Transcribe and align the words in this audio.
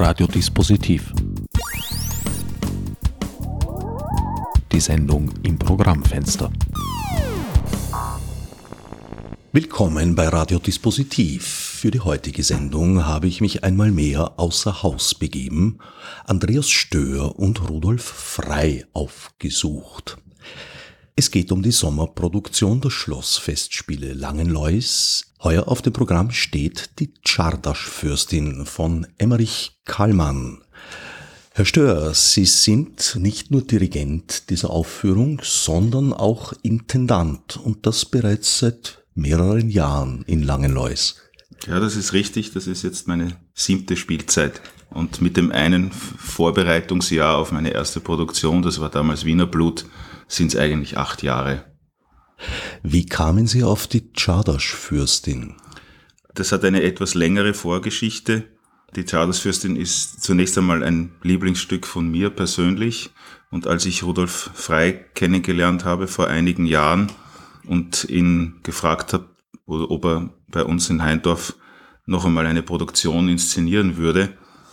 Radiodispositiv. 0.00 1.12
Die 4.70 4.78
Sendung 4.78 5.32
im 5.42 5.58
Programmfenster. 5.58 6.52
Willkommen 9.50 10.14
bei 10.14 10.28
Radiodispositiv. 10.28 11.44
Für 11.44 11.90
die 11.90 11.98
heutige 11.98 12.44
Sendung 12.44 13.06
habe 13.06 13.26
ich 13.26 13.40
mich 13.40 13.64
einmal 13.64 13.90
mehr 13.90 14.38
außer 14.38 14.84
Haus 14.84 15.16
begeben, 15.16 15.80
Andreas 16.24 16.70
Stör 16.70 17.36
und 17.36 17.68
Rudolf 17.68 18.04
Frei 18.04 18.86
aufgesucht. 18.92 20.18
Es 21.20 21.32
geht 21.32 21.50
um 21.50 21.64
die 21.64 21.72
Sommerproduktion 21.72 22.80
der 22.80 22.90
Schlossfestspiele 22.90 24.12
Langenlois. 24.12 25.24
Heuer 25.42 25.66
auf 25.66 25.82
dem 25.82 25.92
Programm 25.92 26.30
steht 26.30 26.90
die 27.00 27.12
Czardasch-Fürstin 27.24 28.66
von 28.66 29.04
Emmerich 29.18 29.80
Kallmann. 29.84 30.58
Herr 31.54 31.64
Stör, 31.64 32.14
Sie 32.14 32.44
sind 32.44 33.16
nicht 33.18 33.50
nur 33.50 33.62
Dirigent 33.62 34.48
dieser 34.48 34.70
Aufführung, 34.70 35.40
sondern 35.42 36.12
auch 36.12 36.52
Intendant 36.62 37.56
und 37.56 37.84
das 37.84 38.04
bereits 38.04 38.60
seit 38.60 39.02
mehreren 39.16 39.70
Jahren 39.70 40.22
in 40.28 40.44
Langenlois. 40.44 41.16
Ja, 41.66 41.80
das 41.80 41.96
ist 41.96 42.12
richtig. 42.12 42.52
Das 42.52 42.68
ist 42.68 42.84
jetzt 42.84 43.08
meine 43.08 43.36
siebte 43.54 43.96
Spielzeit. 43.96 44.60
Und 44.90 45.20
mit 45.20 45.36
dem 45.36 45.50
einen 45.50 45.90
Vorbereitungsjahr 45.90 47.38
auf 47.38 47.50
meine 47.50 47.70
erste 47.70 47.98
Produktion, 47.98 48.62
das 48.62 48.80
war 48.80 48.88
damals 48.88 49.24
Wiener 49.24 49.46
Blut, 49.46 49.84
sind 50.28 50.54
es 50.54 50.60
eigentlich 50.60 50.96
acht 50.96 51.22
Jahre. 51.22 51.64
Wie 52.82 53.06
kamen 53.06 53.46
Sie 53.46 53.64
auf 53.64 53.86
die 53.86 54.12
Czardasch-Fürstin? 54.12 55.56
Das 56.34 56.52
hat 56.52 56.64
eine 56.64 56.82
etwas 56.82 57.14
längere 57.14 57.54
Vorgeschichte. 57.54 58.44
Die 58.94 59.04
Czardasch-Fürstin 59.04 59.74
ist 59.74 60.22
zunächst 60.22 60.56
einmal 60.56 60.84
ein 60.84 61.12
Lieblingsstück 61.22 61.86
von 61.86 62.08
mir 62.08 62.30
persönlich. 62.30 63.10
Und 63.50 63.66
als 63.66 63.86
ich 63.86 64.04
Rudolf 64.04 64.50
Frei 64.54 64.92
kennengelernt 65.14 65.84
habe 65.84 66.06
vor 66.06 66.28
einigen 66.28 66.66
Jahren 66.66 67.10
und 67.66 68.04
ihn 68.04 68.60
gefragt 68.62 69.14
habe, 69.14 69.28
ob 69.66 70.04
er 70.04 70.30
bei 70.48 70.64
uns 70.64 70.88
in 70.90 71.02
Heindorf 71.02 71.54
noch 72.06 72.24
einmal 72.24 72.46
eine 72.46 72.62
Produktion 72.62 73.28
inszenieren 73.28 73.96
würde, 73.96 74.30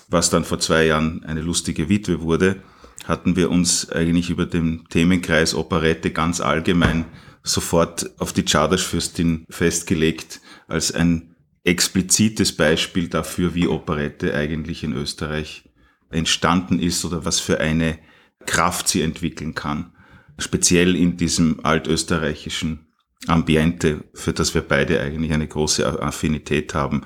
was 0.07 0.29
dann 0.29 0.45
vor 0.45 0.59
zwei 0.59 0.85
Jahren 0.85 1.23
eine 1.25 1.41
lustige 1.41 1.89
Witwe 1.89 2.21
wurde, 2.21 2.61
hatten 3.03 3.35
wir 3.35 3.51
uns 3.51 3.89
eigentlich 3.91 4.29
über 4.29 4.45
den 4.45 4.85
Themenkreis 4.89 5.53
Operette 5.53 6.11
ganz 6.11 6.41
allgemein 6.41 7.05
sofort 7.43 8.09
auf 8.19 8.33
die 8.33 8.43
Czardasch-Fürstin 8.43 9.45
festgelegt 9.49 10.41
als 10.67 10.91
ein 10.91 11.35
explizites 11.63 12.55
Beispiel 12.55 13.07
dafür, 13.07 13.53
wie 13.53 13.67
Operette 13.67 14.33
eigentlich 14.33 14.83
in 14.83 14.93
Österreich 14.93 15.69
entstanden 16.09 16.79
ist 16.79 17.03
oder 17.05 17.25
was 17.25 17.39
für 17.39 17.59
eine 17.59 17.99
Kraft 18.45 18.87
sie 18.87 19.01
entwickeln 19.01 19.55
kann. 19.55 19.91
Speziell 20.37 20.95
in 20.95 21.17
diesem 21.17 21.63
altösterreichischen 21.63 22.87
Ambiente, 23.27 24.03
für 24.13 24.33
das 24.33 24.53
wir 24.53 24.61
beide 24.61 25.01
eigentlich 25.01 25.33
eine 25.33 25.47
große 25.47 26.01
Affinität 26.01 26.73
haben. 26.73 27.01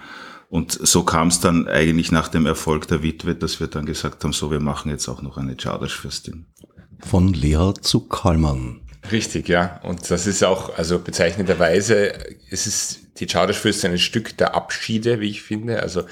Und 0.50 0.72
so 0.72 1.04
kam 1.04 1.28
es 1.28 1.40
dann 1.40 1.68
eigentlich 1.68 2.12
nach 2.12 2.28
dem 2.28 2.48
Erfolg 2.48 2.88
der 2.88 3.04
Witwe, 3.04 3.36
dass 3.36 3.60
wir 3.60 3.68
dann 3.68 3.86
gesagt 3.86 4.24
haben, 4.24 4.34
so, 4.34 4.50
wir 4.50 4.60
machen 4.60 4.90
jetzt 4.90 5.08
auch 5.08 5.22
noch 5.22 5.38
eine 5.38 5.56
Czardasch-Fürstin. 5.56 6.48
Von 7.00 7.34
Lea 7.34 7.74
zu 7.82 8.08
Kallmann. 8.08 8.82
Richtig, 9.12 9.48
ja. 9.48 9.80
Und 9.84 10.10
das 10.10 10.26
ist 10.26 10.44
auch, 10.44 10.76
also 10.78 11.00
bezeichnenderweise, 11.00 12.14
es 12.50 12.66
ist 12.66 13.00
die 13.20 13.28
Czardasch-Fürstin 13.28 13.92
ein 13.92 14.00
Stück 14.00 14.38
der 14.38 14.56
Abschiede, 14.56 15.20
wie 15.20 15.30
ich 15.30 15.44
finde. 15.44 15.82
Also 15.84 16.04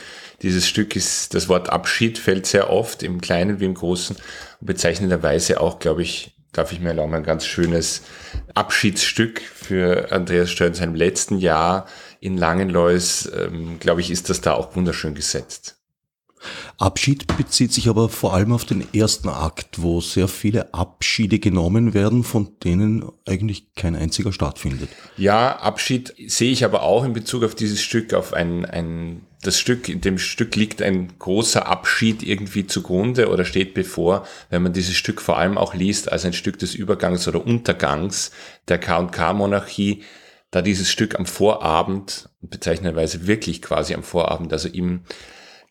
dieses 0.44 0.68
Stück 0.68 0.96
ist, 0.96 1.34
das 1.34 1.50
Wort 1.50 1.70
Abschied 1.70 2.20
fällt 2.20 2.46
sehr 2.46 2.70
oft 2.70 3.02
im 3.02 3.22
Kleinen 3.22 3.60
wie 3.60 3.66
im 3.66 3.74
Großen 3.74 4.16
und 4.60 4.68
bezeichnenderweise 4.68 5.60
auch, 5.60 5.80
glaube 5.80 6.04
ich, 6.04 6.36
darf 6.52 6.72
ich 6.72 6.80
mir 6.80 6.90
erlauben, 6.90 7.14
ein 7.14 7.24
ganz 7.24 7.46
schönes 7.46 8.04
Abschiedsstück 8.54 9.42
für 9.42 10.12
Andreas 10.12 10.50
Stör 10.50 10.68
in 10.68 10.74
seinem 10.74 10.96
letzten 10.96 11.38
Jahr 11.38 11.88
in 12.20 12.38
Langenlois, 12.38 13.30
ähm, 13.36 13.80
glaube 13.80 14.02
ich, 14.02 14.12
ist 14.12 14.30
das 14.30 14.42
da 14.42 14.54
auch 14.54 14.76
wunderschön 14.76 15.16
gesetzt. 15.16 15.78
Abschied 16.78 17.26
bezieht 17.38 17.74
sich 17.74 17.90
aber 17.90 18.10
vor 18.10 18.34
allem 18.34 18.52
auf 18.52 18.64
den 18.64 18.86
ersten 18.94 19.30
Akt, 19.30 19.82
wo 19.82 20.02
sehr 20.02 20.28
viele 20.28 20.74
Abschiede 20.74 21.40
genommen 21.40 21.94
werden, 21.94 22.24
von 22.24 22.52
denen 22.64 23.06
eigentlich 23.26 23.74
kein 23.74 23.96
einziger 23.96 24.32
stattfindet. 24.32 24.90
Ja, 25.18 25.58
Abschied 25.58 26.14
sehe 26.28 26.52
ich 26.52 26.64
aber 26.64 26.84
auch 26.84 27.04
in 27.04 27.14
Bezug 27.14 27.44
auf 27.44 27.56
dieses 27.56 27.82
Stück, 27.82 28.14
auf 28.14 28.34
ein, 28.34 28.66
ein 28.66 29.22
das 29.42 29.60
Stück, 29.60 29.88
in 29.88 30.02
dem 30.02 30.18
Stück 30.18 30.56
liegt 30.56 30.82
ein 30.82 31.14
großer 31.20 31.68
Abschied 31.68 32.24
irgendwie 32.24 32.66
zugrunde 32.66 33.30
oder 33.30 33.46
steht 33.46 33.74
bevor, 33.74 34.26
wenn 34.50 34.64
man 34.64 34.74
dieses 34.74 34.96
Stück 34.96 35.22
vor 35.22 35.38
allem 35.38 35.58
auch 35.58 35.74
liest 35.74 36.12
als 36.12 36.26
ein 36.26 36.34
Stück 36.34 36.58
des 36.60 36.74
Übergangs 36.74 37.28
oder 37.28 37.46
Untergangs 37.46 38.32
der 38.68 38.80
K&K-Monarchie, 38.80 40.04
da 40.52 40.62
dieses 40.62 40.90
Stück 40.90 41.20
am 41.20 41.26
Vorabend, 41.26 42.30
bezeichnenderweise 42.42 43.28
wirklich 43.28 43.62
quasi 43.62 43.94
am 43.94 44.04
Vorabend, 44.04 44.54
also 44.54 44.70
im, 44.70 45.02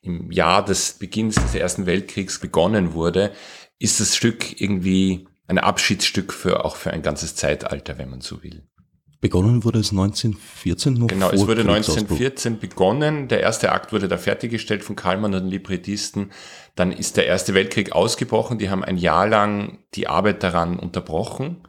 im 0.02 0.30
Jahr 0.30 0.64
des 0.64 0.94
Beginns 0.94 1.36
des 1.36 1.54
Ersten 1.54 1.86
Weltkriegs 1.86 2.38
begonnen 2.38 2.92
wurde, 2.92 3.32
ist 3.78 4.00
das 4.00 4.16
Stück 4.16 4.60
irgendwie 4.60 5.26
ein 5.48 5.58
Abschiedsstück 5.58 6.32
für 6.32 6.64
auch 6.64 6.76
für 6.76 6.90
ein 6.90 7.02
ganzes 7.02 7.36
Zeitalter, 7.36 7.98
wenn 7.98 8.10
man 8.10 8.20
so 8.20 8.42
will. 8.42 8.66
Begonnen 9.20 9.64
wurde 9.64 9.78
es 9.78 9.92
1914 9.92 10.92
noch 10.94 11.06
Genau, 11.06 11.30
es 11.30 11.46
wurde 11.46 11.62
1914 11.62 12.58
begonnen. 12.58 13.28
Der 13.28 13.40
erste 13.40 13.72
Akt 13.72 13.92
wurde 13.92 14.08
da 14.08 14.18
fertiggestellt 14.18 14.84
von 14.84 14.94
Kallmann 14.94 15.34
und 15.34 15.44
den 15.44 15.50
Librettisten. 15.50 16.32
Dann 16.74 16.92
ist 16.92 17.16
der 17.16 17.26
Erste 17.26 17.54
Weltkrieg 17.54 17.92
ausgebrochen. 17.92 18.58
Die 18.58 18.68
haben 18.68 18.84
ein 18.84 18.98
Jahr 18.98 19.26
lang 19.26 19.78
die 19.94 20.06
Arbeit 20.06 20.42
daran 20.42 20.78
unterbrochen. 20.78 21.66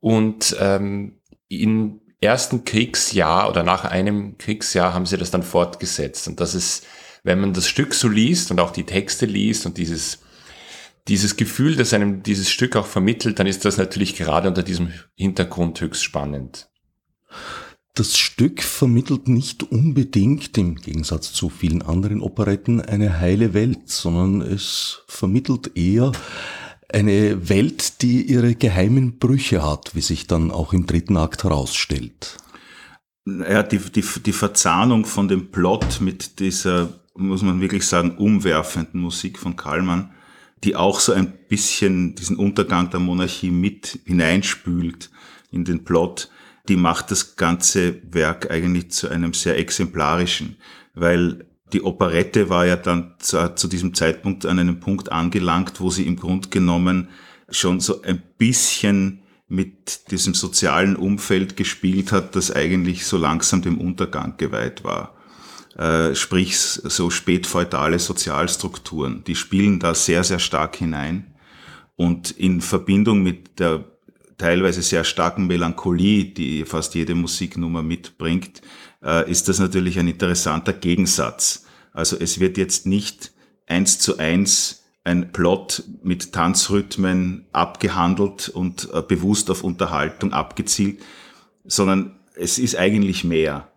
Und 0.00 0.54
ähm, 0.60 1.22
im 1.48 2.01
ersten 2.22 2.64
Kriegsjahr 2.64 3.48
oder 3.48 3.62
nach 3.62 3.84
einem 3.84 4.38
Kriegsjahr 4.38 4.94
haben 4.94 5.06
sie 5.06 5.16
das 5.16 5.30
dann 5.30 5.42
fortgesetzt. 5.42 6.28
Und 6.28 6.40
das 6.40 6.54
ist, 6.54 6.86
wenn 7.24 7.40
man 7.40 7.52
das 7.52 7.68
Stück 7.68 7.94
so 7.94 8.08
liest 8.08 8.50
und 8.50 8.60
auch 8.60 8.70
die 8.70 8.84
Texte 8.84 9.26
liest 9.26 9.66
und 9.66 9.78
dieses 9.78 10.20
dieses 11.08 11.36
Gefühl, 11.36 11.76
das 11.76 11.94
einem 11.94 12.22
dieses 12.22 12.50
Stück 12.50 12.76
auch 12.76 12.86
vermittelt, 12.86 13.38
dann 13.38 13.46
ist 13.46 13.64
das 13.64 13.76
natürlich 13.76 14.16
gerade 14.16 14.48
unter 14.48 14.62
diesem 14.62 14.92
Hintergrund 15.14 15.80
höchst 15.80 16.04
spannend. 16.04 16.68
Das 17.94 18.16
Stück 18.16 18.62
vermittelt 18.62 19.28
nicht 19.28 19.64
unbedingt, 19.64 20.56
im 20.56 20.76
Gegensatz 20.76 21.32
zu 21.32 21.50
vielen 21.50 21.82
anderen 21.82 22.22
Operetten, 22.22 22.80
eine 22.80 23.18
heile 23.20 23.52
Welt, 23.52 23.90
sondern 23.90 24.40
es 24.40 25.02
vermittelt 25.08 25.76
eher 25.76 26.12
eine 26.94 27.48
Welt, 27.48 28.02
die 28.02 28.22
ihre 28.22 28.54
geheimen 28.54 29.18
Brüche 29.18 29.64
hat, 29.64 29.94
wie 29.94 30.00
sich 30.00 30.26
dann 30.26 30.50
auch 30.50 30.72
im 30.72 30.86
dritten 30.86 31.16
Akt 31.16 31.44
herausstellt. 31.44 32.38
Ja, 33.26 33.62
die, 33.62 33.78
die, 33.78 34.04
die 34.24 34.32
Verzahnung 34.32 35.04
von 35.04 35.28
dem 35.28 35.50
Plot 35.50 36.00
mit 36.00 36.40
dieser, 36.40 37.00
muss 37.14 37.42
man 37.42 37.60
wirklich 37.60 37.86
sagen, 37.86 38.16
umwerfenden 38.16 39.00
Musik 39.00 39.38
von 39.38 39.56
Kallmann, 39.56 40.10
die 40.64 40.76
auch 40.76 41.00
so 41.00 41.12
ein 41.12 41.32
bisschen 41.48 42.14
diesen 42.14 42.36
Untergang 42.36 42.90
der 42.90 43.00
Monarchie 43.00 43.50
mit 43.50 44.00
hineinspült 44.04 45.10
in 45.50 45.64
den 45.64 45.84
Plot, 45.84 46.30
die 46.68 46.76
macht 46.76 47.10
das 47.10 47.36
ganze 47.36 48.00
Werk 48.12 48.50
eigentlich 48.50 48.90
zu 48.90 49.08
einem 49.08 49.34
sehr 49.34 49.58
exemplarischen, 49.58 50.56
weil 50.94 51.44
die 51.72 51.82
Operette 51.82 52.48
war 52.48 52.66
ja 52.66 52.76
dann 52.76 53.14
zu, 53.18 53.54
zu, 53.54 53.68
diesem 53.68 53.94
Zeitpunkt 53.94 54.46
an 54.46 54.58
einem 54.58 54.80
Punkt 54.80 55.10
angelangt, 55.10 55.80
wo 55.80 55.90
sie 55.90 56.06
im 56.06 56.16
Grunde 56.16 56.48
genommen 56.48 57.08
schon 57.50 57.80
so 57.80 58.02
ein 58.02 58.22
bisschen 58.38 59.22
mit 59.48 60.10
diesem 60.10 60.34
sozialen 60.34 60.96
Umfeld 60.96 61.56
gespielt 61.56 62.12
hat, 62.12 62.36
das 62.36 62.50
eigentlich 62.50 63.04
so 63.06 63.18
langsam 63.18 63.60
dem 63.60 63.78
Untergang 63.78 64.36
geweiht 64.38 64.82
war. 64.84 65.14
Äh, 65.76 66.14
sprich 66.14 66.58
so 66.58 67.10
spätfeudale 67.10 67.98
Sozialstrukturen, 67.98 69.24
die 69.24 69.36
spielen 69.36 69.78
da 69.78 69.94
sehr, 69.94 70.24
sehr 70.24 70.38
stark 70.38 70.76
hinein. 70.76 71.34
Und 71.96 72.30
in 72.30 72.60
Verbindung 72.60 73.22
mit 73.22 73.58
der 73.58 73.84
teilweise 74.38 74.82
sehr 74.82 75.04
starken 75.04 75.46
Melancholie, 75.46 76.24
die 76.24 76.64
fast 76.64 76.94
jede 76.94 77.14
Musiknummer 77.14 77.82
mitbringt, 77.82 78.60
äh, 79.02 79.30
ist 79.30 79.48
das 79.48 79.58
natürlich 79.58 79.98
ein 79.98 80.08
interessanter 80.08 80.72
Gegensatz. 80.72 81.64
Also 81.92 82.16
es 82.18 82.40
wird 82.40 82.56
jetzt 82.56 82.86
nicht 82.86 83.32
eins 83.66 83.98
zu 83.98 84.18
eins 84.18 84.84
ein 85.04 85.32
Plot 85.32 85.82
mit 86.02 86.32
Tanzrhythmen 86.32 87.46
abgehandelt 87.52 88.48
und 88.48 88.88
äh, 88.92 89.02
bewusst 89.02 89.50
auf 89.50 89.64
Unterhaltung 89.64 90.32
abgezielt, 90.32 91.00
sondern 91.64 92.20
es 92.36 92.58
ist 92.58 92.76
eigentlich 92.76 93.24
mehr. 93.24 93.71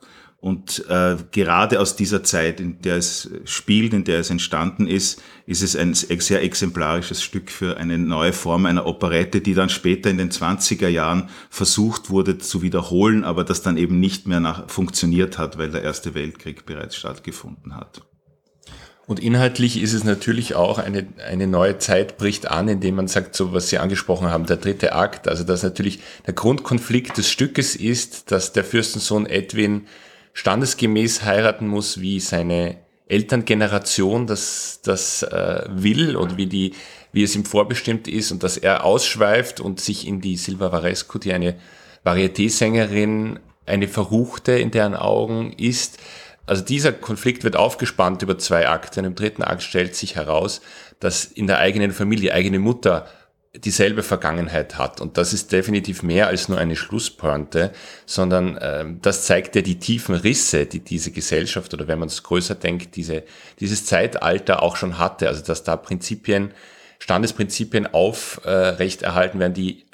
Und 0.45 0.87
äh, 0.89 1.17
gerade 1.31 1.79
aus 1.79 1.95
dieser 1.95 2.21
Zeit, 2.21 2.59
in 2.59 2.79
der 2.83 2.97
es 2.97 3.31
spielt, 3.45 3.95
in 3.95 4.03
der 4.03 4.19
es 4.19 4.29
entstanden 4.29 4.85
ist, 4.85 5.23
ist 5.47 5.63
es 5.63 5.75
ein 5.75 5.95
sehr 5.95 6.43
exemplarisches 6.43 7.23
Stück 7.23 7.49
für 7.49 7.77
eine 7.77 7.97
neue 7.97 8.31
Form 8.31 8.67
einer 8.67 8.85
Operette, 8.85 9.41
die 9.41 9.55
dann 9.55 9.69
später 9.69 10.11
in 10.11 10.19
den 10.19 10.29
20er 10.29 10.87
Jahren 10.87 11.29
versucht 11.49 12.11
wurde 12.11 12.37
zu 12.37 12.61
wiederholen, 12.61 13.23
aber 13.23 13.43
das 13.43 13.63
dann 13.63 13.75
eben 13.75 13.99
nicht 13.99 14.27
mehr 14.27 14.39
nach, 14.39 14.69
funktioniert 14.69 15.39
hat, 15.39 15.57
weil 15.57 15.71
der 15.71 15.81
Erste 15.81 16.13
Weltkrieg 16.13 16.67
bereits 16.67 16.95
stattgefunden 16.95 17.75
hat. 17.75 18.03
Und 19.07 19.19
inhaltlich 19.19 19.81
ist 19.81 19.93
es 19.93 20.03
natürlich 20.03 20.53
auch 20.53 20.77
eine, 20.77 21.07
eine 21.27 21.47
neue 21.47 21.79
Zeit 21.79 22.19
bricht 22.19 22.51
an, 22.51 22.67
indem 22.67 22.97
man 22.97 23.07
sagt, 23.07 23.35
so 23.35 23.51
was 23.51 23.69
Sie 23.69 23.79
angesprochen 23.79 24.29
haben, 24.29 24.45
der 24.45 24.57
dritte 24.57 24.93
Akt, 24.93 25.27
also 25.27 25.43
dass 25.43 25.63
natürlich 25.63 26.01
der 26.27 26.35
Grundkonflikt 26.35 27.17
des 27.17 27.31
Stückes 27.31 27.75
ist, 27.75 28.31
dass 28.31 28.53
der 28.53 28.63
Fürstensohn 28.63 29.25
Edwin 29.25 29.87
standesgemäß 30.35 31.23
heiraten 31.23 31.67
muss, 31.67 32.01
wie 32.01 32.19
seine 32.19 32.77
Elterngeneration 33.07 34.27
das, 34.27 34.81
das 34.83 35.23
äh, 35.23 35.63
will 35.69 36.15
und 36.15 36.37
wie, 36.37 36.45
die, 36.45 36.73
wie 37.13 37.23
es 37.23 37.35
ihm 37.35 37.45
vorbestimmt 37.45 38.07
ist 38.07 38.31
und 38.31 38.43
dass 38.43 38.57
er 38.57 38.83
ausschweift 38.83 39.59
und 39.59 39.79
sich 39.79 40.05
in 40.05 40.21
die 40.21 40.35
Silva 40.37 40.71
Varesco, 40.71 41.17
die 41.17 41.33
eine 41.33 41.55
Varieté-Sängerin, 42.03 43.39
eine 43.65 43.87
Verruchte 43.87 44.51
in 44.51 44.71
deren 44.71 44.95
Augen 44.95 45.53
ist, 45.53 45.97
also 46.45 46.63
dieser 46.63 46.91
Konflikt 46.91 47.43
wird 47.43 47.55
aufgespannt 47.55 48.21
über 48.21 48.37
zwei 48.37 48.67
Akte. 48.67 48.99
Und 48.99 49.07
im 49.07 49.15
dritten 49.15 49.41
Akt 49.41 49.63
stellt 49.63 49.95
sich 49.95 50.15
heraus, 50.15 50.61
dass 50.99 51.25
in 51.25 51.47
der 51.47 51.57
eigenen 51.57 51.91
Familie, 51.91 52.33
eigene 52.33 52.59
Mutter 52.59 53.07
dieselbe 53.59 54.03
Vergangenheit 54.03 54.77
hat. 54.77 55.01
Und 55.01 55.17
das 55.17 55.33
ist 55.33 55.51
definitiv 55.51 56.03
mehr 56.03 56.27
als 56.27 56.49
nur 56.49 56.57
eine 56.57 56.75
Schlusspointe, 56.75 57.71
sondern 58.05 58.57
äh, 58.57 58.85
das 59.01 59.25
zeigt 59.25 59.55
ja 59.55 59.61
die 59.61 59.79
tiefen 59.79 60.15
Risse, 60.15 60.65
die 60.65 60.79
diese 60.79 61.11
Gesellschaft 61.11 61.73
oder 61.73 61.87
wenn 61.87 61.99
man 61.99 62.07
es 62.07 62.23
größer 62.23 62.55
denkt, 62.55 62.95
diese, 62.95 63.23
dieses 63.59 63.85
Zeitalter 63.85 64.61
auch 64.61 64.75
schon 64.75 64.97
hatte. 64.97 65.27
Also 65.27 65.43
dass 65.43 65.63
da 65.63 65.75
Prinzipien, 65.75 66.51
Standesprinzipien 66.99 67.87
aufrechterhalten 67.87 69.37
äh, 69.37 69.41
werden, 69.41 69.53
die 69.53 69.85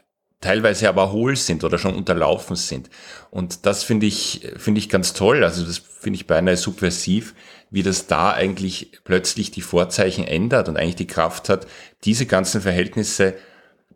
teilweise 0.41 0.89
aber 0.89 1.11
hohl 1.11 1.35
sind 1.35 1.63
oder 1.63 1.77
schon 1.77 1.95
unterlaufen 1.95 2.55
sind. 2.55 2.89
Und 3.29 3.65
das 3.65 3.83
finde 3.83 4.07
ich, 4.07 4.47
finde 4.57 4.79
ich 4.79 4.89
ganz 4.89 5.13
toll. 5.13 5.43
Also 5.43 5.63
das 5.63 5.77
finde 5.77 6.17
ich 6.17 6.27
beinahe 6.27 6.57
subversiv, 6.57 7.35
wie 7.69 7.83
das 7.83 8.07
da 8.07 8.33
eigentlich 8.33 8.91
plötzlich 9.03 9.51
die 9.51 9.61
Vorzeichen 9.61 10.25
ändert 10.25 10.67
und 10.67 10.77
eigentlich 10.77 10.95
die 10.95 11.07
Kraft 11.07 11.47
hat, 11.47 11.67
diese 12.03 12.25
ganzen 12.25 12.61
Verhältnisse 12.61 13.35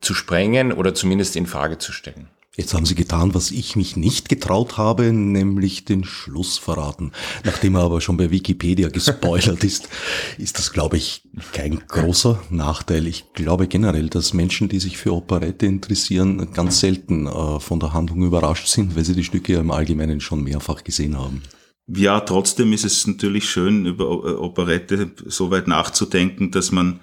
zu 0.05 0.13
sprengen 0.13 0.71
oder 0.71 0.93
zumindest 0.93 1.35
in 1.35 1.47
Frage 1.47 1.77
zu 1.77 1.91
stellen. 1.91 2.27
Jetzt 2.55 2.73
haben 2.73 2.85
Sie 2.85 2.95
getan, 2.95 3.33
was 3.33 3.51
ich 3.51 3.75
mich 3.75 3.97
nicht 3.97 4.29
getraut 4.29 4.77
habe, 4.77 5.11
nämlich 5.11 5.83
den 5.83 6.05
Schluss 6.05 6.57
verraten. 6.57 7.11
Nachdem 7.43 7.75
er 7.75 7.81
aber 7.81 7.99
schon 7.99 8.15
bei 8.15 8.31
Wikipedia 8.31 8.87
gespoilert 8.87 9.65
ist, 9.65 9.89
ist 10.37 10.57
das, 10.57 10.71
glaube 10.71 10.95
ich, 10.95 11.23
kein 11.51 11.81
großer 11.85 12.41
Nachteil. 12.49 13.07
Ich 13.07 13.33
glaube 13.33 13.67
generell, 13.67 14.07
dass 14.07 14.33
Menschen, 14.33 14.69
die 14.69 14.79
sich 14.79 14.97
für 14.97 15.13
Operette 15.13 15.65
interessieren, 15.65 16.53
ganz 16.53 16.79
selten 16.79 17.27
äh, 17.27 17.59
von 17.59 17.81
der 17.81 17.91
Handlung 17.91 18.23
überrascht 18.23 18.67
sind, 18.67 18.95
weil 18.95 19.03
sie 19.03 19.15
die 19.15 19.25
Stücke 19.25 19.55
im 19.55 19.71
Allgemeinen 19.71 20.21
schon 20.21 20.41
mehrfach 20.41 20.85
gesehen 20.85 21.17
haben. 21.17 21.41
Ja, 21.87 22.21
trotzdem 22.21 22.71
ist 22.71 22.85
es 22.85 23.05
natürlich 23.05 23.49
schön, 23.49 23.85
über 23.85 24.05
äh, 24.05 24.33
Operette 24.35 25.11
so 25.25 25.51
weit 25.51 25.67
nachzudenken, 25.67 26.51
dass 26.51 26.71
man 26.71 27.01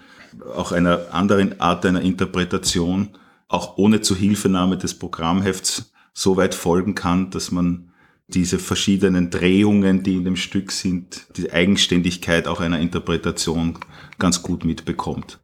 auch 0.55 0.73
einer 0.73 1.13
anderen 1.13 1.61
Art 1.61 1.85
einer 1.87 2.03
Interpretation 2.03 3.11
auch 3.49 3.77
ohne 3.77 4.01
Zuhilfenahme 4.01 4.79
des 4.79 4.99
Programmhefts 4.99 5.93
so 6.15 6.37
weit 6.37 6.55
folgen 6.55 6.95
kann, 6.95 7.31
dass 7.31 7.51
man 7.51 7.93
diese 8.29 8.59
verschiedenen 8.59 9.31
Drehungen, 9.31 10.03
die 10.03 10.15
in 10.15 10.25
dem 10.25 10.37
Stück 10.37 10.73
sind, 10.73 11.27
die 11.37 11.53
Eigenständigkeit 11.53 12.49
auch 12.49 12.61
einer 12.61 12.81
Interpretation 12.81 13.79
ganz 14.19 14.43
gut 14.43 14.65
mitbekommt. 14.65 15.39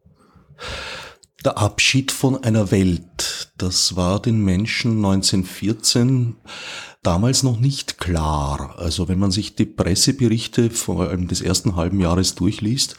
Der 1.44 1.58
Abschied 1.58 2.10
von 2.10 2.42
einer 2.42 2.70
Welt, 2.70 3.52
das 3.58 3.94
war 3.94 4.20
den 4.20 4.44
Menschen 4.44 4.96
1914 4.96 6.36
damals 7.02 7.42
noch 7.42 7.60
nicht 7.60 7.98
klar. 7.98 8.74
Also 8.78 9.08
wenn 9.08 9.18
man 9.18 9.30
sich 9.30 9.54
die 9.54 9.66
Presseberichte 9.66 10.70
vor 10.70 11.08
allem 11.08 11.28
des 11.28 11.40
ersten 11.40 11.76
halben 11.76 12.00
Jahres 12.00 12.34
durchliest, 12.34 12.96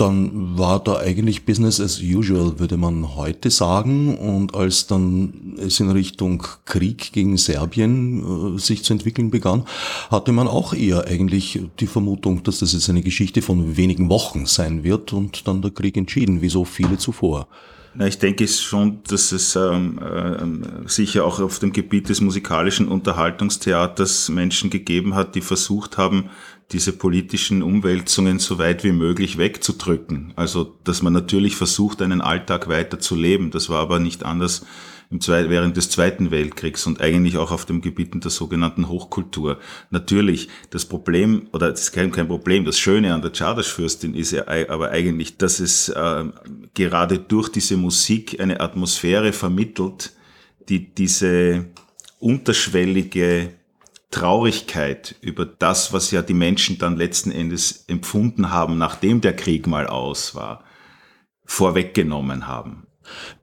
dann 0.00 0.58
war 0.58 0.82
da 0.82 0.98
eigentlich 0.98 1.44
Business 1.44 1.78
as 1.78 2.00
usual, 2.00 2.58
würde 2.58 2.78
man 2.78 3.16
heute 3.16 3.50
sagen. 3.50 4.16
Und 4.16 4.54
als 4.54 4.86
dann 4.86 5.56
es 5.58 5.78
in 5.78 5.90
Richtung 5.90 6.42
Krieg 6.64 7.12
gegen 7.12 7.36
Serbien 7.36 8.54
äh, 8.56 8.58
sich 8.58 8.82
zu 8.82 8.94
entwickeln 8.94 9.30
begann, 9.30 9.64
hatte 10.10 10.32
man 10.32 10.48
auch 10.48 10.72
eher 10.72 11.06
eigentlich 11.06 11.60
die 11.80 11.86
Vermutung, 11.86 12.42
dass 12.42 12.60
das 12.60 12.72
jetzt 12.72 12.88
eine 12.88 13.02
Geschichte 13.02 13.42
von 13.42 13.76
wenigen 13.76 14.08
Wochen 14.08 14.46
sein 14.46 14.84
wird 14.84 15.12
und 15.12 15.46
dann 15.46 15.60
der 15.60 15.70
Krieg 15.70 15.96
entschieden, 15.96 16.40
wie 16.40 16.48
so 16.48 16.64
viele 16.64 16.96
zuvor. 16.96 17.46
Na, 17.92 18.06
ich 18.06 18.18
denke 18.18 18.46
schon, 18.46 19.00
dass 19.08 19.32
es 19.32 19.56
ähm, 19.56 19.98
äh, 19.98 20.88
sicher 20.88 21.24
auch 21.24 21.40
auf 21.40 21.58
dem 21.58 21.72
Gebiet 21.72 22.08
des 22.08 22.20
musikalischen 22.20 22.86
Unterhaltungstheaters 22.86 24.28
Menschen 24.28 24.70
gegeben 24.70 25.14
hat, 25.14 25.34
die 25.34 25.40
versucht 25.40 25.98
haben, 25.98 26.30
diese 26.72 26.92
politischen 26.92 27.62
Umwälzungen 27.62 28.38
so 28.38 28.58
weit 28.58 28.84
wie 28.84 28.92
möglich 28.92 29.38
wegzudrücken. 29.38 30.32
Also, 30.36 30.76
dass 30.84 31.02
man 31.02 31.12
natürlich 31.12 31.56
versucht, 31.56 32.00
einen 32.00 32.20
Alltag 32.20 32.68
weiter 32.68 33.00
zu 33.00 33.16
leben. 33.16 33.50
Das 33.50 33.68
war 33.68 33.80
aber 33.80 33.98
nicht 33.98 34.24
anders 34.24 34.64
im 35.10 35.20
Zweit 35.20 35.50
während 35.50 35.76
des 35.76 35.90
Zweiten 35.90 36.30
Weltkriegs 36.30 36.86
und 36.86 37.00
eigentlich 37.00 37.36
auch 37.36 37.50
auf 37.50 37.66
dem 37.66 37.80
Gebieten 37.80 38.20
der 38.20 38.30
sogenannten 38.30 38.88
Hochkultur. 38.88 39.58
Natürlich, 39.90 40.48
das 40.70 40.84
Problem, 40.84 41.48
oder 41.52 41.70
das 41.70 41.80
ist 41.80 41.92
kein, 41.92 42.12
kein 42.12 42.28
Problem, 42.28 42.64
das 42.64 42.78
Schöne 42.78 43.12
an 43.12 43.20
der 43.20 43.32
Czardasch-Fürstin 43.32 44.14
ist 44.14 44.30
ja 44.30 44.44
aber 44.68 44.90
eigentlich, 44.90 45.36
dass 45.36 45.58
es 45.58 45.88
äh, 45.88 46.24
gerade 46.74 47.18
durch 47.18 47.48
diese 47.48 47.76
Musik 47.76 48.40
eine 48.40 48.60
Atmosphäre 48.60 49.32
vermittelt, 49.32 50.12
die 50.68 50.94
diese 50.94 51.66
unterschwellige 52.20 53.54
Traurigkeit 54.10 55.14
über 55.20 55.46
das, 55.46 55.92
was 55.92 56.10
ja 56.10 56.22
die 56.22 56.34
Menschen 56.34 56.78
dann 56.78 56.96
letzten 56.96 57.30
Endes 57.30 57.84
empfunden 57.86 58.50
haben, 58.50 58.76
nachdem 58.78 59.20
der 59.20 59.34
Krieg 59.34 59.66
mal 59.66 59.86
aus 59.86 60.34
war, 60.34 60.64
vorweggenommen 61.44 62.46
haben. 62.46 62.86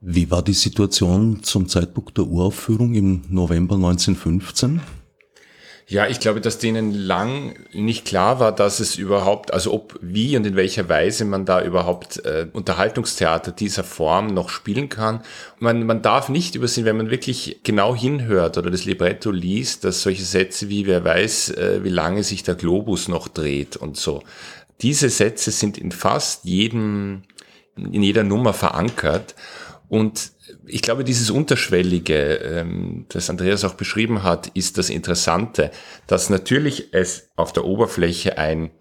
Wie 0.01 0.29
war 0.31 0.43
die 0.43 0.53
Situation 0.53 1.43
zum 1.43 1.67
Zeitpunkt 1.67 2.17
der 2.17 2.27
Uraufführung 2.27 2.93
im 2.93 3.23
November 3.29 3.75
1915? 3.75 4.81
Ja, 5.89 6.05
ich 6.05 6.19
glaube, 6.19 6.41
dass 6.41 6.57
denen 6.57 6.93
lang 6.93 7.55
nicht 7.71 8.03
klar 8.03 8.41
war, 8.41 8.51
dass 8.51 8.81
es 8.81 8.97
überhaupt, 8.97 9.53
also 9.53 9.73
ob, 9.73 9.97
wie 10.01 10.35
und 10.35 10.45
in 10.45 10.57
welcher 10.57 10.89
Weise 10.89 11.23
man 11.23 11.45
da 11.45 11.63
überhaupt 11.63 12.25
äh, 12.25 12.45
Unterhaltungstheater 12.51 13.53
dieser 13.53 13.85
Form 13.85 14.27
noch 14.27 14.49
spielen 14.49 14.89
kann. 14.89 15.21
Man, 15.59 15.85
man 15.85 16.01
darf 16.01 16.27
nicht 16.27 16.55
übersehen, 16.55 16.83
wenn 16.83 16.97
man 16.97 17.09
wirklich 17.09 17.61
genau 17.63 17.95
hinhört 17.95 18.57
oder 18.57 18.69
das 18.69 18.83
Libretto 18.83 19.31
liest, 19.31 19.85
dass 19.85 20.01
solche 20.01 20.25
Sätze 20.25 20.67
wie, 20.67 20.87
wer 20.87 21.05
weiß, 21.05 21.51
äh, 21.51 21.79
wie 21.85 21.89
lange 21.89 22.23
sich 22.23 22.43
der 22.43 22.55
Globus 22.55 23.07
noch 23.07 23.29
dreht 23.29 23.77
und 23.77 23.95
so. 23.95 24.23
Diese 24.81 25.07
Sätze 25.09 25.51
sind 25.51 25.77
in 25.77 25.93
fast 25.93 26.43
jedem, 26.43 27.23
in 27.77 28.03
jeder 28.03 28.25
Nummer 28.25 28.51
verankert 28.51 29.35
und 29.87 30.31
ich 30.67 30.81
glaube, 30.81 31.03
dieses 31.03 31.29
Unterschwellige, 31.29 32.35
ähm, 32.35 33.05
das 33.09 33.29
Andreas 33.29 33.63
auch 33.63 33.75
beschrieben 33.75 34.23
hat, 34.23 34.47
ist 34.47 34.77
das 34.77 34.89
Interessante, 34.89 35.71
dass 36.07 36.29
natürlich 36.29 36.93
es 36.93 37.29
auf 37.35 37.53
der 37.53 37.65
Oberfläche 37.65 38.37
ein 38.37 38.71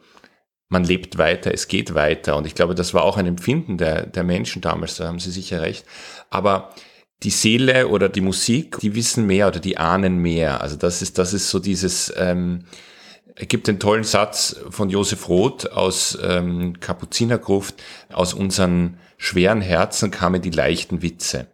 man 0.68 0.84
lebt 0.84 1.16
weiter, 1.16 1.54
es 1.54 1.68
geht 1.68 1.94
weiter. 1.94 2.36
Und 2.36 2.46
ich 2.46 2.54
glaube, 2.54 2.74
das 2.74 2.92
war 2.92 3.04
auch 3.04 3.16
ein 3.16 3.26
Empfinden 3.26 3.78
der, 3.78 4.06
der 4.06 4.24
Menschen 4.24 4.62
damals, 4.62 4.96
da 4.96 5.06
haben 5.06 5.20
Sie 5.20 5.30
sicher 5.30 5.62
recht. 5.62 5.84
Aber 6.28 6.70
die 7.22 7.30
Seele 7.30 7.88
oder 7.88 8.08
die 8.08 8.20
Musik, 8.20 8.78
die 8.80 8.94
wissen 8.94 9.26
mehr 9.26 9.48
oder 9.48 9.60
die 9.60 9.78
ahnen 9.78 10.18
mehr. 10.18 10.60
Also 10.60 10.76
das 10.76 11.02
ist, 11.02 11.18
das 11.18 11.32
ist 11.32 11.50
so 11.50 11.58
dieses, 11.58 12.12
ähm, 12.16 12.64
es 13.36 13.48
gibt 13.48 13.68
den 13.68 13.78
tollen 13.78 14.04
Satz 14.04 14.56
von 14.70 14.90
Josef 14.90 15.28
Roth 15.28 15.70
aus 15.70 16.18
ähm, 16.22 16.80
Kapuzinergruft, 16.80 17.82
aus 18.12 18.34
unseren 18.34 18.98
schweren 19.18 19.60
Herzen 19.60 20.10
kamen 20.10 20.42
die 20.42 20.50
leichten 20.50 21.00
Witze. 21.00 21.46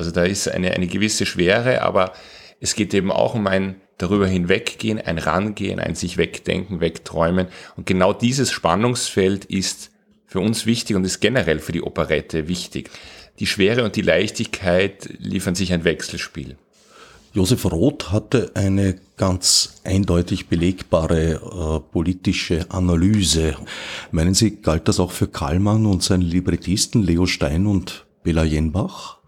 Also 0.00 0.12
da 0.12 0.24
ist 0.24 0.48
eine, 0.48 0.70
eine 0.70 0.86
gewisse 0.86 1.26
Schwere, 1.26 1.82
aber 1.82 2.14
es 2.58 2.74
geht 2.74 2.94
eben 2.94 3.12
auch 3.12 3.34
um 3.34 3.46
ein 3.46 3.82
darüber 3.98 4.26
hinweggehen, 4.26 4.98
ein 4.98 5.18
Rangehen, 5.18 5.78
ein 5.78 5.94
sich 5.94 6.16
wegdenken, 6.16 6.80
wegträumen. 6.80 7.48
Und 7.76 7.84
genau 7.84 8.14
dieses 8.14 8.50
Spannungsfeld 8.50 9.44
ist 9.44 9.90
für 10.24 10.40
uns 10.40 10.64
wichtig 10.64 10.96
und 10.96 11.04
ist 11.04 11.20
generell 11.20 11.58
für 11.58 11.72
die 11.72 11.82
Operette 11.82 12.48
wichtig. 12.48 12.88
Die 13.40 13.46
Schwere 13.46 13.84
und 13.84 13.94
die 13.94 14.00
Leichtigkeit 14.00 15.06
liefern 15.18 15.54
sich 15.54 15.70
ein 15.74 15.84
Wechselspiel. 15.84 16.56
Josef 17.34 17.66
Roth 17.66 18.10
hatte 18.10 18.52
eine 18.54 18.96
ganz 19.18 19.82
eindeutig 19.84 20.46
belegbare 20.46 21.34
äh, 21.34 21.92
politische 21.92 22.64
Analyse. 22.70 23.54
Meinen 24.12 24.32
Sie, 24.32 24.62
galt 24.62 24.88
das 24.88 24.98
auch 24.98 25.12
für 25.12 25.28
Kallmann 25.28 25.84
und 25.84 26.02
seinen 26.02 26.22
Librettisten 26.22 27.02
Leo 27.02 27.26
Stein 27.26 27.66
und 27.66 28.06
Bela 28.22 28.44
Jenbach? 28.44 29.19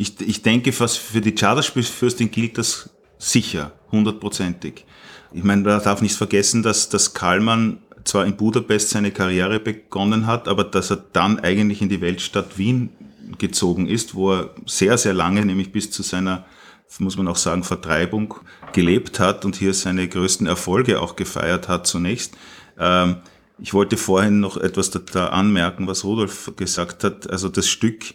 Ich, 0.00 0.18
ich 0.20 0.40
denke, 0.40 0.72
fast 0.72 0.96
für 0.96 1.20
die 1.20 1.34
Charterspielfürstin 1.34 2.30
gilt 2.30 2.56
das 2.56 2.88
sicher, 3.18 3.72
hundertprozentig. 3.92 4.86
Ich 5.30 5.44
meine, 5.44 5.60
man 5.60 5.82
darf 5.82 6.00
nicht 6.00 6.16
vergessen, 6.16 6.62
dass, 6.62 6.88
dass 6.88 7.12
Kallmann 7.12 7.82
zwar 8.04 8.24
in 8.24 8.34
Budapest 8.34 8.88
seine 8.88 9.10
Karriere 9.10 9.60
begonnen 9.60 10.26
hat, 10.26 10.48
aber 10.48 10.64
dass 10.64 10.90
er 10.90 11.04
dann 11.12 11.38
eigentlich 11.40 11.82
in 11.82 11.90
die 11.90 12.00
Weltstadt 12.00 12.56
Wien 12.56 12.88
gezogen 13.36 13.86
ist, 13.86 14.14
wo 14.14 14.32
er 14.32 14.54
sehr, 14.64 14.96
sehr 14.96 15.12
lange, 15.12 15.44
nämlich 15.44 15.70
bis 15.70 15.90
zu 15.90 16.02
seiner 16.02 16.46
muss 16.98 17.18
man 17.18 17.28
auch 17.28 17.36
sagen, 17.36 17.62
Vertreibung 17.62 18.34
gelebt 18.72 19.20
hat 19.20 19.44
und 19.44 19.54
hier 19.54 19.74
seine 19.74 20.08
größten 20.08 20.46
Erfolge 20.46 21.00
auch 21.00 21.14
gefeiert 21.14 21.68
hat 21.68 21.86
zunächst. 21.86 22.36
Ähm, 22.78 23.16
Ich 23.62 23.74
wollte 23.74 23.98
vorhin 23.98 24.40
noch 24.40 24.56
etwas 24.56 24.90
da, 24.90 24.98
da 24.98 25.26
anmerken, 25.28 25.86
was 25.86 26.04
Rudolf 26.04 26.52
gesagt 26.56 27.04
hat. 27.04 27.28
Also 27.28 27.50
das 27.50 27.68
Stück, 27.68 28.14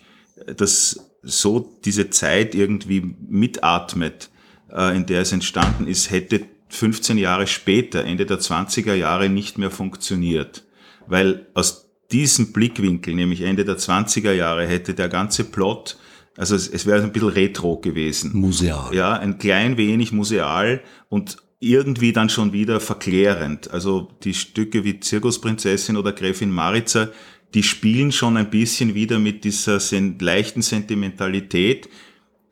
das 0.58 1.00
so 1.26 1.78
diese 1.84 2.10
Zeit 2.12 2.56
irgendwie 2.56 3.16
mitatmet, 3.28 4.30
äh, 4.72 4.96
in 4.96 5.06
der 5.06 5.22
es 5.22 5.32
entstanden 5.32 5.88
ist, 5.88 6.12
hätte 6.12 6.46
15 6.70 7.18
Jahre 7.18 7.48
später, 7.48 8.06
Ende 8.06 8.26
der 8.26 8.40
20er 8.40 8.94
Jahre, 8.94 9.30
nicht 9.30 9.58
mehr 9.58 9.72
funktioniert. 9.72 10.64
Weil 11.08 11.48
aus 11.54 11.90
diesem 12.12 12.54
Blickwinkel, 12.54 13.16
nämlich 13.16 13.42
Ende 13.42 13.66
der 13.66 13.78
20er 13.78 14.32
Jahre, 14.32 14.68
hätte 14.68 14.94
der 14.94 15.10
ganze 15.10 15.44
Plot, 15.44 15.98
also 16.38 16.56
es, 16.56 16.68
es 16.68 16.86
wäre 16.86 17.02
ein 17.02 17.12
bisschen 17.12 17.30
retro 17.30 17.78
gewesen. 17.78 18.32
Museal. 18.34 18.94
Ja, 18.94 19.14
ein 19.14 19.38
klein 19.38 19.78
wenig 19.78 20.12
museal 20.12 20.82
und 21.10 21.38
irgendwie 21.60 22.12
dann 22.12 22.30
schon 22.30 22.54
wieder 22.54 22.80
verklärend. 22.80 23.72
Also 23.72 24.10
die 24.24 24.34
Stücke 24.34 24.84
wie 24.84 25.00
Zirkusprinzessin 25.00 25.98
oder 25.98 26.12
Gräfin 26.12 26.52
Maritza, 26.52 27.10
die 27.56 27.64
spielen 27.64 28.12
schon 28.12 28.36
ein 28.36 28.50
bisschen 28.50 28.94
wieder 28.94 29.18
mit 29.18 29.46
dieser 29.46 29.80
leichten 30.20 30.62
Sentimentalität, 30.62 31.90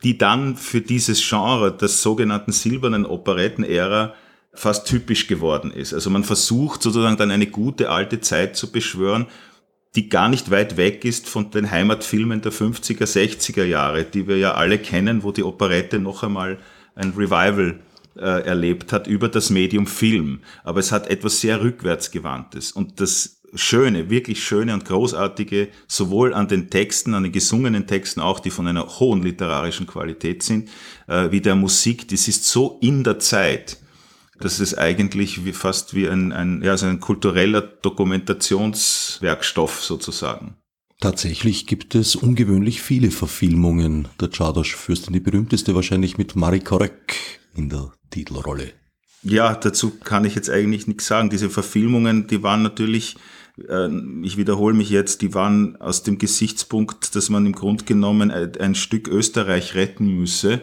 die 0.04 0.18
dann 0.18 0.56
für 0.56 0.80
dieses 0.82 1.22
Genre 1.28 1.76
des 1.76 2.02
sogenannten 2.02 2.54
silbernen 2.54 3.06
Operettenära 3.06 4.14
fast 4.54 4.88
typisch 4.88 5.28
geworden 5.28 5.72
ist. 5.72 5.94
Also 5.94 6.10
man 6.10 6.24
versucht 6.24 6.82
sozusagen 6.82 7.18
dann 7.18 7.32
eine 7.32 7.48
gute 7.48 7.90
alte 7.90 8.22
Zeit 8.22 8.56
zu 8.56 8.72
beschwören, 8.72 9.28
die 9.96 10.08
gar 10.10 10.30
nicht 10.30 10.52
weit 10.52 10.78
weg 10.78 11.04
ist 11.04 11.28
von 11.28 11.52
den 11.52 11.70
Heimatfilmen 11.70 12.42
der 12.42 12.54
50er, 12.54 13.06
60er 13.06 13.66
Jahre, 13.66 14.06
die 14.06 14.28
wir 14.28 14.38
ja 14.38 14.54
alle 14.54 14.80
kennen, 14.80 15.24
wo 15.24 15.32
die 15.32 15.44
Operette 15.44 16.00
noch 16.00 16.24
einmal 16.24 16.60
ein 16.96 17.12
Revival 17.12 17.80
äh, 18.16 18.46
erlebt 18.46 18.94
hat 18.94 19.08
über 19.08 19.28
das 19.28 19.50
Medium 19.50 19.86
Film. 19.86 20.40
Aber 20.64 20.80
es 20.80 20.92
hat 20.92 21.10
etwas 21.10 21.42
sehr 21.42 21.62
rückwärtsgewandtes. 21.62 22.72
Und 22.72 23.02
das 23.02 23.43
Schöne, 23.56 24.10
wirklich 24.10 24.44
schöne 24.44 24.74
und 24.74 24.86
großartige, 24.86 25.70
sowohl 25.88 26.34
an 26.34 26.48
den 26.48 26.70
Texten, 26.70 27.14
an 27.14 27.24
den 27.24 27.32
gesungenen 27.32 27.88
Texten 27.88 28.20
auch, 28.20 28.40
die 28.40 28.50
von 28.50 28.68
einer 28.68 29.00
hohen 29.00 29.22
literarischen 29.22 29.86
Qualität 29.86 30.44
sind, 30.44 30.70
äh, 31.08 31.32
wie 31.32 31.42
der 31.42 31.56
Musik, 31.56 32.08
das 32.08 32.28
ist 32.28 32.46
so 32.46 32.80
in 32.82 33.04
der 33.04 33.20
Zeit, 33.20 33.78
dass 34.40 34.60
es 34.60 34.78
eigentlich 34.78 35.46
wie, 35.46 35.54
fast 35.54 35.94
wie 35.94 36.08
ein, 36.08 36.32
ein, 36.32 36.64
ja, 36.64 36.72
also 36.72 36.88
ein 36.88 37.00
kultureller 37.00 37.62
Dokumentationswerkstoff 37.62 39.84
sozusagen. 39.84 40.56
Tatsächlich 41.00 41.68
gibt 41.68 41.96
es 41.96 42.16
ungewöhnlich 42.16 42.82
viele 42.82 43.12
Verfilmungen 43.12 44.08
der 44.22 44.30
Czardas-Fürstin. 44.30 45.14
Die 45.14 45.20
berühmteste 45.20 45.76
wahrscheinlich 45.76 46.18
mit 46.18 46.36
Marie 46.36 46.62
Korek 46.62 47.40
in 47.56 47.70
der 47.70 47.92
Titelrolle. 48.10 48.72
Ja, 49.22 49.54
dazu 49.56 49.92
kann 50.00 50.26
ich 50.26 50.36
jetzt 50.36 50.50
eigentlich 50.50 50.88
nichts 50.88 51.08
sagen. 51.08 51.30
Diese 51.30 51.50
Verfilmungen, 51.50 52.28
die 52.28 52.44
waren 52.44 52.62
natürlich 52.62 53.16
ich 53.56 54.38
wiederhole 54.38 54.74
mich 54.74 54.90
jetzt, 54.90 55.22
die 55.22 55.34
waren 55.36 55.76
aus 55.78 56.04
dem 56.04 56.18
Gesichtspunkt, 56.18 57.16
dass 57.16 57.30
man 57.30 57.46
im 57.46 57.54
Grunde 57.54 57.86
genommen 57.86 58.32
ein 58.32 58.76
Stück 58.76 59.08
Österreich 59.08 59.76
retten 59.76 60.08
müsse, 60.08 60.62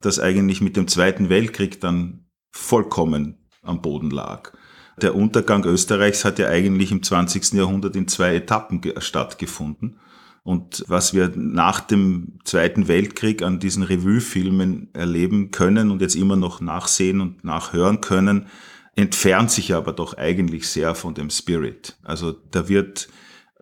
das 0.00 0.20
eigentlich 0.20 0.60
mit 0.60 0.76
dem 0.76 0.86
Zweiten 0.86 1.30
Weltkrieg 1.30 1.80
dann 1.80 2.26
vollkommen 2.50 3.38
am 3.62 3.80
Boden 3.80 4.10
lag. 4.10 4.52
Der 5.00 5.14
Untergang 5.14 5.64
Österreichs 5.64 6.24
hat 6.24 6.38
ja 6.38 6.48
eigentlich 6.48 6.92
im 6.92 7.02
20. 7.02 7.52
Jahrhundert 7.52 7.96
in 7.96 8.08
zwei 8.08 8.34
Etappen 8.34 8.80
stattgefunden. 8.98 9.98
Und 10.42 10.84
was 10.86 11.12
wir 11.12 11.32
nach 11.34 11.80
dem 11.80 12.38
Zweiten 12.44 12.86
Weltkrieg 12.86 13.42
an 13.42 13.58
diesen 13.58 13.82
Revue-Filmen 13.82 14.90
erleben 14.92 15.50
können 15.50 15.90
und 15.90 16.00
jetzt 16.00 16.14
immer 16.14 16.36
noch 16.36 16.60
nachsehen 16.60 17.20
und 17.20 17.44
nachhören 17.44 18.00
können, 18.00 18.46
entfernt 18.96 19.50
sich 19.50 19.74
aber 19.74 19.92
doch 19.92 20.14
eigentlich 20.14 20.68
sehr 20.68 20.94
von 20.94 21.14
dem 21.14 21.30
Spirit. 21.30 21.96
Also 22.02 22.32
da 22.32 22.68
wird 22.68 23.08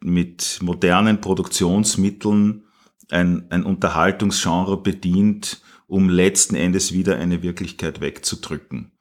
mit 0.00 0.58
modernen 0.62 1.20
Produktionsmitteln 1.20 2.64
ein, 3.10 3.46
ein 3.50 3.64
Unterhaltungsgenre 3.64 4.80
bedient, 4.80 5.60
um 5.86 6.08
letzten 6.08 6.54
Endes 6.54 6.92
wieder 6.92 7.16
eine 7.16 7.42
Wirklichkeit 7.42 8.00
wegzudrücken. 8.00 8.92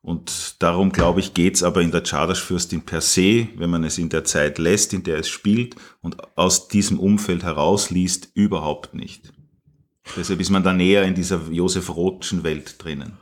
Und 0.00 0.60
darum, 0.60 0.90
glaube 0.90 1.20
ich, 1.20 1.32
geht's 1.32 1.62
aber 1.62 1.80
in 1.80 1.92
der 1.92 2.02
Czardasch-Fürstin 2.02 2.82
per 2.82 3.00
se, 3.00 3.48
wenn 3.56 3.70
man 3.70 3.84
es 3.84 3.98
in 3.98 4.08
der 4.08 4.24
Zeit 4.24 4.58
lässt, 4.58 4.92
in 4.92 5.04
der 5.04 5.18
es 5.18 5.28
spielt 5.28 5.76
und 6.00 6.16
aus 6.36 6.66
diesem 6.66 6.98
Umfeld 6.98 7.44
herausliest, 7.44 8.30
überhaupt 8.34 8.94
nicht. 8.94 9.32
Deshalb 10.16 10.40
ist 10.40 10.50
man 10.50 10.64
da 10.64 10.72
näher 10.72 11.04
in 11.04 11.14
dieser 11.14 11.40
Josef 11.50 11.94
Rothschen 11.94 12.42
Welt 12.42 12.82
drinnen. 12.82 13.16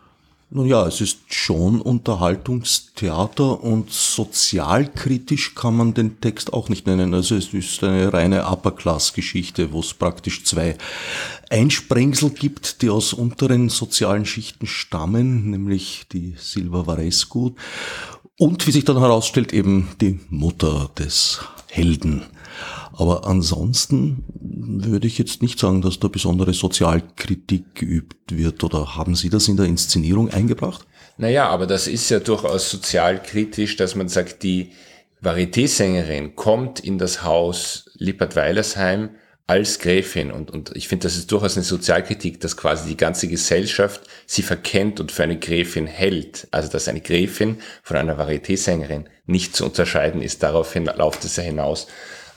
Nun 0.53 0.67
ja, 0.67 0.85
es 0.85 1.01
ist 1.01 1.33
schon 1.33 1.81
Unterhaltungstheater 1.81 3.63
und 3.63 3.93
sozialkritisch 3.93 5.55
kann 5.55 5.77
man 5.77 5.95
den 5.95 6.21
Text 6.21 6.53
auch 6.53 6.69
nicht 6.69 6.89
nennen. 6.89 7.15
Also 7.15 7.37
es 7.37 7.55
ist 7.55 7.85
eine 7.85 8.13
reine 8.13 8.51
Upper-Class-Geschichte, 8.51 9.73
wo 9.73 9.79
es 9.79 9.95
praktisch 9.95 10.43
zwei 10.43 10.77
Einsprengsel 11.51 12.31
gibt, 12.31 12.83
die 12.83 12.91
aus 12.91 13.13
unteren 13.13 13.69
sozialen 13.69 14.27
Schichten 14.27 14.67
stammen, 14.67 15.53
nämlich 15.53 16.07
die 16.13 16.35
Silva 16.37 16.85
Varescu 16.85 17.53
und 18.37 18.67
wie 18.67 18.73
sich 18.73 18.85
dann 18.85 18.99
herausstellt 18.99 19.53
eben 19.53 19.91
die 20.01 20.19
Mutter 20.31 20.91
des 20.99 21.43
Helden. 21.69 22.25
Aber 23.01 23.27
ansonsten 23.27 24.25
würde 24.39 25.07
ich 25.07 25.17
jetzt 25.17 25.41
nicht 25.41 25.59
sagen, 25.59 25.81
dass 25.81 26.01
da 26.01 26.09
besondere 26.09 26.53
Sozialkritik 26.53 27.75
geübt 27.75 28.37
wird. 28.37 28.63
Oder 28.63 28.95
haben 28.95 29.15
Sie 29.15 29.31
das 29.31 29.49
in 29.49 29.57
der 29.57 29.65
Inszenierung 29.65 30.29
eingebracht? 30.29 30.87
Naja, 31.17 31.49
aber 31.49 31.67
das 31.67 31.87
ist 31.87 32.11
ja 32.11 32.21
durchaus 32.21 32.71
sozialkritisch, 32.71 33.77
dass 33.77 33.95
man 33.95 34.11
sagt, 34.11 34.43
die 34.43 34.73
Varieté-Sängerin 35.23 36.37
kommt 36.37 36.81
in 36.81 36.99
das 36.99 37.23
Haus 37.25 37.91
Lippert-Weilersheim 37.95 39.09
als 39.47 39.79
Gräfin 39.79 40.31
und, 40.31 40.51
und 40.51 40.77
ich 40.77 40.87
finde, 40.87 41.05
das 41.05 41.17
ist 41.17 41.33
durchaus 41.33 41.57
eine 41.57 41.65
Sozialkritik, 41.65 42.41
dass 42.41 42.57
quasi 42.57 42.87
die 42.87 42.97
ganze 42.97 43.29
Gesellschaft 43.29 44.03
sie 44.27 44.43
verkennt 44.43 45.01
und 45.01 45.11
für 45.11 45.23
eine 45.23 45.39
Gräfin 45.39 45.87
hält. 45.87 46.49
Also 46.51 46.69
dass 46.69 46.87
eine 46.87 47.01
Gräfin 47.01 47.57
von 47.83 47.97
einer 47.97 48.19
Varieté-Sängerin 48.19 49.09
nicht 49.25 49.57
zu 49.57 49.65
unterscheiden 49.65 50.21
ist. 50.21 50.43
Daraufhin 50.43 50.85
läuft 50.85 51.25
es 51.25 51.37
ja 51.37 51.43
hinaus. 51.43 51.87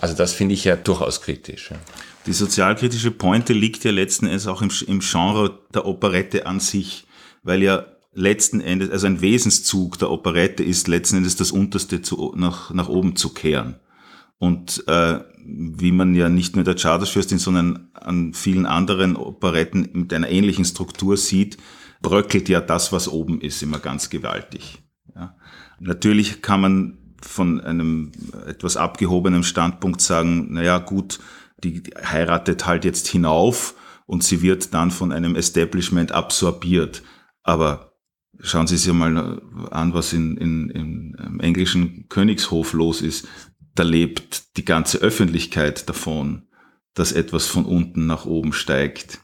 Also 0.03 0.15
das 0.15 0.33
finde 0.33 0.53
ich 0.53 0.65
ja 0.65 0.75
durchaus 0.75 1.21
kritisch. 1.21 1.71
Ja. 1.71 1.77
Die 2.25 2.33
sozialkritische 2.33 3.09
Pointe 3.09 3.53
liegt 3.53 3.85
ja 3.85 3.91
letzten 3.91 4.25
Endes 4.25 4.47
auch 4.47 4.61
im, 4.61 4.69
im 4.85 4.99
Genre 4.99 5.59
der 5.73 5.85
Operette 5.85 6.45
an 6.45 6.59
sich, 6.59 7.07
weil 7.41 7.63
ja 7.63 7.85
letzten 8.13 8.59
Endes, 8.59 8.89
also 8.89 9.07
ein 9.07 9.21
Wesenszug 9.21 9.97
der 9.99 10.11
Operette 10.11 10.61
ist 10.61 10.89
letzten 10.89 11.15
Endes 11.15 11.37
das 11.37 11.51
Unterste 11.51 12.01
zu, 12.01 12.33
nach, 12.35 12.73
nach 12.73 12.89
oben 12.89 13.15
zu 13.15 13.29
kehren. 13.29 13.79
Und 14.39 14.83
äh, 14.89 15.21
wie 15.45 15.93
man 15.93 16.15
ja 16.15 16.27
nicht 16.27 16.57
nur 16.57 16.65
der 16.65 16.75
Chartersfürstin, 16.75 17.39
sondern 17.39 17.87
an 17.93 18.33
vielen 18.33 18.65
anderen 18.65 19.15
Operetten 19.15 19.87
mit 19.93 20.11
einer 20.11 20.27
ähnlichen 20.27 20.65
Struktur 20.65 21.15
sieht, 21.15 21.55
bröckelt 22.01 22.49
ja 22.49 22.59
das, 22.59 22.91
was 22.91 23.07
oben 23.07 23.39
ist, 23.39 23.63
immer 23.63 23.79
ganz 23.79 24.09
gewaltig. 24.09 24.83
Ja. 25.15 25.37
Natürlich 25.79 26.41
kann 26.41 26.59
man 26.59 26.97
von 27.25 27.61
einem 27.61 28.11
etwas 28.47 28.77
abgehobenen 28.77 29.43
Standpunkt 29.43 30.01
sagen, 30.01 30.53
naja 30.53 30.79
gut, 30.79 31.19
die 31.63 31.83
heiratet 32.03 32.65
halt 32.65 32.85
jetzt 32.85 33.07
hinauf 33.07 33.75
und 34.05 34.23
sie 34.23 34.41
wird 34.41 34.73
dann 34.73 34.91
von 34.91 35.11
einem 35.11 35.35
Establishment 35.35 36.11
absorbiert. 36.11 37.03
Aber 37.43 37.93
schauen 38.39 38.67
Sie 38.67 38.77
sich 38.77 38.93
mal 38.93 39.41
an, 39.71 39.93
was 39.93 40.13
in, 40.13 40.37
in, 40.37 40.69
im 40.69 41.39
englischen 41.39 42.07
Königshof 42.09 42.73
los 42.73 43.01
ist. 43.01 43.27
Da 43.75 43.83
lebt 43.83 44.57
die 44.57 44.65
ganze 44.65 44.99
Öffentlichkeit 44.99 45.89
davon, 45.89 46.43
dass 46.93 47.11
etwas 47.11 47.47
von 47.47 47.65
unten 47.65 48.05
nach 48.05 48.25
oben 48.25 48.53
steigt. 48.53 49.19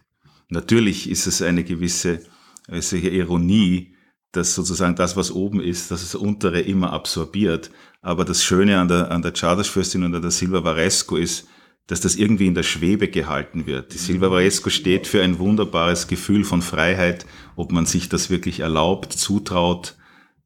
Natürlich 0.50 1.10
ist 1.10 1.28
es 1.28 1.42
eine 1.42 1.64
gewisse, 1.64 2.26
gewisse 2.68 2.98
Ironie, 2.98 3.96
dass 4.32 4.56
sozusagen 4.56 4.96
das, 4.96 5.16
was 5.16 5.32
oben 5.32 5.60
ist, 5.60 5.92
dass 5.92 6.02
das 6.02 6.16
untere 6.16 6.62
immer 6.62 6.94
absorbiert. 6.94 7.72
Aber 8.02 8.26
das 8.26 8.44
Schöne 8.44 8.80
an 8.80 8.88
der, 8.88 9.12
an 9.12 9.22
der 9.22 9.34
Chartersfürstin 9.34 10.04
und 10.04 10.16
an 10.16 10.22
der 10.22 10.32
Silva 10.32 10.64
Varesco 10.64 11.18
ist, 11.18 11.48
dass 11.88 12.02
das 12.02 12.16
irgendwie 12.16 12.48
in 12.48 12.54
der 12.54 12.64
Schwebe 12.64 13.08
gehalten 13.08 13.66
wird. 13.66 13.94
Die 13.94 13.98
Silva 13.98 14.30
Varesco 14.30 14.70
steht 14.70 15.08
für 15.08 15.24
ein 15.24 15.40
wunderbares 15.40 16.08
Gefühl 16.08 16.44
von 16.44 16.62
Freiheit, 16.62 17.26
ob 17.56 17.72
man 17.72 17.86
sich 17.86 18.10
das 18.10 18.30
wirklich 18.30 18.60
erlaubt, 18.60 19.12
zutraut, 19.12 19.96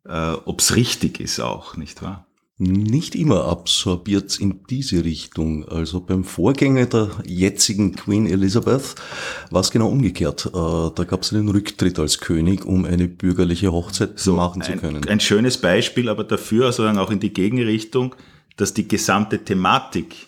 äh, 0.05 0.31
ob 0.45 0.61
es 0.61 0.75
richtig 0.75 1.19
ist 1.19 1.41
auch, 1.41 1.75
nicht 1.75 2.01
wahr? 2.01 2.25
Nicht 2.57 3.15
immer 3.15 3.45
absorbiert 3.45 4.39
in 4.39 4.61
diese 4.69 5.03
Richtung. 5.03 5.67
Also 5.67 6.01
beim 6.01 6.23
Vorgänger 6.23 6.85
der 6.85 7.09
jetzigen 7.25 7.95
Queen 7.95 8.27
Elizabeth 8.27 8.95
war 9.49 9.61
es 9.61 9.71
genau 9.71 9.89
umgekehrt. 9.89 10.45
Äh, 10.47 10.51
da 10.51 11.03
gab 11.07 11.23
es 11.23 11.33
einen 11.33 11.49
Rücktritt 11.49 11.97
als 11.97 12.19
König, 12.19 12.65
um 12.65 12.85
eine 12.85 13.07
bürgerliche 13.07 13.71
Hochzeit 13.71 14.19
so 14.19 14.35
machen 14.35 14.61
zu 14.61 14.73
können. 14.73 15.07
Ein 15.07 15.19
schönes 15.19 15.57
Beispiel, 15.57 16.09
aber 16.09 16.23
dafür 16.23 16.71
sozusagen 16.71 16.99
auch 16.99 17.09
in 17.09 17.19
die 17.19 17.33
Gegenrichtung, 17.33 18.15
dass 18.55 18.73
die 18.73 18.87
gesamte 18.87 19.43
Thematik 19.43 20.27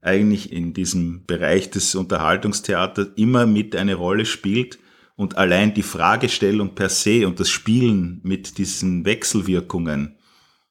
eigentlich 0.00 0.52
in 0.52 0.72
diesem 0.72 1.26
Bereich 1.26 1.70
des 1.70 1.94
Unterhaltungstheaters 1.94 3.08
immer 3.16 3.44
mit 3.44 3.76
eine 3.76 3.96
Rolle 3.96 4.24
spielt 4.24 4.78
und 5.16 5.36
allein 5.36 5.74
die 5.74 5.82
Fragestellung 5.82 6.74
per 6.74 6.88
se 6.88 7.26
und 7.26 7.40
das 7.40 7.50
Spielen 7.50 8.20
mit 8.22 8.56
diesen 8.56 9.04
Wechselwirkungen 9.04 10.16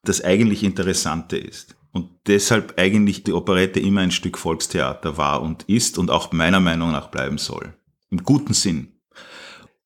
das 0.06 0.24
eigentlich 0.24 0.64
Interessante 0.64 1.38
ist. 1.38 1.76
und 1.96 2.10
deshalb 2.28 2.74
eigentlich 2.78 3.24
die 3.24 3.32
Operette 3.32 3.80
immer 3.80 4.02
ein 4.02 4.12
Stück 4.12 4.38
Volkstheater 4.38 5.16
war 5.16 5.42
und 5.42 5.64
ist 5.64 5.98
und 5.98 6.12
auch 6.12 6.34
meiner 6.34 6.60
Meinung 6.60 6.92
nach 6.92 7.10
bleiben 7.10 7.38
soll. 7.38 7.74
Im 8.10 8.22
guten 8.22 8.54
Sinn. 8.54 8.90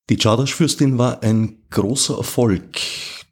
Die 0.08 0.16
Czardasch-Fürstin 0.16 0.98
war 0.98 1.22
ein 1.22 1.62
großer 1.70 2.18
Erfolg, 2.18 2.80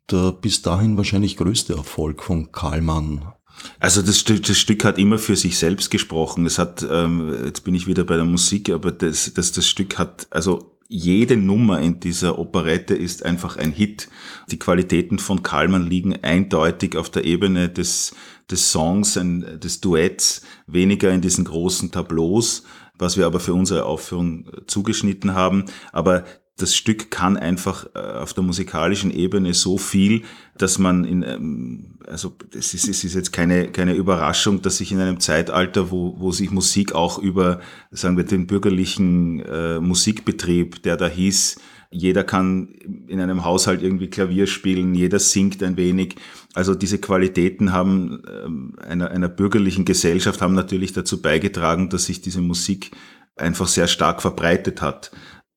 der 0.09 0.31
bis 0.31 0.63
dahin 0.63 0.97
wahrscheinlich 0.97 1.37
größte 1.37 1.73
Erfolg 1.75 2.23
von 2.23 2.53
Karl 2.53 2.81
Mann. 2.81 3.33
Also 3.81 4.01
das, 4.01 4.23
das 4.23 4.57
Stück 4.57 4.85
hat 4.85 4.97
immer 4.97 5.19
für 5.19 5.35
sich 5.35 5.59
selbst 5.59 5.91
gesprochen. 5.91 6.47
Es 6.47 6.61
hat, 6.61 6.87
ähm, 6.89 7.35
jetzt 7.47 7.65
bin 7.65 7.75
ich 7.75 7.89
wieder 7.89 8.05
bei 8.05 8.15
der 8.15 8.27
Musik, 8.27 8.71
aber 8.71 8.93
das, 8.93 9.35
das, 9.35 9.51
das 9.51 9.67
Stück 9.67 9.99
hat, 9.99 10.29
also 10.31 10.78
jede 10.89 11.37
Nummer 11.37 11.81
in 11.81 12.01
dieser 12.01 12.39
Operette 12.39 12.95
ist 12.95 13.25
einfach 13.25 13.59
ein 13.59 13.73
Hit. 13.73 14.09
Die 14.51 14.59
Qualitäten 14.59 15.19
von 15.19 15.43
Kallmann 15.43 15.87
liegen 15.87 16.17
eindeutig 16.23 16.97
auf 16.97 17.11
der 17.11 17.27
Ebene 17.27 17.69
des, 17.69 18.15
des 18.51 18.73
Songs, 18.73 19.19
des 19.23 19.81
Duetts, 19.83 20.43
weniger 20.67 21.11
in 21.13 21.21
diesen 21.21 21.45
großen 21.45 21.91
Tableaus, 21.91 22.65
was 22.99 23.19
wir 23.19 23.27
aber 23.27 23.39
für 23.39 23.53
unsere 23.53 23.85
Aufführung 23.85 24.51
zugeschnitten 24.67 25.35
haben. 25.35 25.67
Aber 25.93 26.25
das 26.59 26.77
Stück 26.77 27.11
kann 27.11 27.37
einfach 27.37 27.87
äh, 27.95 27.99
auf 27.99 28.35
der 28.35 28.43
musikalischen 28.43 29.11
Ebene 29.11 29.55
so 29.55 29.79
viel, 29.79 30.23
dass 30.57 30.79
man 30.79 31.05
in, 31.05 31.23
ähm, 31.23 31.99
also 32.07 32.35
es 32.53 32.75
ist, 32.75 32.89
es 32.89 33.05
ist 33.05 33.15
jetzt 33.15 33.33
keine, 33.33 33.71
keine 33.71 33.95
Überraschung, 33.95 34.61
dass 34.61 34.79
sich 34.79 34.93
in 34.93 35.01
einem 35.01 35.21
Zeitalter, 35.21 35.91
wo, 35.91 36.17
wo 36.19 36.33
sich 36.33 36.51
Musik 36.51 36.95
auch 36.95 37.19
über, 37.19 37.61
sagen 37.91 38.17
wir, 38.17 38.25
den 38.25 38.47
bürgerlichen 38.47 39.41
äh, 39.41 39.81
Musikbetrieb, 39.81 40.83
der 40.83 40.97
da 40.97 41.07
hieß, 41.07 41.57
jeder 41.91 42.23
kann 42.23 42.75
in 43.07 43.21
einem 43.21 43.45
Haushalt 43.45 43.83
irgendwie 43.83 44.11
Klavier 44.11 44.47
spielen, 44.47 44.95
jeder 44.95 45.19
singt 45.19 45.63
ein 45.63 45.77
wenig. 45.77 46.17
Also 46.55 46.75
diese 46.75 46.99
Qualitäten 46.99 47.73
haben 47.73 48.23
ähm, 48.29 48.75
einer, 48.79 49.11
einer 49.11 49.29
bürgerlichen 49.29 49.85
Gesellschaft 49.85 50.43
haben 50.43 50.55
natürlich 50.55 50.93
dazu 50.93 51.23
beigetragen, 51.23 51.89
dass 51.89 52.07
sich 52.07 52.21
diese 52.21 52.43
Musik 52.43 52.91
einfach 53.37 53.69
sehr 53.69 53.87
stark 53.87 54.21
verbreitet 54.21 54.83
hat. 54.83 55.13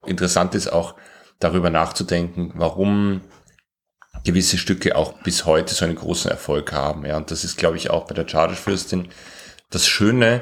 Interessant 0.06 0.56
ist 0.56 0.72
auch 0.72 0.96
darüber 1.40 1.70
nachzudenken, 1.70 2.52
warum 2.56 3.22
gewisse 4.24 4.58
Stücke 4.58 4.96
auch 4.96 5.14
bis 5.24 5.46
heute 5.46 5.74
so 5.74 5.86
einen 5.86 5.96
großen 5.96 6.30
Erfolg 6.30 6.72
haben. 6.72 7.06
Ja, 7.06 7.18
und 7.18 7.32
das 7.32 7.44
ist, 7.44 7.58
glaube 7.58 7.78
ich, 7.78 7.90
auch 7.90 8.06
bei 8.06 8.14
der 8.14 8.26
Charterfürstin 8.26 9.10
das 9.70 9.88
Schöne 9.88 10.42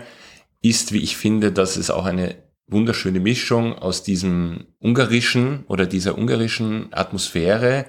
ist, 0.61 0.91
wie 0.91 0.99
ich 0.99 1.15
finde, 1.15 1.51
dass 1.51 1.77
es 1.77 1.89
auch 1.89 2.05
eine 2.05 2.35
wunderschöne 2.67 3.19
Mischung 3.19 3.77
aus 3.77 4.03
diesem 4.03 4.67
ungarischen 4.79 5.65
oder 5.67 5.85
dieser 5.85 6.17
ungarischen 6.17 6.89
Atmosphäre, 6.91 7.85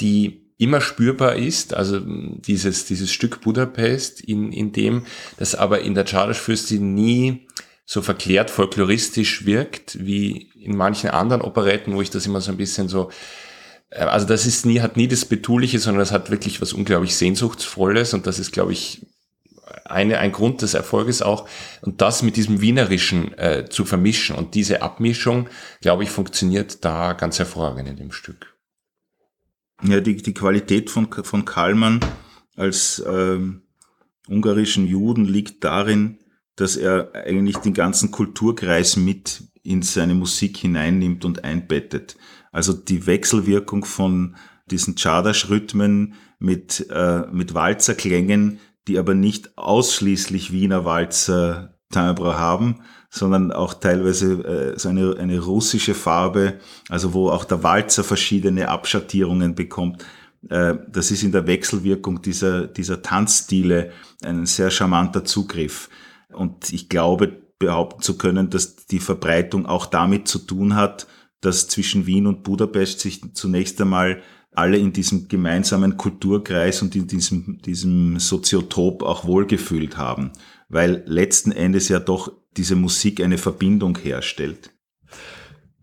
die 0.00 0.48
immer 0.56 0.80
spürbar 0.80 1.36
ist, 1.36 1.74
also 1.74 2.00
dieses, 2.00 2.86
dieses 2.86 3.12
Stück 3.12 3.40
Budapest, 3.42 4.20
in, 4.20 4.50
in 4.50 4.72
dem 4.72 5.06
das 5.36 5.54
aber 5.54 5.82
in 5.82 5.94
der 5.94 6.04
Charterfürstin 6.04 6.94
nie 6.94 7.46
so 7.84 8.02
verklärt 8.02 8.50
folkloristisch 8.50 9.46
wirkt, 9.46 10.04
wie 10.04 10.47
in 10.60 10.76
manchen 10.76 11.10
anderen 11.10 11.42
Operetten, 11.42 11.94
wo 11.94 12.02
ich 12.02 12.10
das 12.10 12.26
immer 12.26 12.40
so 12.40 12.50
ein 12.50 12.56
bisschen 12.56 12.88
so, 12.88 13.10
äh, 13.90 14.00
also 14.00 14.26
das 14.26 14.46
ist 14.46 14.66
nie, 14.66 14.80
hat 14.80 14.96
nie 14.96 15.08
das 15.08 15.24
Betuliche, 15.24 15.78
sondern 15.78 16.00
das 16.00 16.12
hat 16.12 16.30
wirklich 16.30 16.60
was 16.60 16.72
unglaublich 16.72 17.16
Sehnsuchtsvolles 17.16 18.14
und 18.14 18.26
das 18.26 18.38
ist, 18.38 18.52
glaube 18.52 18.72
ich, 18.72 19.06
eine, 19.84 20.18
ein 20.18 20.32
Grund 20.32 20.62
des 20.62 20.74
Erfolges 20.74 21.22
auch. 21.22 21.48
Und 21.82 22.00
das 22.00 22.22
mit 22.22 22.36
diesem 22.36 22.60
Wienerischen 22.60 23.36
äh, 23.38 23.66
zu 23.68 23.84
vermischen 23.84 24.36
und 24.36 24.54
diese 24.54 24.82
Abmischung, 24.82 25.48
glaube 25.80 26.02
ich, 26.02 26.10
funktioniert 26.10 26.84
da 26.84 27.12
ganz 27.12 27.38
hervorragend 27.38 27.88
in 27.88 27.96
dem 27.96 28.12
Stück. 28.12 28.54
Ja, 29.82 30.00
die, 30.00 30.16
die 30.16 30.34
Qualität 30.34 30.90
von, 30.90 31.08
von 31.10 31.44
Kallmann 31.44 32.00
als 32.56 33.02
ähm, 33.06 33.62
ungarischen 34.26 34.86
Juden 34.86 35.24
liegt 35.24 35.62
darin, 35.64 36.18
dass 36.56 36.76
er 36.76 37.12
eigentlich 37.14 37.58
den 37.58 37.74
ganzen 37.74 38.10
Kulturkreis 38.10 38.96
mit 38.96 39.44
in 39.68 39.82
seine 39.82 40.14
Musik 40.14 40.56
hineinnimmt 40.56 41.24
und 41.24 41.44
einbettet. 41.44 42.16
Also 42.52 42.72
die 42.72 43.06
Wechselwirkung 43.06 43.84
von 43.84 44.36
diesen 44.70 44.96
Czardasch-Rhythmen 44.96 46.14
mit, 46.38 46.86
äh, 46.90 47.22
mit 47.30 47.54
Walzerklängen, 47.54 48.60
die 48.86 48.98
aber 48.98 49.14
nicht 49.14 49.56
ausschließlich 49.58 50.52
Wiener 50.52 50.84
Walzer 50.84 51.74
Timbre 51.90 52.38
haben, 52.38 52.80
sondern 53.10 53.52
auch 53.52 53.74
teilweise 53.74 54.44
äh, 54.44 54.78
so 54.78 54.88
eine, 54.88 55.16
eine 55.18 55.40
russische 55.40 55.94
Farbe, 55.94 56.60
also 56.88 57.12
wo 57.14 57.30
auch 57.30 57.44
der 57.44 57.62
Walzer 57.62 58.04
verschiedene 58.04 58.68
Abschattierungen 58.68 59.54
bekommt. 59.54 60.04
Äh, 60.48 60.76
das 60.90 61.10
ist 61.10 61.22
in 61.22 61.32
der 61.32 61.46
Wechselwirkung 61.46 62.22
dieser, 62.22 62.66
dieser 62.66 63.02
Tanzstile 63.02 63.92
ein 64.22 64.46
sehr 64.46 64.70
charmanter 64.70 65.24
Zugriff. 65.24 65.88
Und 66.32 66.72
ich 66.72 66.88
glaube, 66.88 67.47
behaupten 67.58 68.02
zu 68.02 68.16
können, 68.16 68.50
dass 68.50 68.86
die 68.86 69.00
Verbreitung 69.00 69.66
auch 69.66 69.86
damit 69.86 70.28
zu 70.28 70.38
tun 70.38 70.74
hat, 70.74 71.06
dass 71.40 71.68
zwischen 71.68 72.06
Wien 72.06 72.26
und 72.26 72.42
Budapest 72.42 73.00
sich 73.00 73.20
zunächst 73.34 73.80
einmal 73.80 74.22
alle 74.52 74.78
in 74.78 74.92
diesem 74.92 75.28
gemeinsamen 75.28 75.96
Kulturkreis 75.96 76.82
und 76.82 76.96
in 76.96 77.06
diesem, 77.06 77.60
diesem 77.62 78.18
Soziotop 78.18 79.02
auch 79.02 79.24
wohlgefühlt 79.24 79.96
haben, 79.96 80.32
weil 80.68 81.04
letzten 81.06 81.52
Endes 81.52 81.88
ja 81.88 82.00
doch 82.00 82.32
diese 82.56 82.74
Musik 82.74 83.20
eine 83.20 83.38
Verbindung 83.38 83.96
herstellt. 83.98 84.72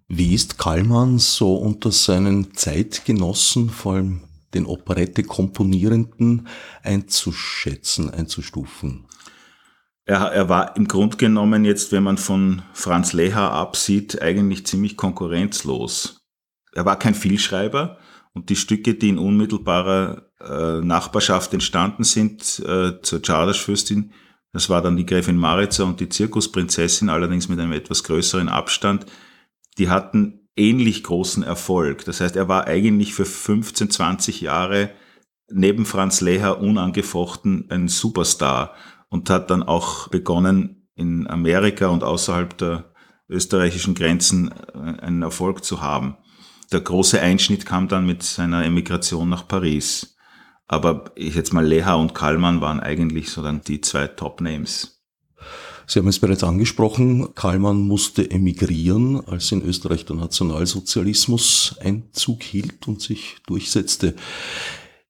Wie 0.08 0.36
ist 0.36 0.58
Kallmann 0.58 1.20
so 1.20 1.56
unter 1.56 1.92
seinen 1.92 2.54
Zeitgenossen, 2.54 3.70
vor 3.70 3.94
allem 3.94 4.22
den 4.54 4.66
Operette-Komponierenden, 4.66 6.48
einzuschätzen, 6.84 8.10
einzustufen? 8.10 9.06
Er, 10.06 10.20
er 10.32 10.50
war 10.50 10.76
im 10.76 10.88
Grunde 10.88 11.18
genommen 11.18 11.66
jetzt, 11.66 11.92
wenn 11.92 12.04
man 12.04 12.18
von 12.18 12.62
Franz 12.74 13.14
Leha 13.14 13.50
absieht, 13.50 14.22
eigentlich 14.22 14.66
ziemlich 14.66 14.98
konkurrenzlos. 14.98 16.22
Er 16.74 16.86
war 16.86 17.00
kein 17.00 17.16
Vielschreiber 17.16 17.98
und 18.34 18.50
die 18.50 18.56
Stücke, 18.56 18.94
die 18.96 19.10
in 19.10 19.18
unmittelbarer 19.18 20.30
äh, 20.40 20.86
Nachbarschaft 20.86 21.54
entstanden 21.54 22.04
sind 22.04 22.60
äh, 22.60 23.02
zur 23.02 23.22
Czardasch-Fürstin, 23.22 24.12
das 24.56 24.70
war 24.70 24.82
dann 24.82 24.96
die 24.96 25.06
Gräfin 25.06 25.36
Maritza 25.36 25.84
und 25.84 26.00
die 26.00 26.08
Zirkusprinzessin, 26.08 27.10
allerdings 27.10 27.50
mit 27.50 27.60
einem 27.60 27.74
etwas 27.74 28.06
größeren 28.06 28.48
Abstand, 28.48 29.06
die 29.78 29.90
hatten 29.90 30.48
ähnlich 30.56 31.04
großen 31.04 31.44
Erfolg. 31.44 32.06
Das 32.06 32.22
heißt, 32.22 32.38
er 32.38 32.48
war 32.48 32.66
eigentlich 32.66 33.14
für 33.14 33.26
15, 33.26 33.90
20 33.90 34.40
Jahre 34.40 34.92
neben 35.52 35.86
Franz 35.86 36.22
Leha 36.22 36.52
unangefochten 36.52 37.70
ein 37.70 37.90
Superstar 37.90 38.76
und 39.16 39.30
hat 39.30 39.50
dann 39.50 39.64
auch 39.64 40.10
begonnen, 40.10 40.90
in 40.94 41.26
Amerika 41.28 41.88
und 41.88 42.04
außerhalb 42.04 42.58
der 42.58 42.92
österreichischen 43.30 43.96
Grenzen 43.96 44.52
äh, 44.52 45.02
einen 45.02 45.22
Erfolg 45.22 45.64
zu 45.64 45.82
haben. 45.82 46.18
Der 46.74 46.82
große 46.82 47.22
Einschnitt 47.22 47.66
kam 47.66 47.88
dann 47.88 48.06
mit 48.06 48.24
seiner 48.24 48.66
Emigration 48.66 49.30
nach 49.30 49.48
Paris. 49.48 50.18
Aber 50.68 51.12
ich 51.16 51.36
jetzt 51.36 51.54
mal 51.54 51.66
Leha 51.66 51.94
und 51.94 52.14
Kallmann 52.14 52.60
waren 52.60 52.82
eigentlich 52.82 53.30
so 53.30 53.42
dann 53.42 53.62
die 53.62 53.80
zwei 53.80 54.08
Top-Names. 54.08 55.02
Sie 55.88 56.00
haben 56.00 56.08
es 56.10 56.20
bereits 56.20 56.44
angesprochen, 56.44 57.36
Kallmann 57.36 57.78
musste 57.78 58.30
emigrieren, 58.30 59.26
als 59.28 59.52
in 59.52 59.62
Österreich 59.62 60.04
der 60.06 60.18
Nationalsozialismus 60.18 61.76
Einzug 61.80 62.44
hielt 62.44 62.86
und 62.88 63.02
sich 63.02 63.38
durchsetzte. 63.48 64.16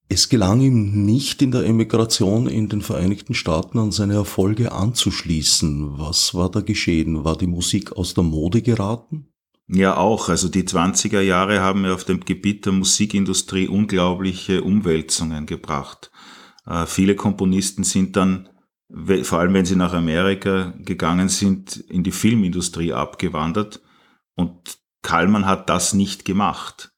Es 0.08 0.30
gelang 0.30 0.62
ihm 0.62 1.06
nicht 1.06 1.41
in 1.41 1.52
der 1.52 1.65
Emigration 1.65 2.48
in 2.48 2.70
den 2.70 2.82
Vereinigten 2.82 3.34
Staaten 3.34 3.80
an 3.80 3.91
seine 3.91 4.13
Erfolge 4.13 4.72
anzuschließen. 4.72 5.98
Was 5.98 6.36
war 6.36 6.52
da 6.52 6.62
geschehen? 6.62 7.24
War 7.24 7.36
die 7.36 7.48
Musik 7.48 7.94
aus 7.94 8.13
der 8.13 8.24
Mode 8.24 8.62
geraten? 8.62 9.28
Ja, 9.68 9.98
auch. 9.98 10.30
Also 10.30 10.48
die 10.48 10.63
20er 10.63 11.22
Jahre 11.22 11.62
haben 11.62 11.86
ja 11.86 11.94
auf 11.94 12.04
dem 12.04 12.20
Gebiet 12.20 12.68
der 12.68 12.74
Musikindustrie 12.74 13.68
unglaubliche 13.68 14.62
Umwälzungen 14.62 15.48
gebracht. 15.48 16.12
Äh, 16.68 16.86
viele 16.86 17.15
Komponisten 17.15 17.84
sind 17.84 18.15
dann, 18.15 18.50
vor 19.24 19.39
allem 19.39 19.56
wenn 19.56 19.65
sie 19.65 19.76
nach 19.76 19.94
Amerika 19.94 20.76
gegangen 20.78 21.30
sind, 21.30 21.78
in 21.78 22.04
die 22.04 22.12
Filmindustrie 22.12 22.94
abgewandert. 22.94 23.82
Und 24.36 24.78
Kallmann 25.02 25.48
hat 25.48 25.68
das 25.70 25.94
nicht 25.94 26.26
gemacht. 26.26 26.94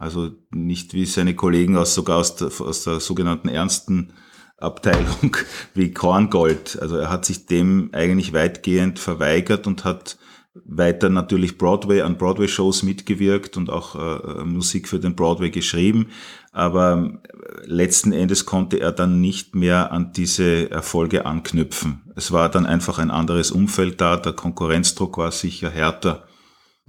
Also 0.00 0.30
nicht 0.50 0.94
wie 0.94 1.04
seine 1.04 1.36
Kollegen 1.36 1.76
aus 1.76 1.94
sogar 1.94 2.16
aus 2.16 2.34
der, 2.34 2.48
aus 2.48 2.84
der 2.84 3.00
sogenannten 3.00 3.50
ernsten 3.50 4.14
Abteilung 4.56 5.36
wie 5.74 5.92
Korngold. 5.92 6.78
Also 6.80 6.96
er 6.96 7.10
hat 7.10 7.26
sich 7.26 7.44
dem 7.44 7.90
eigentlich 7.92 8.32
weitgehend 8.32 8.98
verweigert 8.98 9.66
und 9.66 9.84
hat 9.84 10.16
weiter 10.54 11.10
natürlich 11.10 11.58
Broadway 11.58 12.00
an 12.00 12.16
Broadway-Shows 12.16 12.82
mitgewirkt 12.82 13.58
und 13.58 13.68
auch 13.68 13.94
äh, 13.94 14.42
Musik 14.42 14.88
für 14.88 15.00
den 15.00 15.14
Broadway 15.14 15.50
geschrieben. 15.50 16.06
Aber 16.50 17.20
äh, 17.22 17.66
letzten 17.66 18.12
Endes 18.12 18.46
konnte 18.46 18.80
er 18.80 18.92
dann 18.92 19.20
nicht 19.20 19.54
mehr 19.54 19.92
an 19.92 20.14
diese 20.14 20.70
Erfolge 20.70 21.26
anknüpfen. 21.26 22.10
Es 22.16 22.32
war 22.32 22.48
dann 22.48 22.64
einfach 22.64 22.98
ein 22.98 23.10
anderes 23.10 23.50
Umfeld 23.50 24.00
da, 24.00 24.16
der 24.16 24.32
Konkurrenzdruck 24.32 25.18
war 25.18 25.30
sicher 25.30 25.68
härter 25.68 26.26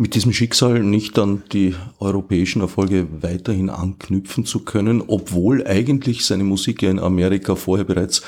mit 0.01 0.15
diesem 0.15 0.33
Schicksal 0.33 0.81
nicht 0.81 1.19
an 1.19 1.43
die 1.51 1.75
europäischen 1.99 2.61
Erfolge 2.61 3.07
weiterhin 3.21 3.69
anknüpfen 3.69 4.45
zu 4.45 4.61
können, 4.61 5.03
obwohl 5.05 5.67
eigentlich 5.67 6.25
seine 6.25 6.43
Musik 6.43 6.81
ja 6.81 6.89
in 6.89 6.97
Amerika 6.97 7.55
vorher 7.55 7.85
bereits 7.85 8.23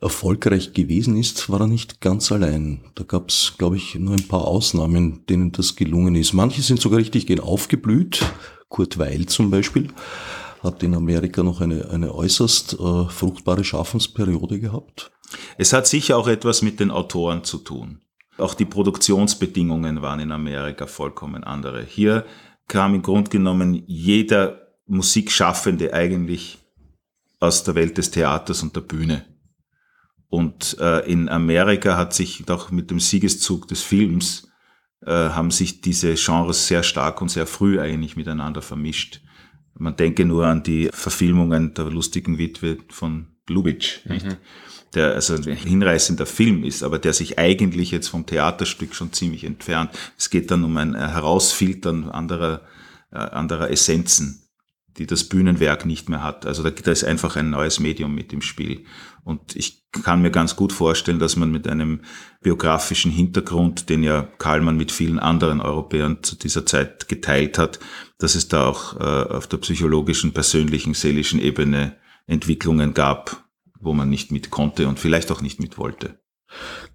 erfolgreich 0.00 0.72
gewesen 0.72 1.16
ist, 1.16 1.48
war 1.48 1.60
er 1.60 1.68
nicht 1.68 2.00
ganz 2.00 2.32
allein. 2.32 2.80
Da 2.96 3.04
gab 3.04 3.28
es, 3.28 3.54
glaube 3.56 3.76
ich, 3.76 3.94
nur 3.94 4.14
ein 4.14 4.26
paar 4.26 4.48
Ausnahmen, 4.48 5.24
denen 5.28 5.52
das 5.52 5.76
gelungen 5.76 6.16
ist. 6.16 6.32
Manche 6.32 6.60
sind 6.60 6.80
sogar 6.80 6.98
richtig 6.98 7.28
gehen 7.28 7.38
aufgeblüht. 7.38 8.24
Kurt 8.68 8.98
Weil 8.98 9.26
zum 9.26 9.48
Beispiel 9.52 9.88
hat 10.60 10.82
in 10.82 10.92
Amerika 10.92 11.44
noch 11.44 11.60
eine, 11.60 11.88
eine 11.90 12.12
äußerst 12.12 12.80
äh, 12.80 13.08
fruchtbare 13.08 13.62
Schaffensperiode 13.62 14.58
gehabt. 14.58 15.12
Es 15.56 15.72
hat 15.72 15.86
sicher 15.86 16.16
auch 16.16 16.26
etwas 16.26 16.62
mit 16.62 16.80
den 16.80 16.90
Autoren 16.90 17.44
zu 17.44 17.58
tun. 17.58 18.00
Auch 18.38 18.54
die 18.54 18.64
Produktionsbedingungen 18.64 20.02
waren 20.02 20.20
in 20.20 20.32
Amerika 20.32 20.86
vollkommen 20.86 21.44
andere. 21.44 21.84
Hier 21.84 22.24
kam 22.68 22.94
im 22.94 23.02
Grunde 23.02 23.30
genommen 23.30 23.82
jeder 23.86 24.68
Musikschaffende 24.86 25.92
eigentlich 25.92 26.58
aus 27.40 27.64
der 27.64 27.74
Welt 27.74 27.98
des 27.98 28.10
Theaters 28.10 28.62
und 28.62 28.74
der 28.74 28.80
Bühne. 28.82 29.24
Und 30.28 30.78
äh, 30.80 31.00
in 31.10 31.28
Amerika 31.28 31.96
hat 31.96 32.14
sich 32.14 32.42
doch 32.46 32.70
mit 32.70 32.90
dem 32.90 33.00
Siegeszug 33.00 33.68
des 33.68 33.82
Films 33.82 34.48
äh, 35.04 35.30
haben 35.30 35.50
sich 35.50 35.80
diese 35.80 36.14
Genres 36.14 36.68
sehr 36.68 36.82
stark 36.82 37.20
und 37.20 37.28
sehr 37.28 37.46
früh 37.46 37.80
eigentlich 37.80 38.16
miteinander 38.16 38.62
vermischt. 38.62 39.20
Man 39.74 39.96
denke 39.96 40.24
nur 40.24 40.46
an 40.46 40.62
die 40.62 40.90
Verfilmungen 40.92 41.74
der 41.74 41.86
lustigen 41.86 42.38
Witwe 42.38 42.78
von 42.88 43.26
Lubitsch, 43.52 44.04
nicht? 44.06 44.26
Der 44.94 45.14
also 45.14 45.34
ein 45.36 45.44
hinreißender 45.44 46.26
Film 46.26 46.64
ist, 46.64 46.82
aber 46.82 46.98
der 46.98 47.14
sich 47.14 47.38
eigentlich 47.38 47.92
jetzt 47.92 48.08
vom 48.08 48.26
Theaterstück 48.26 48.94
schon 48.94 49.12
ziemlich 49.12 49.44
entfernt. 49.44 49.90
Es 50.18 50.28
geht 50.28 50.50
dann 50.50 50.64
um 50.64 50.76
ein 50.76 50.94
Herausfiltern 50.94 52.10
anderer, 52.10 52.60
äh, 53.10 53.16
anderer 53.16 53.70
Essenzen 53.70 54.42
die 54.98 55.06
das 55.06 55.24
Bühnenwerk 55.24 55.86
nicht 55.86 56.08
mehr 56.08 56.22
hat. 56.22 56.46
Also 56.46 56.62
da, 56.62 56.70
da 56.70 56.90
ist 56.90 57.04
einfach 57.04 57.36
ein 57.36 57.50
neues 57.50 57.80
Medium 57.80 58.14
mit 58.14 58.32
im 58.32 58.42
Spiel. 58.42 58.84
Und 59.24 59.56
ich 59.56 59.84
kann 60.02 60.22
mir 60.22 60.30
ganz 60.30 60.56
gut 60.56 60.72
vorstellen, 60.72 61.18
dass 61.18 61.36
man 61.36 61.50
mit 61.50 61.68
einem 61.68 62.00
biografischen 62.40 63.10
Hintergrund, 63.10 63.88
den 63.88 64.02
ja 64.02 64.22
Karlmann 64.38 64.76
mit 64.76 64.90
vielen 64.90 65.18
anderen 65.18 65.60
Europäern 65.60 66.22
zu 66.22 66.36
dieser 66.36 66.66
Zeit 66.66 67.08
geteilt 67.08 67.58
hat, 67.58 67.78
dass 68.18 68.34
es 68.34 68.48
da 68.48 68.66
auch 68.66 68.98
äh, 68.98 69.34
auf 69.34 69.46
der 69.46 69.58
psychologischen, 69.58 70.32
persönlichen, 70.32 70.94
seelischen 70.94 71.40
Ebene 71.40 71.96
Entwicklungen 72.26 72.94
gab, 72.94 73.41
wo 73.82 73.92
man 73.92 74.08
nicht 74.08 74.32
mit 74.32 74.50
konnte 74.50 74.88
und 74.88 74.98
vielleicht 74.98 75.30
auch 75.30 75.42
nicht 75.42 75.60
mit 75.60 75.76
wollte. 75.76 76.18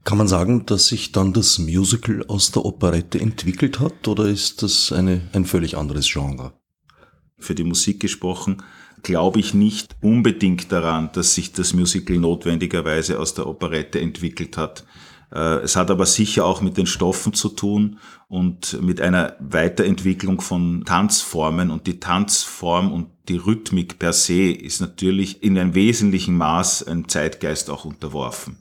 Kann 0.03 0.17
man 0.17 0.27
sagen, 0.27 0.65
dass 0.65 0.87
sich 0.87 1.11
dann 1.11 1.33
das 1.33 1.59
Musical 1.59 2.23
aus 2.27 2.51
der 2.51 2.65
Operette 2.65 3.19
entwickelt 3.19 3.79
hat 3.79 4.07
oder 4.07 4.25
ist 4.25 4.63
das 4.63 4.91
eine, 4.91 5.21
ein 5.33 5.45
völlig 5.45 5.77
anderes 5.77 6.07
Genre? 6.11 6.53
für 7.39 7.55
die 7.55 7.63
Musik 7.63 7.99
gesprochen, 7.99 8.63
glaube 9.03 9.39
ich 9.39 9.53
nicht 9.53 9.95
unbedingt 10.01 10.71
daran, 10.71 11.09
dass 11.13 11.35
sich 11.35 11.53
das 11.53 11.73
Musical 11.73 12.17
notwendigerweise 12.17 13.19
aus 13.19 13.33
der 13.33 13.47
Operette 13.47 14.01
entwickelt 14.01 14.57
hat. 14.57 14.85
Äh, 15.31 15.59
es 15.59 15.75
hat 15.75 15.91
aber 15.91 16.05
sicher 16.05 16.45
auch 16.45 16.61
mit 16.61 16.77
den 16.77 16.87
Stoffen 16.87 17.33
zu 17.33 17.49
tun 17.49 17.99
und 18.27 18.81
mit 18.81 18.99
einer 18.99 19.35
Weiterentwicklung 19.39 20.41
von 20.41 20.83
Tanzformen 20.85 21.69
und 21.69 21.85
die 21.85 21.99
Tanzform 21.99 22.91
und 22.91 23.09
die 23.27 23.37
Rhythmik 23.37 23.99
per 23.99 24.13
se 24.13 24.51
ist 24.51 24.79
natürlich 24.79 25.43
in 25.43 25.57
einem 25.57 25.75
wesentlichen 25.75 26.37
Maß 26.37 26.87
ein 26.87 27.07
Zeitgeist 27.09 27.69
auch 27.69 27.85
unterworfen. 27.85 28.57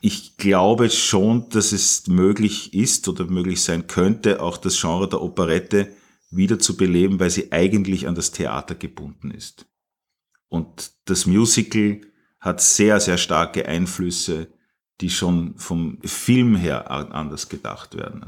Ich 0.00 0.36
glaube 0.36 0.90
schon, 0.90 1.48
dass 1.48 1.72
es 1.72 2.06
möglich 2.06 2.74
ist 2.74 3.08
oder 3.08 3.24
möglich 3.24 3.62
sein 3.62 3.86
könnte, 3.86 4.40
auch 4.42 4.58
das 4.58 4.80
Genre 4.80 5.08
der 5.08 5.22
Operette 5.22 5.88
wieder 6.30 6.58
zu 6.58 6.76
beleben, 6.76 7.20
weil 7.20 7.30
sie 7.30 7.52
eigentlich 7.52 8.06
an 8.06 8.14
das 8.14 8.30
Theater 8.30 8.74
gebunden 8.74 9.30
ist. 9.30 9.66
Und 10.48 10.92
das 11.06 11.26
Musical 11.26 12.00
hat 12.38 12.60
sehr, 12.60 13.00
sehr 13.00 13.16
starke 13.18 13.66
Einflüsse, 13.66 14.48
die 15.00 15.10
schon 15.10 15.56
vom 15.56 15.98
Film 16.02 16.54
her 16.54 16.90
anders 16.90 17.48
gedacht 17.48 17.96
werden. 17.96 18.26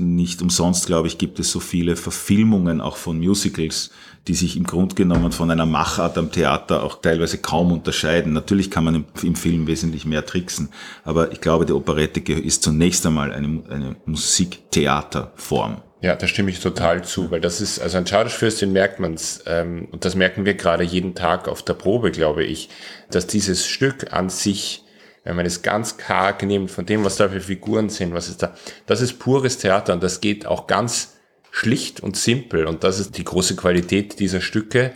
Nicht 0.00 0.42
umsonst, 0.42 0.86
glaube 0.86 1.08
ich, 1.08 1.18
gibt 1.18 1.38
es 1.38 1.50
so 1.50 1.60
viele 1.60 1.96
Verfilmungen 1.96 2.80
auch 2.80 2.96
von 2.96 3.18
Musicals, 3.18 3.90
die 4.28 4.34
sich 4.34 4.56
im 4.56 4.64
Grunde 4.64 4.94
genommen 4.94 5.32
von 5.32 5.50
einer 5.50 5.66
Machart 5.66 6.18
am 6.18 6.32
Theater 6.32 6.82
auch 6.82 7.00
teilweise 7.00 7.38
kaum 7.38 7.72
unterscheiden. 7.72 8.32
Natürlich 8.32 8.70
kann 8.70 8.84
man 8.84 8.94
im, 8.94 9.04
im 9.22 9.34
Film 9.34 9.66
wesentlich 9.66 10.04
mehr 10.04 10.24
tricksen, 10.24 10.70
aber 11.04 11.32
ich 11.32 11.40
glaube, 11.40 11.66
die 11.66 11.72
Operette 11.72 12.20
ist 12.32 12.62
zunächst 12.62 13.06
einmal 13.06 13.32
eine, 13.32 13.62
eine 13.68 13.96
Musiktheaterform. 14.06 15.82
Ja, 16.02 16.16
da 16.16 16.26
stimme 16.26 16.50
ich 16.50 16.60
total 16.60 17.04
zu, 17.04 17.30
weil 17.30 17.42
das 17.42 17.60
ist, 17.60 17.78
also 17.78 17.98
an 17.98 18.06
Schauderfürstin 18.06 18.72
merkt 18.72 19.00
man's 19.00 19.42
ähm, 19.46 19.86
und 19.90 20.06
das 20.06 20.14
merken 20.14 20.46
wir 20.46 20.54
gerade 20.54 20.82
jeden 20.82 21.14
Tag 21.14 21.46
auf 21.46 21.62
der 21.62 21.74
Probe, 21.74 22.10
glaube 22.10 22.42
ich, 22.42 22.70
dass 23.10 23.26
dieses 23.26 23.66
Stück 23.66 24.12
an 24.12 24.30
sich, 24.30 24.82
wenn 25.24 25.36
man 25.36 25.46
es 25.46 25.62
ganz 25.62 25.96
karg 25.96 26.42
nimmt, 26.42 26.70
von 26.70 26.86
dem, 26.86 27.04
was 27.04 27.16
da 27.16 27.28
für 27.28 27.40
Figuren 27.40 27.88
sind, 27.90 28.14
was 28.14 28.28
ist 28.28 28.42
da, 28.42 28.54
das 28.86 29.00
ist 29.00 29.18
pures 29.18 29.58
Theater 29.58 29.92
und 29.92 30.02
das 30.02 30.20
geht 30.20 30.46
auch 30.46 30.66
ganz 30.66 31.16
schlicht 31.50 32.00
und 32.00 32.16
simpel 32.16 32.66
und 32.66 32.84
das 32.84 32.98
ist 32.98 33.18
die 33.18 33.24
große 33.24 33.56
Qualität 33.56 34.18
dieser 34.18 34.40
Stücke, 34.40 34.92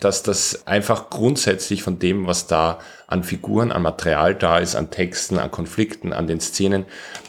dass 0.00 0.22
das 0.22 0.66
einfach 0.66 1.08
grundsätzlich 1.08 1.82
von 1.82 1.98
dem, 1.98 2.26
was 2.26 2.46
da 2.46 2.80
an 3.06 3.24
Figuren, 3.24 3.72
an 3.72 3.82
Material 3.82 4.34
da 4.34 4.58
ist, 4.58 4.74
an 4.74 4.90
Texten, 4.90 5.38
an 5.38 5.50
Konflikten, 5.50 6.12
an 6.12 6.26
den 6.26 6.40
Szenen, 6.40 6.84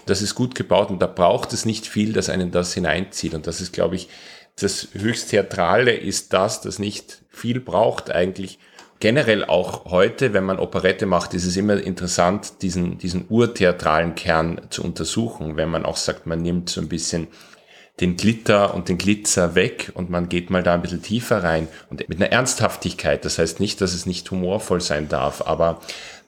das 0.06 0.22
ist 0.22 0.36
gut 0.36 0.54
gebaut 0.54 0.90
und 0.90 1.02
da 1.02 1.08
braucht 1.08 1.54
es 1.54 1.66
nicht 1.66 1.88
viel, 1.88 2.14
dass 2.14 2.30
einen 2.30 2.52
das 2.52 2.74
hineinzieht. 2.74 3.34
Und 3.34 3.48
das 3.48 3.62
ist, 3.62 3.72
glaube 3.72 3.96
ich, 3.96 4.10
das 4.60 4.90
höchst 4.94 5.30
Theatrale 5.30 5.94
ist 5.96 6.34
das, 6.34 6.62
das 6.62 6.80
nicht 6.80 7.20
viel 7.30 7.60
braucht 7.60 8.12
eigentlich. 8.12 8.60
Generell 9.00 9.46
auch 9.46 9.86
heute, 9.86 10.34
wenn 10.34 10.44
man 10.44 10.58
Operette 10.58 11.06
macht, 11.06 11.34
ist 11.36 11.46
es 11.46 11.56
immer 11.56 11.78
interessant, 11.78 12.64
diesen, 12.64 12.98
diesen 12.98 13.26
urtheatralen 13.30 14.16
Kern 14.16 14.62
zu 14.70 14.84
untersuchen, 14.84 15.56
wenn 15.56 15.70
man 15.70 15.86
auch 15.86 15.98
sagt, 15.98 16.26
man 16.26 16.42
nimmt 16.42 16.70
so 16.70 16.82
ein 16.82 16.90
bisschen 16.90 17.28
den 18.00 18.16
Glitter 18.16 18.74
und 18.74 18.90
den 18.90 18.98
Glitzer 18.98 19.56
weg 19.56 19.92
und 19.94 20.10
man 20.10 20.30
geht 20.30 20.50
mal 20.50 20.64
da 20.64 20.74
ein 20.74 20.82
bisschen 20.82 21.02
tiefer 21.02 21.44
rein 21.44 21.68
und 21.90 22.08
mit 22.10 22.20
einer 22.20 22.32
Ernsthaftigkeit. 22.32 23.26
Das 23.26 23.38
heißt 23.38 23.60
nicht, 23.60 23.82
dass 23.82 23.94
es 23.94 24.06
nicht 24.06 24.30
humorvoll 24.30 24.82
sein 24.82 25.10
darf, 25.10 25.44
aber 25.46 25.82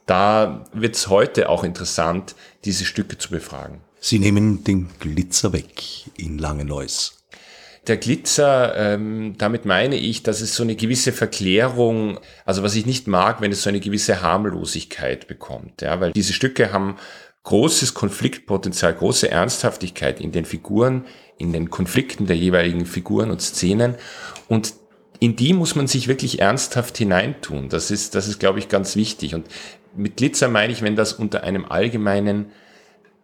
da 0.05 0.65
wird 0.73 0.95
es 0.95 1.08
heute 1.08 1.49
auch 1.49 1.63
interessant, 1.63 2.36
diese 2.65 2.86
Stücke 2.86 3.17
zu 3.17 3.29
befragen. 3.29 3.82
Sie 3.99 4.17
nehmen 4.17 4.63
den 4.63 4.89
Glitzer 4.99 5.53
weg 5.53 5.84
in 6.17 6.38
Langenlois. 6.39 7.18
Der 7.88 7.98
Glitzer, 7.98 8.76
ähm, 8.76 9.36
damit 9.38 9.65
meine 9.65 9.96
ich, 9.96 10.22
dass 10.22 10.42
es 10.42 10.56
so 10.56 10.63
eine 10.63 10.76
gewisse 10.76 11.12
Verklärung, 11.12 12.20
also 12.46 12.62
was 12.62 12.76
ich 12.76 12.86
nicht 12.86 13.08
mag, 13.08 13.42
wenn 13.42 13.52
es 13.52 13.63
so 13.63 13.70
eine 13.70 13.80
gewisse 13.80 14.22
Harmlosigkeit 14.22 15.28
bekommt, 15.28 15.82
ja, 15.82 16.00
weil 16.00 16.12
diese 16.12 16.34
Stücke 16.34 16.72
haben 16.72 16.98
großes 17.44 17.94
Konfliktpotenzial, 17.94 18.94
große 18.94 19.32
Ernsthaftigkeit 19.32 20.22
in 20.22 20.32
den 20.32 20.46
Figuren, 20.46 21.06
in 21.38 21.54
den 21.54 21.70
Konflikten 21.70 22.28
der 22.28 22.38
jeweiligen 22.38 22.86
Figuren 22.86 23.32
und 23.32 23.42
Szenen. 23.42 23.96
Und 24.48 24.74
in 25.20 25.36
die 25.36 25.54
muss 25.54 25.76
man 25.76 25.88
sich 25.88 26.08
wirklich 26.08 26.39
ernsthaft 26.39 26.98
hineintun. 26.98 27.70
Das 27.70 27.92
ist, 27.92 28.13
das 28.15 28.28
ist, 28.28 28.39
glaube 28.39 28.60
ich, 28.60 28.70
ganz 28.70 28.96
wichtig. 28.96 29.36
Und 29.36 29.48
mit 29.96 30.18
Glitzer 30.18 30.48
meine 30.48 30.72
ich, 30.72 30.82
wenn 30.82 30.96
das 30.96 31.13
unter 31.13 31.44
einem 31.44 31.65
allgemeinen 31.65 32.52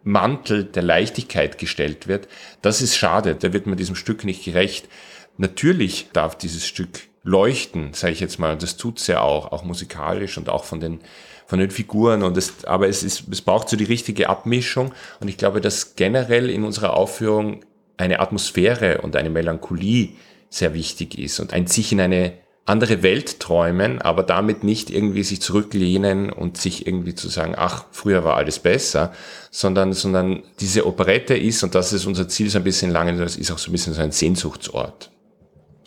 Mantel 0.06 0.64
der 0.64 0.84
Leichtigkeit 0.84 1.58
gestellt 1.58 2.06
wird, 2.06 2.28
das 2.62 2.80
ist 2.80 2.96
schade. 2.96 3.34
Da 3.34 3.52
wird 3.52 3.66
man 3.66 3.76
diesem 3.76 3.96
Stück 3.96 4.24
nicht 4.24 4.44
gerecht. 4.44 4.88
Natürlich 5.36 6.08
darf 6.12 6.38
dieses 6.38 6.64
Stück 6.64 7.00
leuchten, 7.24 7.92
sage 7.92 8.12
ich 8.12 8.20
jetzt 8.20 8.38
mal. 8.38 8.56
Das 8.56 8.76
tut's 8.76 9.08
ja 9.08 9.20
auch, 9.20 9.50
auch 9.50 9.64
musikalisch 9.64 10.38
und 10.38 10.48
auch 10.48 10.64
von 10.64 10.80
den 10.80 11.00
von 11.48 11.60
den 11.60 11.70
Figuren 11.70 12.24
und 12.24 12.36
es, 12.36 12.64
aber 12.64 12.88
es 12.88 13.04
ist, 13.04 13.28
es 13.30 13.40
braucht 13.40 13.68
so 13.68 13.76
die 13.76 13.84
richtige 13.84 14.28
Abmischung 14.28 14.92
und 15.20 15.28
ich 15.28 15.36
glaube, 15.36 15.60
dass 15.60 15.94
generell 15.94 16.50
in 16.50 16.64
unserer 16.64 16.94
Aufführung 16.94 17.64
eine 17.96 18.18
Atmosphäre 18.18 19.00
und 19.02 19.14
eine 19.14 19.30
Melancholie 19.30 20.10
sehr 20.50 20.74
wichtig 20.74 21.16
ist 21.16 21.38
und 21.38 21.52
ein 21.52 21.68
sich 21.68 21.92
in 21.92 22.00
eine 22.00 22.32
andere 22.66 23.04
Welt 23.04 23.38
träumen, 23.38 24.02
aber 24.02 24.24
damit 24.24 24.64
nicht 24.64 24.90
irgendwie 24.90 25.22
sich 25.22 25.40
zurücklehnen 25.40 26.30
und 26.30 26.56
sich 26.56 26.84
irgendwie 26.86 27.14
zu 27.14 27.28
sagen, 27.28 27.54
ach, 27.56 27.84
früher 27.92 28.24
war 28.24 28.36
alles 28.36 28.58
besser, 28.58 29.12
sondern, 29.52 29.92
sondern 29.92 30.42
diese 30.58 30.84
Operette 30.84 31.36
ist, 31.36 31.62
und 31.62 31.76
das 31.76 31.92
ist 31.92 32.06
unser 32.06 32.28
Ziel 32.28 32.50
so 32.50 32.58
ein 32.58 32.64
bisschen 32.64 32.90
lange, 32.90 33.16
das 33.16 33.36
ist 33.36 33.52
auch 33.52 33.58
so 33.58 33.70
ein 33.70 33.72
bisschen 33.72 33.94
so 33.94 34.02
ein 34.02 34.10
Sehnsuchtsort. 34.10 35.12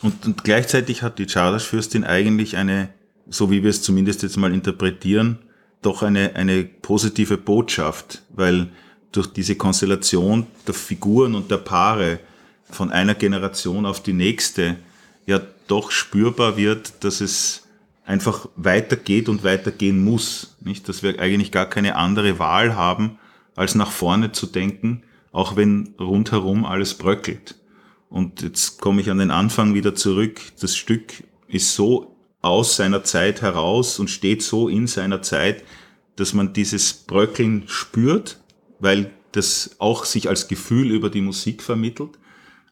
Und, 0.02 0.24
und 0.24 0.42
gleichzeitig 0.42 1.02
hat 1.02 1.18
die 1.18 1.26
Chardas-Fürstin 1.26 2.02
eigentlich 2.04 2.56
eine, 2.56 2.88
so 3.28 3.50
wie 3.50 3.62
wir 3.62 3.68
es 3.68 3.82
zumindest 3.82 4.22
jetzt 4.22 4.38
mal 4.38 4.54
interpretieren, 4.54 5.38
doch 5.82 6.02
eine, 6.02 6.34
eine 6.34 6.64
positive 6.64 7.36
Botschaft, 7.36 8.22
weil 8.30 8.68
durch 9.12 9.26
diese 9.26 9.54
Konstellation 9.56 10.46
der 10.66 10.74
Figuren 10.74 11.34
und 11.34 11.50
der 11.50 11.58
Paare 11.58 12.20
von 12.70 12.90
einer 12.90 13.14
Generation 13.14 13.84
auf 13.84 14.02
die 14.02 14.14
nächste 14.14 14.76
ja 15.26 15.40
doch 15.70 15.90
spürbar 15.90 16.56
wird, 16.56 17.04
dass 17.04 17.20
es 17.20 17.68
einfach 18.04 18.48
weitergeht 18.56 19.28
und 19.28 19.44
weitergehen 19.44 20.02
muss. 20.02 20.56
Nicht, 20.60 20.88
dass 20.88 21.02
wir 21.02 21.20
eigentlich 21.20 21.52
gar 21.52 21.66
keine 21.66 21.96
andere 21.96 22.38
Wahl 22.38 22.74
haben, 22.74 23.18
als 23.54 23.74
nach 23.74 23.90
vorne 23.90 24.32
zu 24.32 24.46
denken, 24.46 25.04
auch 25.32 25.56
wenn 25.56 25.94
rundherum 25.98 26.64
alles 26.64 26.94
bröckelt. 26.94 27.54
Und 28.08 28.42
jetzt 28.42 28.80
komme 28.80 29.00
ich 29.00 29.10
an 29.10 29.18
den 29.18 29.30
Anfang 29.30 29.74
wieder 29.74 29.94
zurück. 29.94 30.40
Das 30.60 30.76
Stück 30.76 31.22
ist 31.46 31.74
so 31.74 32.16
aus 32.42 32.76
seiner 32.76 33.04
Zeit 33.04 33.42
heraus 33.42 34.00
und 34.00 34.10
steht 34.10 34.42
so 34.42 34.68
in 34.68 34.86
seiner 34.86 35.22
Zeit, 35.22 35.62
dass 36.16 36.34
man 36.34 36.52
dieses 36.52 36.92
Bröckeln 36.92 37.64
spürt, 37.66 38.40
weil 38.80 39.12
das 39.32 39.76
auch 39.78 40.04
sich 40.04 40.28
als 40.28 40.48
Gefühl 40.48 40.90
über 40.90 41.10
die 41.10 41.20
Musik 41.20 41.62
vermittelt, 41.62 42.18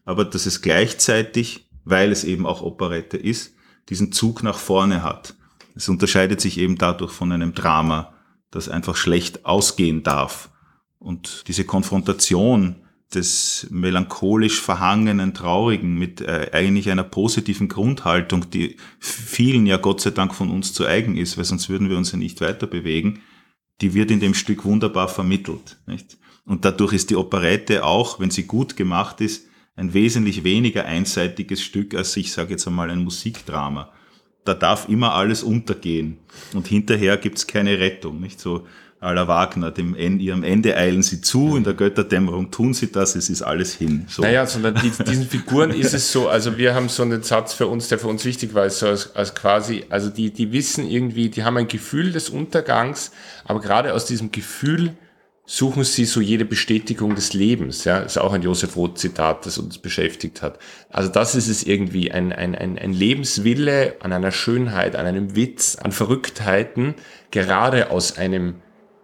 aber 0.04 0.24
dass 0.24 0.46
es 0.46 0.62
gleichzeitig, 0.62 1.67
weil 1.88 2.12
es 2.12 2.24
eben 2.24 2.46
auch 2.46 2.62
Operette 2.62 3.16
ist, 3.16 3.54
diesen 3.88 4.12
Zug 4.12 4.42
nach 4.42 4.58
vorne 4.58 5.02
hat. 5.02 5.34
Es 5.74 5.88
unterscheidet 5.88 6.40
sich 6.40 6.58
eben 6.58 6.76
dadurch 6.76 7.12
von 7.12 7.32
einem 7.32 7.54
Drama, 7.54 8.12
das 8.50 8.68
einfach 8.68 8.96
schlecht 8.96 9.46
ausgehen 9.46 10.02
darf. 10.02 10.50
Und 10.98 11.44
diese 11.48 11.64
Konfrontation 11.64 12.76
des 13.14 13.68
melancholisch 13.70 14.60
verhangenen 14.60 15.32
Traurigen 15.32 15.94
mit 15.94 16.20
äh, 16.20 16.50
eigentlich 16.52 16.90
einer 16.90 17.04
positiven 17.04 17.68
Grundhaltung, 17.68 18.50
die 18.50 18.76
vielen 18.98 19.64
ja 19.66 19.78
Gott 19.78 20.00
sei 20.02 20.10
Dank 20.10 20.34
von 20.34 20.50
uns 20.50 20.74
zu 20.74 20.84
eigen 20.84 21.16
ist, 21.16 21.38
weil 21.38 21.44
sonst 21.44 21.70
würden 21.70 21.88
wir 21.88 21.96
uns 21.96 22.12
ja 22.12 22.18
nicht 22.18 22.40
weiter 22.40 22.66
bewegen, 22.66 23.20
die 23.80 23.94
wird 23.94 24.10
in 24.10 24.20
dem 24.20 24.34
Stück 24.34 24.64
wunderbar 24.64 25.08
vermittelt. 25.08 25.78
Nicht? 25.86 26.18
Und 26.44 26.64
dadurch 26.64 26.92
ist 26.92 27.08
die 27.10 27.16
Operette 27.16 27.84
auch, 27.84 28.20
wenn 28.20 28.30
sie 28.30 28.44
gut 28.44 28.76
gemacht 28.76 29.20
ist, 29.20 29.47
ein 29.78 29.94
wesentlich 29.94 30.42
weniger 30.42 30.84
einseitiges 30.84 31.62
Stück 31.62 31.94
als 31.94 32.16
ich 32.16 32.32
sage 32.32 32.50
jetzt 32.50 32.66
einmal 32.66 32.90
ein 32.90 33.04
Musikdrama. 33.04 33.92
Da 34.44 34.54
darf 34.54 34.88
immer 34.88 35.14
alles 35.14 35.42
untergehen 35.42 36.18
und 36.54 36.66
hinterher 36.66 37.16
gibt's 37.16 37.46
keine 37.46 37.78
Rettung, 37.78 38.20
nicht 38.20 38.40
so 38.40 38.66
à 39.00 39.28
Wagner, 39.28 39.70
dem 39.70 39.94
ihrem 39.94 40.42
Ende 40.42 40.76
eilen 40.76 41.02
sie 41.02 41.20
zu, 41.20 41.56
in 41.56 41.62
der 41.62 41.74
Götterdämmerung 41.74 42.50
tun 42.50 42.74
sie 42.74 42.90
das, 42.90 43.14
es 43.14 43.30
ist 43.30 43.42
alles 43.42 43.74
hin. 43.74 44.06
So. 44.08 44.22
Naja, 44.22 44.44
sondern 44.44 44.74
die, 44.74 44.90
diesen 45.04 45.24
Figuren 45.28 45.70
ist 45.70 45.94
es 45.94 46.10
so, 46.10 46.28
also 46.28 46.58
wir 46.58 46.74
haben 46.74 46.88
so 46.88 47.04
einen 47.04 47.22
Satz 47.22 47.52
für 47.52 47.68
uns, 47.68 47.86
der 47.86 48.00
für 48.00 48.08
uns 48.08 48.24
wichtig 48.24 48.54
war, 48.54 48.68
so 48.70 48.88
als, 48.88 49.14
als 49.14 49.36
quasi, 49.36 49.84
also 49.88 50.10
die, 50.10 50.32
die 50.32 50.50
wissen 50.50 50.84
irgendwie, 50.84 51.28
die 51.28 51.44
haben 51.44 51.56
ein 51.56 51.68
Gefühl 51.68 52.10
des 52.10 52.28
Untergangs, 52.28 53.12
aber 53.44 53.60
gerade 53.60 53.94
aus 53.94 54.06
diesem 54.06 54.32
Gefühl 54.32 54.96
suchen 55.50 55.82
sie 55.82 56.04
so 56.04 56.20
jede 56.20 56.44
Bestätigung 56.44 57.14
des 57.14 57.32
Lebens. 57.32 57.84
Ja, 57.84 58.00
ist 58.00 58.18
auch 58.18 58.34
ein 58.34 58.42
Josef 58.42 58.76
Roth 58.76 58.98
Zitat, 58.98 59.46
das 59.46 59.56
uns 59.56 59.78
beschäftigt 59.78 60.42
hat. 60.42 60.58
Also 60.90 61.08
das 61.08 61.34
ist 61.34 61.48
es 61.48 61.62
irgendwie, 61.62 62.12
ein, 62.12 62.34
ein, 62.34 62.54
ein, 62.54 62.78
ein 62.78 62.92
Lebenswille 62.92 63.96
an 64.00 64.12
einer 64.12 64.30
Schönheit, 64.30 64.94
an 64.94 65.06
einem 65.06 65.36
Witz, 65.36 65.76
an 65.76 65.90
Verrücktheiten, 65.90 66.96
gerade 67.30 67.90
aus 67.90 68.18
einem 68.18 68.56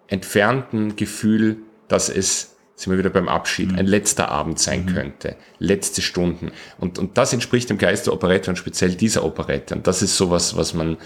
entfernten 0.08 0.96
Gefühl, 0.96 1.62
dass 1.88 2.10
es, 2.10 2.56
sind 2.74 2.92
wir 2.92 2.98
wieder 2.98 3.08
beim 3.08 3.30
Abschied, 3.30 3.72
mhm. 3.72 3.78
ein 3.78 3.86
letzter 3.86 4.28
Abend 4.28 4.58
sein 4.58 4.84
mhm. 4.84 4.94
könnte, 4.94 5.36
letzte 5.58 6.02
Stunden. 6.02 6.52
Und, 6.78 6.98
und 6.98 7.16
das 7.16 7.32
entspricht 7.32 7.70
dem 7.70 7.78
Geist 7.78 8.06
der 8.06 8.12
Operette 8.12 8.50
und 8.50 8.56
speziell 8.56 8.94
dieser 8.96 9.24
Operette. 9.24 9.74
Und 9.74 9.86
das 9.86 10.02
ist 10.02 10.18
sowas, 10.18 10.54
was 10.54 10.74
man, 10.74 10.98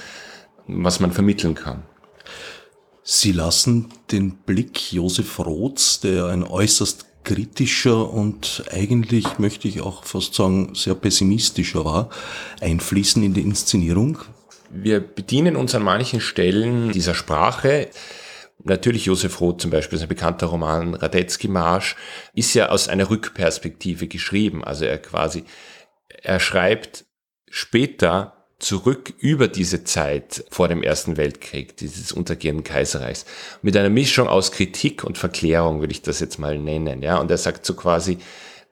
was 0.67 0.99
man 0.99 1.13
vermitteln 1.13 1.55
kann. 1.55 1.85
Sie 3.11 3.33
lassen 3.33 3.89
den 4.13 4.37
Blick 4.37 4.93
Josef 4.93 5.39
Roths, 5.39 6.01
der 6.01 6.27
ein 6.27 6.45
äußerst 6.45 7.07
kritischer 7.25 8.13
und 8.13 8.65
eigentlich 8.71 9.39
möchte 9.39 9.67
ich 9.67 9.81
auch 9.81 10.05
fast 10.05 10.35
sagen 10.35 10.75
sehr 10.75 10.95
pessimistischer 10.95 11.87
war, 11.87 12.11
einfließen 12.61 13.23
in 13.23 13.33
die 13.33 13.41
Inszenierung? 13.41 14.19
Wir 14.69 15.01
bedienen 15.01 15.57
uns 15.57 15.75
an 15.75 15.85
manchen 15.85 16.21
Stellen 16.21 16.93
dieser 16.93 17.15
Sprache. 17.15 17.89
Natürlich 18.63 19.07
Josef 19.07 19.41
Roth 19.41 19.63
zum 19.63 19.71
Beispiel, 19.71 19.99
sein 19.99 20.09
bekannter 20.09 20.49
Roman 20.49 20.93
Radetzky 20.93 21.49
Marsch, 21.49 21.97
ist 22.35 22.53
ja 22.53 22.69
aus 22.69 22.89
einer 22.89 23.09
Rückperspektive 23.09 24.07
geschrieben. 24.07 24.63
Also 24.63 24.85
er 24.85 24.99
quasi, 24.99 25.45
er 26.11 26.41
schreibt 26.41 27.07
später 27.49 28.38
zurück 28.59 29.15
über 29.19 29.47
diese 29.47 29.85
Zeit 29.85 30.45
vor 30.51 30.69
dem 30.69 30.83
Ersten 30.83 31.17
Weltkrieg, 31.17 31.77
dieses 31.77 32.11
untergehenden 32.11 32.65
Kaiserreichs. 32.65 33.25
Mit 33.63 33.77
einer 33.77 33.89
Mischung 33.89 34.29
aus 34.29 34.51
Kritik 34.51 35.05
und 35.05 35.17
Verklärung 35.17 35.81
würde 35.81 35.93
ich 35.93 36.03
das 36.03 36.19
jetzt 36.21 36.39
mal 36.39 36.59
nennen, 36.59 37.03
ja. 37.03 37.19
Und 37.19 37.31
er 37.31 37.39
sagt 37.39 37.65
so 37.65 37.75
quasi, 37.75 38.19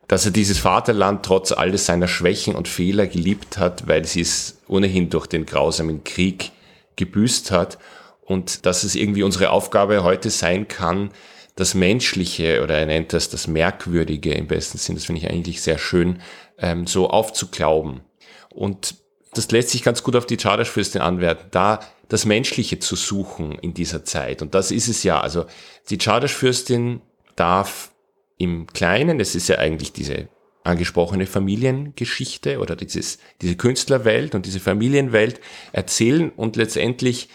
dass 0.08 0.24
er 0.24 0.32
dieses 0.32 0.58
Vaterland 0.58 1.24
trotz 1.24 1.52
alles 1.52 1.86
seiner 1.86 2.08
Schwächen 2.08 2.54
und 2.54 2.68
Fehler 2.68 3.06
geliebt 3.06 3.58
hat, 3.58 3.86
weil 3.86 4.04
sie 4.04 4.20
es 4.20 4.58
ohnehin 4.66 5.10
durch 5.10 5.26
den 5.26 5.46
grausamen 5.46 6.04
Krieg 6.04 6.50
gebüßt 6.96 7.50
hat 7.50 7.78
und 8.24 8.66
dass 8.66 8.82
es 8.82 8.94
irgendwie 8.94 9.22
unsere 9.22 9.50
Aufgabe 9.50 10.02
heute 10.02 10.30
sein 10.30 10.68
kann, 10.68 11.10
das 11.54 11.74
Menschliche 11.74 12.62
oder 12.62 12.76
er 12.76 12.86
nennt 12.86 13.12
das 13.12 13.30
das 13.30 13.46
Merkwürdige 13.46 14.34
im 14.34 14.46
besten 14.46 14.78
Sinn, 14.78 14.94
das 14.96 15.06
finde 15.06 15.22
ich 15.22 15.30
eigentlich 15.30 15.62
sehr 15.62 15.78
schön, 15.78 16.20
ähm, 16.58 16.86
so 16.86 17.08
aufzuglauben. 17.08 18.02
Und 18.50 18.96
das 19.36 19.50
lässt 19.50 19.70
sich 19.70 19.82
ganz 19.82 20.02
gut 20.02 20.16
auf 20.16 20.26
die 20.26 20.36
Chardaschfürstin 20.36 21.00
anwerten, 21.00 21.48
da 21.50 21.80
das 22.08 22.24
Menschliche 22.24 22.78
zu 22.78 22.96
suchen 22.96 23.52
in 23.52 23.74
dieser 23.74 24.04
Zeit. 24.04 24.42
Und 24.42 24.54
das 24.54 24.70
ist 24.70 24.88
es 24.88 25.02
ja. 25.02 25.20
Also 25.20 25.46
die 25.90 25.98
Chardaschfürstin 25.98 27.00
darf 27.34 27.92
im 28.38 28.66
Kleinen, 28.66 29.20
es 29.20 29.34
ist 29.34 29.48
ja 29.48 29.58
eigentlich 29.58 29.92
diese 29.92 30.28
angesprochene 30.62 31.26
Familiengeschichte 31.26 32.58
oder 32.58 32.76
dieses, 32.76 33.18
diese 33.40 33.56
Künstlerwelt 33.56 34.34
und 34.34 34.46
diese 34.46 34.60
Familienwelt 34.60 35.40
erzählen 35.72 36.30
und 36.30 36.56
letztendlich 36.56 37.28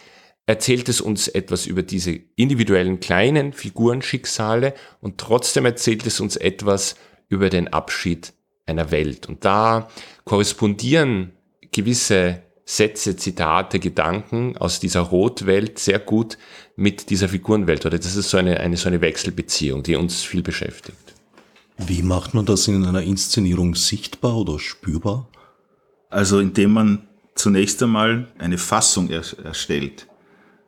erzählt 0.45 0.89
es 0.89 0.99
uns 0.99 1.27
etwas 1.27 1.65
über 1.65 1.81
diese 1.81 2.19
individuellen 2.35 2.99
kleinen 2.99 3.53
Figurenschicksale 3.53 4.73
und 4.99 5.17
trotzdem 5.17 5.65
erzählt 5.65 6.05
es 6.05 6.19
uns 6.19 6.35
etwas 6.35 6.95
über 7.29 7.49
den 7.49 7.69
Abschied 7.69 8.33
einer 8.65 8.91
Welt. 8.91 9.29
Und 9.29 9.45
da 9.45 9.87
korrespondieren 10.25 11.31
gewisse 11.71 12.41
Sätze, 12.65 13.15
Zitate, 13.15 13.79
Gedanken 13.79 14.55
aus 14.57 14.79
dieser 14.79 15.01
Rotwelt 15.01 15.79
sehr 15.79 15.99
gut 15.99 16.37
mit 16.75 17.09
dieser 17.09 17.27
Figurenwelt. 17.27 17.85
Oder 17.85 17.97
das 17.97 18.15
ist 18.15 18.29
so 18.29 18.37
eine, 18.37 18.59
eine, 18.59 18.77
so 18.77 18.87
eine 18.87 19.01
Wechselbeziehung, 19.01 19.83
die 19.83 19.95
uns 19.95 20.21
viel 20.23 20.41
beschäftigt. 20.41 20.97
Wie 21.77 22.03
macht 22.03 22.33
man 22.33 22.45
das 22.45 22.67
in 22.67 22.85
einer 22.85 23.01
Inszenierung 23.01 23.75
sichtbar 23.75 24.37
oder 24.37 24.59
spürbar? 24.59 25.27
Also 26.09 26.39
indem 26.39 26.73
man 26.73 27.07
zunächst 27.35 27.81
einmal 27.81 28.27
eine 28.37 28.57
Fassung 28.57 29.09
erstellt. 29.09 30.07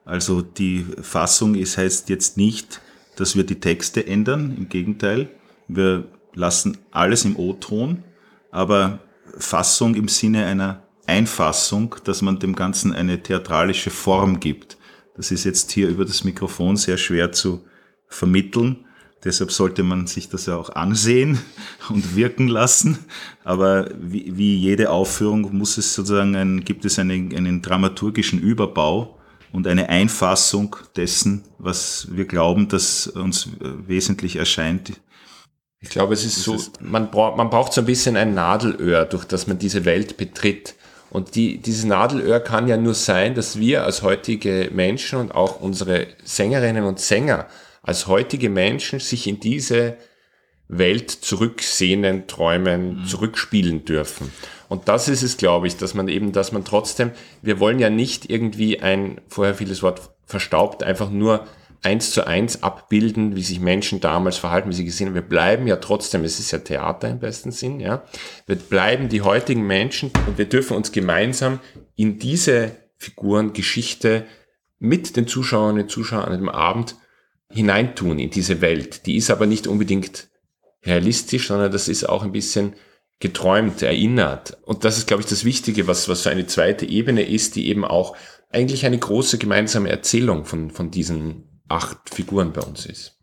Also 0.05 0.41
die 0.41 0.85
Fassung 1.01 1.55
ist, 1.55 1.77
heißt 1.77 2.09
jetzt 2.09 2.35
nicht, 2.35 2.81
dass 3.15 3.35
wir 3.35 3.43
die 3.43 3.59
Texte 3.59 4.05
ändern, 4.05 4.55
im 4.57 4.69
Gegenteil. 4.69 5.29
Wir 5.67 6.05
lassen 6.33 6.79
alles 6.91 7.25
im 7.25 7.37
O-Ton, 7.37 8.03
aber 8.51 8.99
Fassung 9.37 9.95
im 9.95 10.07
Sinne 10.07 10.45
einer 10.45 10.82
Einfassung, 11.05 11.95
dass 12.03 12.21
man 12.21 12.39
dem 12.39 12.55
Ganzen 12.55 12.93
eine 12.93 13.21
theatralische 13.21 13.89
Form 13.89 14.39
gibt. 14.39 14.77
Das 15.15 15.31
ist 15.31 15.43
jetzt 15.43 15.71
hier 15.71 15.89
über 15.89 16.05
das 16.05 16.23
Mikrofon 16.23 16.77
sehr 16.77 16.97
schwer 16.97 17.31
zu 17.31 17.65
vermitteln. 18.07 18.85
Deshalb 19.23 19.51
sollte 19.51 19.83
man 19.83 20.07
sich 20.07 20.27
das 20.27 20.47
ja 20.47 20.57
auch 20.57 20.69
ansehen 20.69 21.39
und 21.89 22.15
wirken 22.15 22.47
lassen. 22.47 22.99
Aber 23.43 23.89
wie, 23.99 24.35
wie 24.35 24.57
jede 24.57 24.89
Aufführung 24.89 25.55
muss 25.55 25.77
es 25.77 25.93
sozusagen 25.93 26.35
ein, 26.35 26.65
gibt 26.65 26.83
es 26.85 26.99
einen, 26.99 27.35
einen 27.35 27.61
dramaturgischen 27.61 28.39
Überbau 28.39 29.19
und 29.51 29.67
eine 29.67 29.89
Einfassung 29.89 30.75
dessen, 30.95 31.43
was 31.57 32.07
wir 32.11 32.25
glauben, 32.25 32.67
dass 32.67 33.07
uns 33.07 33.49
wesentlich 33.59 34.35
erscheint. 34.35 34.99
Ich 35.79 35.89
glaube, 35.89 36.13
es 36.13 36.25
ist, 36.25 36.43
so, 36.43 36.57
man, 36.79 37.11
braucht, 37.11 37.37
man 37.37 37.49
braucht 37.49 37.73
so 37.73 37.81
ein 37.81 37.85
bisschen 37.85 38.15
ein 38.15 38.33
Nadelöhr, 38.33 39.05
durch 39.05 39.25
das 39.25 39.47
man 39.47 39.59
diese 39.59 39.85
Welt 39.85 40.17
betritt. 40.17 40.75
Und 41.13 41.35
die, 41.35 41.59
dieses 41.59 41.85
Nadelöhr 41.85 42.39
kann 42.39 42.67
ja 42.67 42.75
nur 42.75 42.95
sein, 42.95 43.35
dass 43.35 43.59
wir 43.59 43.83
als 43.83 44.01
heutige 44.01 44.71
Menschen 44.73 45.19
und 45.19 45.35
auch 45.35 45.61
unsere 45.61 46.07
Sängerinnen 46.23 46.83
und 46.85 46.99
Sänger 46.99 47.45
als 47.83 48.07
heutige 48.07 48.49
Menschen 48.49 48.99
sich 48.99 49.27
in 49.27 49.39
diese 49.39 49.95
Welt 50.67 51.11
zurücksehnen, 51.11 52.25
träumen, 52.25 53.01
mhm. 53.01 53.05
zurückspielen 53.05 53.85
dürfen. 53.85 54.31
Und 54.69 54.87
das 54.87 55.07
ist 55.07 55.21
es, 55.21 55.37
glaube 55.37 55.67
ich, 55.67 55.77
dass 55.77 55.93
man 55.93 56.07
eben, 56.07 56.31
dass 56.31 56.51
man 56.51 56.65
trotzdem, 56.65 57.11
wir 57.43 57.59
wollen 57.59 57.77
ja 57.77 57.91
nicht 57.91 58.31
irgendwie 58.31 58.79
ein, 58.81 59.21
vorher 59.27 59.53
vieles 59.53 59.83
Wort 59.83 60.09
verstaubt, 60.25 60.81
einfach 60.81 61.11
nur 61.11 61.45
eins 61.83 62.11
zu 62.11 62.25
eins 62.25 62.63
abbilden, 62.63 63.35
wie 63.35 63.43
sich 63.43 63.59
Menschen 63.59 63.99
damals 63.99 64.37
verhalten, 64.37 64.69
wie 64.69 64.73
sie 64.73 64.85
gesehen 64.85 65.07
haben. 65.07 65.15
Wir 65.15 65.21
bleiben 65.21 65.67
ja 65.67 65.75
trotzdem, 65.75 66.23
es 66.23 66.39
ist 66.39 66.51
ja 66.51 66.59
Theater 66.59 67.09
im 67.09 67.19
besten 67.19 67.51
Sinn, 67.51 67.79
ja. 67.79 68.03
Wir 68.47 68.55
bleiben 68.55 69.09
die 69.09 69.21
heutigen 69.21 69.67
Menschen 69.67 70.11
und 70.27 70.37
wir 70.37 70.45
dürfen 70.45 70.77
uns 70.77 70.91
gemeinsam 70.91 71.59
in 71.95 72.19
diese 72.19 72.71
Figurengeschichte 72.97 74.25
mit 74.79 75.15
den 75.17 75.27
Zuschauerinnen 75.27 75.83
und 75.83 75.89
Zuschauern 75.89 76.31
an 76.31 76.39
dem 76.39 76.49
Abend 76.49 76.95
hineintun 77.51 78.17
in 78.19 78.29
diese 78.29 78.61
Welt. 78.61 79.05
Die 79.05 79.17
ist 79.17 79.29
aber 79.29 79.45
nicht 79.45 79.67
unbedingt 79.67 80.29
realistisch, 80.85 81.47
sondern 81.47 81.71
das 81.71 81.87
ist 81.87 82.07
auch 82.07 82.23
ein 82.23 82.31
bisschen 82.31 82.73
geträumt, 83.19 83.81
erinnert. 83.81 84.57
Und 84.63 84.83
das 84.83 84.97
ist, 84.97 85.07
glaube 85.07 85.21
ich, 85.21 85.29
das 85.29 85.45
Wichtige, 85.45 85.87
was, 85.87 86.09
was 86.09 86.23
so 86.23 86.29
eine 86.29 86.47
zweite 86.47 86.85
Ebene 86.85 87.23
ist, 87.23 87.55
die 87.55 87.67
eben 87.67 87.85
auch 87.85 88.15
eigentlich 88.49 88.85
eine 88.85 88.97
große 88.97 89.37
gemeinsame 89.37 89.89
Erzählung 89.89 90.45
von, 90.45 90.71
von 90.71 90.91
diesen 90.91 91.52
acht 91.69 91.97
Figuren 92.13 92.53
bei 92.53 92.61
uns 92.61 92.85
ist. 92.85 93.17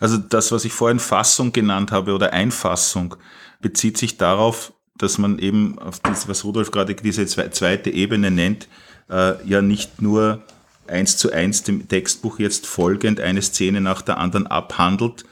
Also 0.00 0.18
das, 0.18 0.52
was 0.52 0.64
ich 0.64 0.72
vorhin 0.72 0.98
Fassung 0.98 1.52
genannt 1.52 1.92
habe 1.92 2.14
oder 2.14 2.32
Einfassung, 2.32 3.16
bezieht 3.60 3.98
sich 3.98 4.16
darauf, 4.16 4.72
dass 4.96 5.18
man 5.18 5.38
eben 5.38 5.78
auf 5.78 6.00
das, 6.00 6.28
was 6.28 6.44
Rudolf 6.44 6.70
gerade 6.70 6.94
diese 6.94 7.26
zweite 7.26 7.90
Ebene 7.90 8.30
nennt, 8.30 8.68
äh, 9.10 9.44
ja 9.46 9.60
nicht 9.60 10.00
nur 10.00 10.42
eins 10.86 11.16
zu 11.16 11.32
eins 11.32 11.62
dem 11.62 11.88
Textbuch 11.88 12.38
jetzt 12.38 12.66
folgend 12.66 13.20
eine 13.20 13.42
Szene 13.42 13.80
nach 13.80 14.02
der 14.02 14.18
anderen 14.18 14.46
abhandelt, 14.46 15.24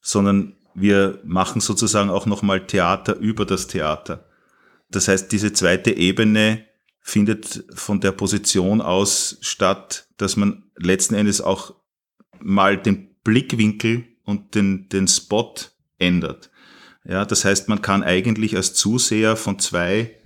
sondern 0.00 0.54
wir 0.74 1.18
machen 1.24 1.60
sozusagen 1.60 2.10
auch 2.10 2.26
nochmal 2.26 2.66
Theater 2.66 3.16
über 3.16 3.44
das 3.44 3.66
Theater. 3.66 4.26
Das 4.90 5.08
heißt, 5.08 5.30
diese 5.32 5.52
zweite 5.52 5.90
Ebene 5.90 6.64
findet 7.00 7.64
von 7.74 8.00
der 8.00 8.12
Position 8.12 8.80
aus 8.80 9.38
statt, 9.40 10.06
dass 10.16 10.36
man 10.36 10.64
letzten 10.76 11.14
Endes 11.14 11.40
auch 11.40 11.74
mal 12.42 12.76
den 12.76 13.14
Blickwinkel 13.24 14.04
und 14.24 14.54
den, 14.54 14.88
den 14.88 15.08
Spot 15.08 15.54
ändert. 15.98 16.50
Ja, 17.04 17.24
das 17.24 17.44
heißt, 17.44 17.68
man 17.68 17.82
kann 17.82 18.02
eigentlich 18.02 18.56
als 18.56 18.74
Zuseher 18.74 19.36
von 19.36 19.58
zwei 19.58 20.16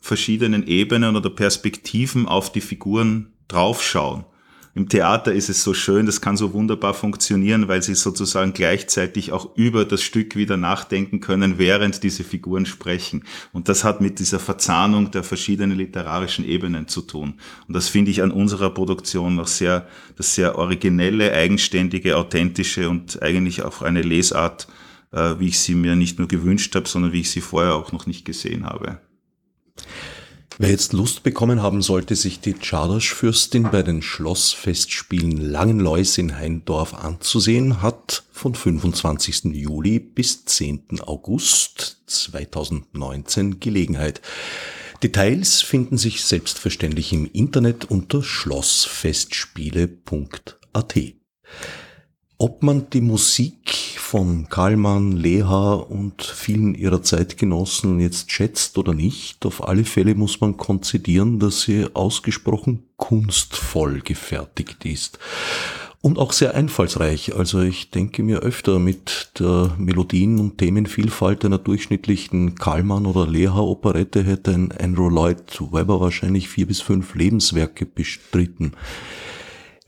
verschiedenen 0.00 0.66
Ebenen 0.66 1.16
oder 1.16 1.30
Perspektiven 1.30 2.26
auf 2.26 2.52
die 2.52 2.60
Figuren 2.60 3.34
draufschauen. 3.48 4.24
Im 4.72 4.88
Theater 4.88 5.32
ist 5.32 5.48
es 5.48 5.64
so 5.64 5.74
schön, 5.74 6.06
das 6.06 6.20
kann 6.20 6.36
so 6.36 6.52
wunderbar 6.52 6.94
funktionieren, 6.94 7.66
weil 7.66 7.82
sie 7.82 7.96
sozusagen 7.96 8.52
gleichzeitig 8.52 9.32
auch 9.32 9.56
über 9.56 9.84
das 9.84 10.00
Stück 10.00 10.36
wieder 10.36 10.56
nachdenken 10.56 11.18
können, 11.18 11.58
während 11.58 12.04
diese 12.04 12.22
Figuren 12.22 12.66
sprechen. 12.66 13.24
Und 13.52 13.68
das 13.68 13.82
hat 13.82 14.00
mit 14.00 14.20
dieser 14.20 14.38
Verzahnung 14.38 15.10
der 15.10 15.24
verschiedenen 15.24 15.76
literarischen 15.76 16.44
Ebenen 16.44 16.86
zu 16.86 17.02
tun. 17.02 17.34
Und 17.66 17.74
das 17.74 17.88
finde 17.88 18.12
ich 18.12 18.22
an 18.22 18.30
unserer 18.30 18.70
Produktion 18.70 19.34
noch 19.34 19.48
sehr, 19.48 19.88
das 20.16 20.36
sehr 20.36 20.56
originelle, 20.56 21.32
eigenständige, 21.32 22.16
authentische 22.16 22.88
und 22.88 23.20
eigentlich 23.22 23.62
auch 23.62 23.82
eine 23.82 24.02
Lesart, 24.02 24.68
äh, 25.10 25.34
wie 25.40 25.48
ich 25.48 25.58
sie 25.58 25.74
mir 25.74 25.96
nicht 25.96 26.20
nur 26.20 26.28
gewünscht 26.28 26.76
habe, 26.76 26.88
sondern 26.88 27.12
wie 27.12 27.22
ich 27.22 27.30
sie 27.30 27.40
vorher 27.40 27.74
auch 27.74 27.90
noch 27.90 28.06
nicht 28.06 28.24
gesehen 28.24 28.66
habe. 28.66 29.00
Wer 30.62 30.68
jetzt 30.68 30.92
Lust 30.92 31.22
bekommen 31.22 31.62
haben 31.62 31.80
sollte, 31.80 32.14
sich 32.14 32.40
die 32.40 32.52
Czardasch-Fürstin 32.52 33.70
bei 33.70 33.82
den 33.82 34.02
Schlossfestspielen 34.02 35.38
Langenlois 35.38 36.18
in 36.18 36.36
Heindorf 36.36 36.92
anzusehen, 36.92 37.80
hat 37.80 38.24
von 38.30 38.54
25. 38.54 39.54
Juli 39.54 39.98
bis 39.98 40.44
10. 40.44 41.00
August 41.00 42.02
2019 42.08 43.58
Gelegenheit. 43.58 44.20
Details 45.02 45.62
finden 45.62 45.96
sich 45.96 46.22
selbstverständlich 46.22 47.14
im 47.14 47.24
Internet 47.24 47.86
unter 47.86 48.22
schlossfestspiele.at. 48.22 50.94
Ob 52.36 52.62
man 52.62 52.90
die 52.90 53.00
Musik 53.00 53.89
von 54.10 54.48
Karlmann, 54.48 55.12
Leha 55.12 55.74
und 55.74 56.22
vielen 56.22 56.74
ihrer 56.74 57.00
Zeitgenossen 57.00 58.00
jetzt 58.00 58.32
schätzt 58.32 58.76
oder 58.76 58.92
nicht, 58.92 59.46
auf 59.46 59.68
alle 59.68 59.84
Fälle 59.84 60.16
muss 60.16 60.40
man 60.40 60.56
konzidieren, 60.56 61.38
dass 61.38 61.62
sie 61.62 61.86
ausgesprochen 61.94 62.82
kunstvoll 62.96 64.00
gefertigt 64.00 64.84
ist. 64.84 65.20
Und 66.00 66.18
auch 66.18 66.32
sehr 66.32 66.56
einfallsreich. 66.56 67.36
Also 67.36 67.60
ich 67.60 67.92
denke 67.92 68.24
mir 68.24 68.40
öfter 68.40 68.80
mit 68.80 69.30
der 69.38 69.76
Melodien- 69.78 70.40
und 70.40 70.58
Themenvielfalt 70.58 71.44
einer 71.44 71.58
durchschnittlichen 71.58 72.56
Karlmann- 72.56 73.06
oder 73.06 73.28
Leha-Operette 73.28 74.24
hätte 74.24 74.50
ein 74.50 74.72
Andrew 74.72 75.08
Lloyd 75.08 75.60
Webber 75.70 76.00
wahrscheinlich 76.00 76.48
vier 76.48 76.66
bis 76.66 76.80
fünf 76.80 77.14
Lebenswerke 77.14 77.86
bestritten. 77.86 78.72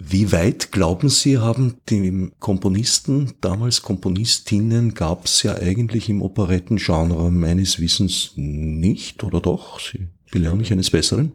Wie 0.05 0.33
weit 0.33 0.73
glauben 0.73 1.09
Sie, 1.09 1.39
haben 1.39 1.77
die 1.89 2.33
Komponisten, 2.41 3.35
damals 3.41 3.83
Komponistinnen, 3.83 4.95
gab 4.95 5.27
es 5.27 5.45
ja 5.45 5.55
eigentlich 5.55 6.09
im 6.09 6.23
Operettengenre 6.23 7.31
meines 7.31 7.79
Wissens 7.79 8.33
nicht, 8.35 9.23
oder 9.23 9.41
doch? 9.41 9.79
Sie 9.79 10.09
belehren 10.31 10.59
mich 10.59 10.73
eines 10.73 10.91
Besseren? 10.91 11.33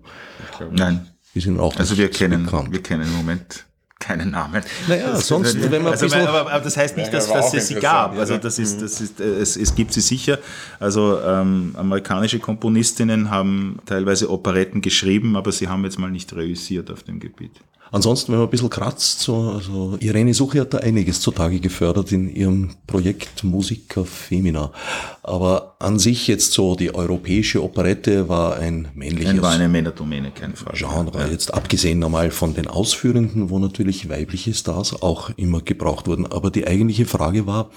Nein. 0.72 1.08
Die 1.34 1.40
sind 1.40 1.60
auch 1.60 1.76
also 1.78 1.98
wir 1.98 2.10
kennen, 2.10 2.46
bekannt. 2.46 2.72
wir 2.72 2.84
kennen 2.84 3.04
im 3.04 3.16
Moment 3.16 3.66
keinen 4.00 4.32
Namen. 4.32 4.64
Naja, 4.88 5.12
das 5.12 5.28
sonst, 5.28 5.72
wenn 5.72 5.84
man 5.84 5.94
also, 5.94 6.14
aber, 6.16 6.52
aber, 6.52 6.64
das 6.64 6.78
heißt 6.78 6.98
nicht, 6.98 7.14
dass, 7.14 7.28
dass 7.28 7.54
es 7.54 7.68
sie 7.70 7.76
gab. 7.76 8.18
Also 8.18 8.38
das 8.38 8.60
ist, 8.60 8.82
das 8.82 9.02
ist, 9.02 9.20
es, 9.20 9.56
es 9.56 9.76
gibt 9.76 9.94
sie 9.94 10.02
sicher. 10.02 10.40
Also 10.80 11.20
ähm, 11.22 11.74
amerikanische 11.78 12.40
Komponistinnen 12.40 13.30
haben 13.32 13.80
teilweise 13.86 14.30
Operetten 14.30 14.82
geschrieben, 14.82 15.36
aber 15.36 15.52
sie 15.52 15.68
haben 15.68 15.84
jetzt 15.84 16.00
mal 16.00 16.12
nicht 16.12 16.34
reüssiert 16.34 16.92
auf 16.92 17.04
dem 17.04 17.20
Gebiet. 17.20 17.54
Ansonsten, 17.92 18.32
wenn 18.32 18.40
man 18.40 18.48
ein 18.48 18.52
bisschen 18.52 18.70
kratzt, 18.70 19.22
so, 19.22 19.52
also 19.52 19.98
Irene 20.00 20.34
Suche 20.34 20.62
hat 20.62 20.74
da 20.74 20.80
einiges 20.80 21.22
zutage 21.22 21.60
gefördert 21.60 22.12
in 22.12 22.34
ihrem 22.34 22.72
Projekt 22.86 23.44
Musica 23.44 24.04
Femina. 24.04 24.72
Aber 25.24 25.76
an 25.80 26.00
sich 26.00 26.28
jetzt 26.28 26.54
so 26.54 26.76
die 26.76 26.94
europäische 26.94 27.64
Operette 27.64 28.28
war 28.30 28.58
ein 28.58 28.90
männliches 28.96 29.42
war 29.42 29.52
eine 29.52 29.70
Männerdomäne, 29.70 30.32
keine 30.32 30.56
Frage. 30.56 30.78
Genre. 30.78 31.20
Ja. 31.20 31.28
Jetzt 31.28 31.54
abgesehen 31.54 32.04
einmal 32.04 32.32
von 32.32 32.54
den 32.54 32.68
Ausführenden, 32.68 33.50
wo 33.50 33.60
natürlich 33.60 34.10
weibliche 34.10 34.54
Stars 34.54 35.02
auch 35.02 35.32
immer 35.38 35.62
gebraucht 35.62 36.08
wurden. 36.08 36.26
Aber 36.26 36.52
die 36.52 36.68
eigentliche 36.68 37.06
Frage 37.06 37.48
war, 37.48 37.70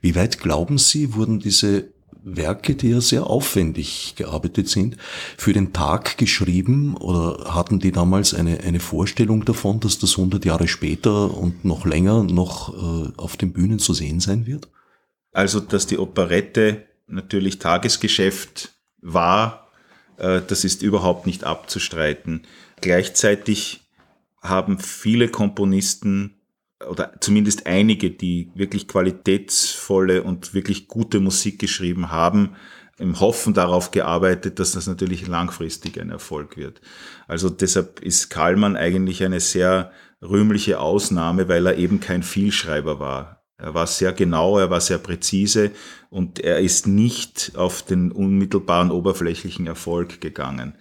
wie 0.00 0.14
weit 0.14 0.40
glauben 0.40 0.78
Sie, 0.78 1.14
wurden 1.14 1.40
diese 1.40 1.88
Werke, 2.22 2.74
die 2.74 2.90
ja 2.90 3.00
sehr 3.00 3.26
aufwendig 3.26 4.14
gearbeitet 4.16 4.68
sind, 4.68 4.96
für 5.36 5.52
den 5.52 5.72
Tag 5.72 6.18
geschrieben 6.18 6.96
oder 6.96 7.54
hatten 7.54 7.78
die 7.78 7.92
damals 7.92 8.34
eine, 8.34 8.60
eine 8.60 8.80
Vorstellung 8.80 9.44
davon, 9.44 9.80
dass 9.80 9.98
das 9.98 10.16
100 10.16 10.44
Jahre 10.44 10.68
später 10.68 11.36
und 11.36 11.64
noch 11.64 11.84
länger 11.84 12.22
noch 12.24 12.74
äh, 12.74 13.12
auf 13.16 13.36
den 13.36 13.52
Bühnen 13.52 13.78
zu 13.78 13.94
sehen 13.94 14.20
sein 14.20 14.46
wird? 14.46 14.68
Also, 15.32 15.60
dass 15.60 15.86
die 15.86 15.98
Operette 15.98 16.84
natürlich 17.06 17.58
Tagesgeschäft 17.58 18.72
war, 19.00 19.68
äh, 20.16 20.40
das 20.46 20.64
ist 20.64 20.82
überhaupt 20.82 21.26
nicht 21.26 21.44
abzustreiten. 21.44 22.42
Gleichzeitig 22.80 23.82
haben 24.42 24.78
viele 24.78 25.28
Komponisten 25.28 26.39
oder 26.88 27.12
zumindest 27.20 27.66
einige, 27.66 28.10
die 28.10 28.50
wirklich 28.54 28.88
qualitätsvolle 28.88 30.22
und 30.22 30.54
wirklich 30.54 30.88
gute 30.88 31.20
Musik 31.20 31.58
geschrieben 31.58 32.10
haben, 32.10 32.56
im 32.98 33.18
Hoffen 33.18 33.54
darauf 33.54 33.90
gearbeitet, 33.90 34.58
dass 34.58 34.72
das 34.72 34.86
natürlich 34.86 35.26
langfristig 35.26 36.00
ein 36.00 36.10
Erfolg 36.10 36.56
wird. 36.56 36.80
Also 37.26 37.48
deshalb 37.48 38.00
ist 38.00 38.28
Kallmann 38.28 38.76
eigentlich 38.76 39.24
eine 39.24 39.40
sehr 39.40 39.90
rühmliche 40.22 40.80
Ausnahme, 40.80 41.48
weil 41.48 41.66
er 41.66 41.76
eben 41.76 42.00
kein 42.00 42.22
Vielschreiber 42.22 43.00
war. 43.00 43.42
Er 43.56 43.74
war 43.74 43.86
sehr 43.86 44.12
genau, 44.12 44.58
er 44.58 44.70
war 44.70 44.80
sehr 44.80 44.98
präzise 44.98 45.70
und 46.08 46.40
er 46.40 46.60
ist 46.60 46.86
nicht 46.86 47.52
auf 47.56 47.82
den 47.82 48.10
unmittelbaren 48.12 48.90
oberflächlichen 48.90 49.66
Erfolg 49.66 50.20
gegangen 50.20 50.76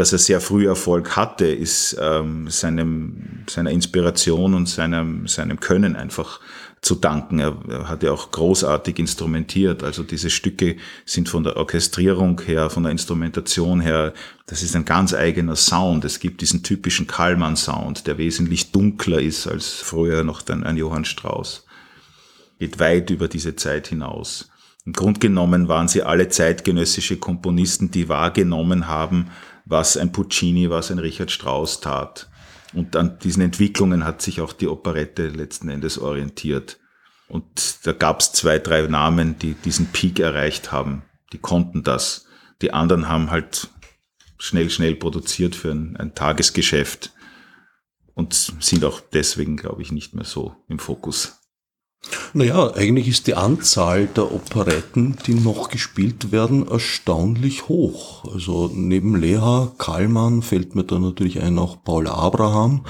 dass 0.00 0.12
er 0.12 0.18
sehr 0.18 0.40
früh 0.40 0.66
Erfolg 0.66 1.14
hatte, 1.14 1.46
ist 1.46 1.94
ähm, 2.00 2.48
seinem, 2.48 3.44
seiner 3.50 3.70
Inspiration 3.70 4.54
und 4.54 4.66
seinem, 4.66 5.28
seinem 5.28 5.60
Können 5.60 5.94
einfach 5.94 6.40
zu 6.80 6.94
danken. 6.94 7.38
Er, 7.38 7.54
er 7.68 7.88
hat 7.90 8.02
ja 8.02 8.10
auch 8.10 8.30
großartig 8.30 8.98
instrumentiert. 8.98 9.82
Also 9.82 10.02
diese 10.02 10.30
Stücke 10.30 10.76
sind 11.04 11.28
von 11.28 11.44
der 11.44 11.58
Orchestrierung 11.58 12.40
her, 12.40 12.70
von 12.70 12.84
der 12.84 12.92
Instrumentation 12.92 13.82
her, 13.82 14.14
das 14.46 14.62
ist 14.62 14.74
ein 14.74 14.86
ganz 14.86 15.12
eigener 15.12 15.54
Sound. 15.54 16.06
Es 16.06 16.18
gibt 16.18 16.40
diesen 16.40 16.62
typischen 16.62 17.06
Kallmann-Sound, 17.06 18.06
der 18.06 18.16
wesentlich 18.16 18.72
dunkler 18.72 19.20
ist 19.20 19.46
als 19.46 19.68
früher 19.68 20.24
noch 20.24 20.40
dann 20.40 20.64
ein 20.64 20.78
Johann 20.78 21.04
Strauss. 21.04 21.66
Geht 22.58 22.78
weit 22.78 23.10
über 23.10 23.28
diese 23.28 23.54
Zeit 23.54 23.88
hinaus. 23.88 24.48
Im 24.86 24.94
Grunde 24.94 25.20
genommen 25.20 25.68
waren 25.68 25.88
sie 25.88 26.02
alle 26.02 26.30
zeitgenössische 26.30 27.18
Komponisten, 27.18 27.90
die 27.90 28.08
wahrgenommen 28.08 28.88
haben, 28.88 29.26
was 29.70 29.96
ein 29.96 30.12
Puccini, 30.12 30.68
was 30.68 30.90
ein 30.90 30.98
Richard 30.98 31.30
Strauss 31.30 31.80
tat. 31.80 32.28
Und 32.72 32.96
an 32.96 33.18
diesen 33.20 33.42
Entwicklungen 33.42 34.04
hat 34.04 34.20
sich 34.20 34.40
auch 34.40 34.52
die 34.52 34.68
Operette 34.68 35.28
letzten 35.28 35.70
Endes 35.70 35.98
orientiert. 35.98 36.78
Und 37.28 37.86
da 37.86 37.92
gab 37.92 38.20
es 38.20 38.32
zwei, 38.32 38.58
drei 38.58 38.82
Namen, 38.82 39.38
die 39.38 39.54
diesen 39.54 39.86
Peak 39.86 40.18
erreicht 40.18 40.72
haben. 40.72 41.02
Die 41.32 41.38
konnten 41.38 41.84
das. 41.84 42.26
Die 42.62 42.72
anderen 42.72 43.08
haben 43.08 43.30
halt 43.30 43.68
schnell, 44.38 44.70
schnell 44.70 44.96
produziert 44.96 45.54
für 45.54 45.70
ein, 45.70 45.96
ein 45.96 46.14
Tagesgeschäft 46.14 47.12
und 48.14 48.34
sind 48.34 48.84
auch 48.84 49.00
deswegen, 49.00 49.56
glaube 49.56 49.82
ich, 49.82 49.92
nicht 49.92 50.14
mehr 50.14 50.24
so 50.24 50.56
im 50.68 50.80
Fokus. 50.80 51.39
Naja, 52.32 52.74
eigentlich 52.74 53.08
ist 53.08 53.26
die 53.26 53.34
Anzahl 53.34 54.06
der 54.06 54.32
Operetten, 54.32 55.16
die 55.26 55.34
noch 55.34 55.68
gespielt 55.68 56.32
werden, 56.32 56.66
erstaunlich 56.66 57.68
hoch. 57.68 58.24
Also 58.32 58.70
neben 58.72 59.16
Leha, 59.16 59.72
Kallmann 59.78 60.42
fällt 60.42 60.74
mir 60.74 60.84
da 60.84 60.98
natürlich 60.98 61.40
ein 61.40 61.58
auch 61.58 61.82
Paul 61.82 62.06
Abraham 62.06 62.84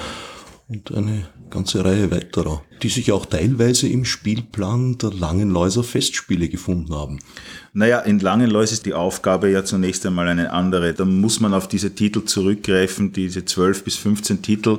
und 0.69 0.95
eine 0.95 1.29
ganze 1.51 1.85
Reihe 1.85 2.11
weiterer, 2.11 2.63
die 2.83 2.89
sich 2.89 3.11
auch 3.11 3.27
teilweise 3.27 3.89
im 3.89 4.05
Spielplan 4.05 4.99
der 4.99 5.13
Langenläuser 5.13 5.83
Festspiele 5.83 6.49
gefunden 6.49 6.95
haben. 6.95 7.19
Naja, 7.73 7.99
in 8.01 8.21
Langenläus 8.21 8.71
ist 8.73 8.87
die 8.87 8.95
Aufgabe 8.95 9.51
ja 9.51 9.65
zunächst 9.65 10.07
einmal 10.07 10.29
eine 10.29 10.53
andere. 10.53 10.95
Da 10.95 11.05
muss 11.05 11.41
man 11.41 11.55
auf 11.55 11.67
diese 11.67 11.95
Titel 11.95 12.25
zurückgreifen, 12.25 13.13
diese 13.13 13.45
12 13.45 13.85
bis 13.85 13.97
15 13.97 14.43
Titel, 14.43 14.79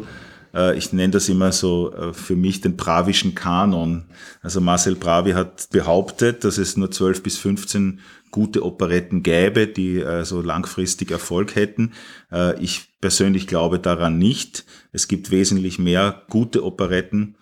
ich 0.76 0.94
nenne 0.94 1.12
das 1.12 1.30
immer 1.30 1.52
so 1.52 1.94
äh, 1.94 2.14
für 2.14 2.36
mich 2.36 2.62
den 2.62 2.76
Bravischen 2.76 3.36
Kanon. 3.36 4.06
Also 4.42 4.62
Marcel 4.62 4.96
Bravi 4.96 5.32
hat 5.32 5.70
behauptet, 5.72 6.44
dass 6.44 6.58
es 6.58 6.78
nur 6.78 6.92
12 6.92 7.24
bis 7.24 7.38
15 7.38 8.00
gute 8.32 8.66
Operetten 8.66 9.24
gäbe, 9.24 9.68
die 9.68 10.00
äh, 10.00 10.26
so 10.26 10.42
langfristig 10.42 11.12
Erfolg 11.12 11.56
hätten. 11.56 11.94
Äh, 12.32 12.62
ich 12.62 12.90
persönlich 13.02 13.48
glaube 13.48 13.80
daran 13.80 14.18
nicht. 14.18 14.66
Es 14.92 15.08
gibt 15.08 15.32
wesentlich 15.32 15.80
mehr 15.80 16.24
gute 16.30 16.64
Operetten, 16.64 17.36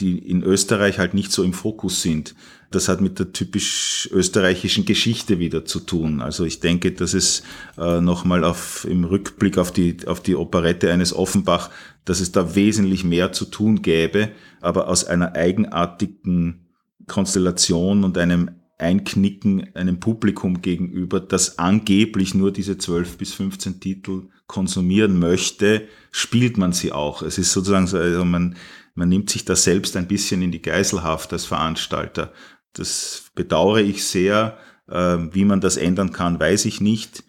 die 0.00 0.18
in 0.18 0.42
Österreich 0.42 0.98
halt 0.98 1.14
nicht 1.14 1.32
so 1.32 1.42
im 1.42 1.52
Fokus 1.52 2.02
sind. 2.02 2.34
Das 2.72 2.88
hat 2.88 3.00
mit 3.00 3.18
der 3.18 3.32
typisch 3.32 4.08
österreichischen 4.12 4.84
Geschichte 4.84 5.38
wieder 5.38 5.64
zu 5.64 5.80
tun. 5.80 6.20
Also 6.20 6.44
ich 6.44 6.60
denke, 6.60 6.92
dass 6.92 7.14
es 7.14 7.42
äh, 7.78 8.00
nochmal 8.00 8.44
auf, 8.44 8.86
im 8.88 9.04
Rückblick 9.04 9.58
auf 9.58 9.72
die, 9.72 9.96
auf 10.06 10.20
die 10.20 10.34
Operette 10.34 10.92
eines 10.92 11.14
Offenbach, 11.14 11.70
dass 12.04 12.20
es 12.20 12.32
da 12.32 12.54
wesentlich 12.54 13.04
mehr 13.04 13.32
zu 13.32 13.44
tun 13.44 13.82
gäbe, 13.82 14.30
aber 14.60 14.88
aus 14.88 15.04
einer 15.04 15.34
eigenartigen 15.34 16.66
Konstellation 17.06 18.04
und 18.04 18.18
einem 18.18 18.50
Einknicken 18.82 19.74
einem 19.74 20.00
Publikum 20.00 20.60
gegenüber, 20.60 21.20
das 21.20 21.58
angeblich 21.58 22.34
nur 22.34 22.52
diese 22.52 22.78
12 22.78 23.16
bis 23.16 23.32
15 23.34 23.80
Titel 23.80 24.28
konsumieren 24.46 25.18
möchte, 25.18 25.88
spielt 26.10 26.58
man 26.58 26.72
sie 26.72 26.92
auch. 26.92 27.22
Es 27.22 27.38
ist 27.38 27.52
sozusagen 27.52 27.86
so, 27.86 27.96
also 27.96 28.24
man, 28.24 28.56
man 28.94 29.08
nimmt 29.08 29.30
sich 29.30 29.44
da 29.44 29.56
selbst 29.56 29.96
ein 29.96 30.08
bisschen 30.08 30.42
in 30.42 30.52
die 30.52 30.62
Geiselhaft 30.62 31.32
als 31.32 31.46
Veranstalter. 31.46 32.32
Das 32.72 33.30
bedauere 33.34 33.80
ich 33.80 34.04
sehr. 34.04 34.58
Ähm, 34.90 35.30
wie 35.32 35.44
man 35.44 35.60
das 35.60 35.76
ändern 35.76 36.12
kann, 36.12 36.40
weiß 36.40 36.64
ich 36.64 36.80
nicht. 36.80 37.24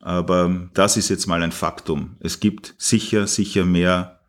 Aber 0.00 0.68
das 0.74 0.96
ist 0.96 1.08
jetzt 1.08 1.26
mal 1.26 1.42
ein 1.42 1.52
Faktum. 1.52 2.16
Es 2.20 2.40
gibt 2.40 2.74
sicher, 2.78 3.26
sicher 3.26 3.64
mehr 3.64 4.20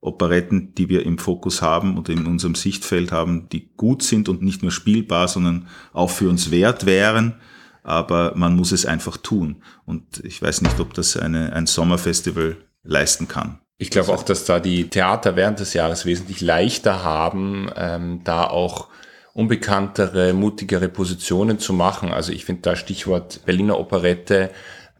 Operetten, 0.00 0.74
die 0.74 0.88
wir 0.88 1.04
im 1.04 1.18
Fokus 1.18 1.60
haben 1.60 1.96
und 1.96 2.08
in 2.08 2.26
unserem 2.26 2.54
Sichtfeld 2.54 3.12
haben, 3.12 3.48
die 3.50 3.70
gut 3.76 4.02
sind 4.02 4.28
und 4.28 4.42
nicht 4.42 4.62
nur 4.62 4.72
spielbar, 4.72 5.28
sondern 5.28 5.68
auch 5.92 6.10
für 6.10 6.28
uns 6.28 6.50
wert 6.50 6.86
wären. 6.86 7.34
Aber 7.82 8.32
man 8.34 8.56
muss 8.56 8.72
es 8.72 8.86
einfach 8.86 9.16
tun. 9.16 9.62
Und 9.84 10.24
ich 10.24 10.40
weiß 10.40 10.62
nicht, 10.62 10.80
ob 10.80 10.94
das 10.94 11.16
eine, 11.16 11.52
ein 11.52 11.66
Sommerfestival 11.66 12.56
leisten 12.82 13.28
kann. 13.28 13.60
Ich 13.78 13.90
glaube 13.90 14.12
auch, 14.12 14.22
dass 14.22 14.44
da 14.44 14.60
die 14.60 14.88
Theater 14.88 15.36
während 15.36 15.60
des 15.60 15.74
Jahres 15.74 16.04
wesentlich 16.04 16.40
leichter 16.40 17.02
haben, 17.02 17.70
ähm, 17.76 18.20
da 18.24 18.44
auch 18.44 18.88
unbekanntere, 19.32 20.32
mutigere 20.32 20.88
Positionen 20.88 21.58
zu 21.58 21.72
machen. 21.72 22.12
Also 22.12 22.32
ich 22.32 22.44
finde 22.44 22.62
da 22.62 22.76
Stichwort 22.76 23.44
Berliner 23.44 23.78
Operette, 23.78 24.50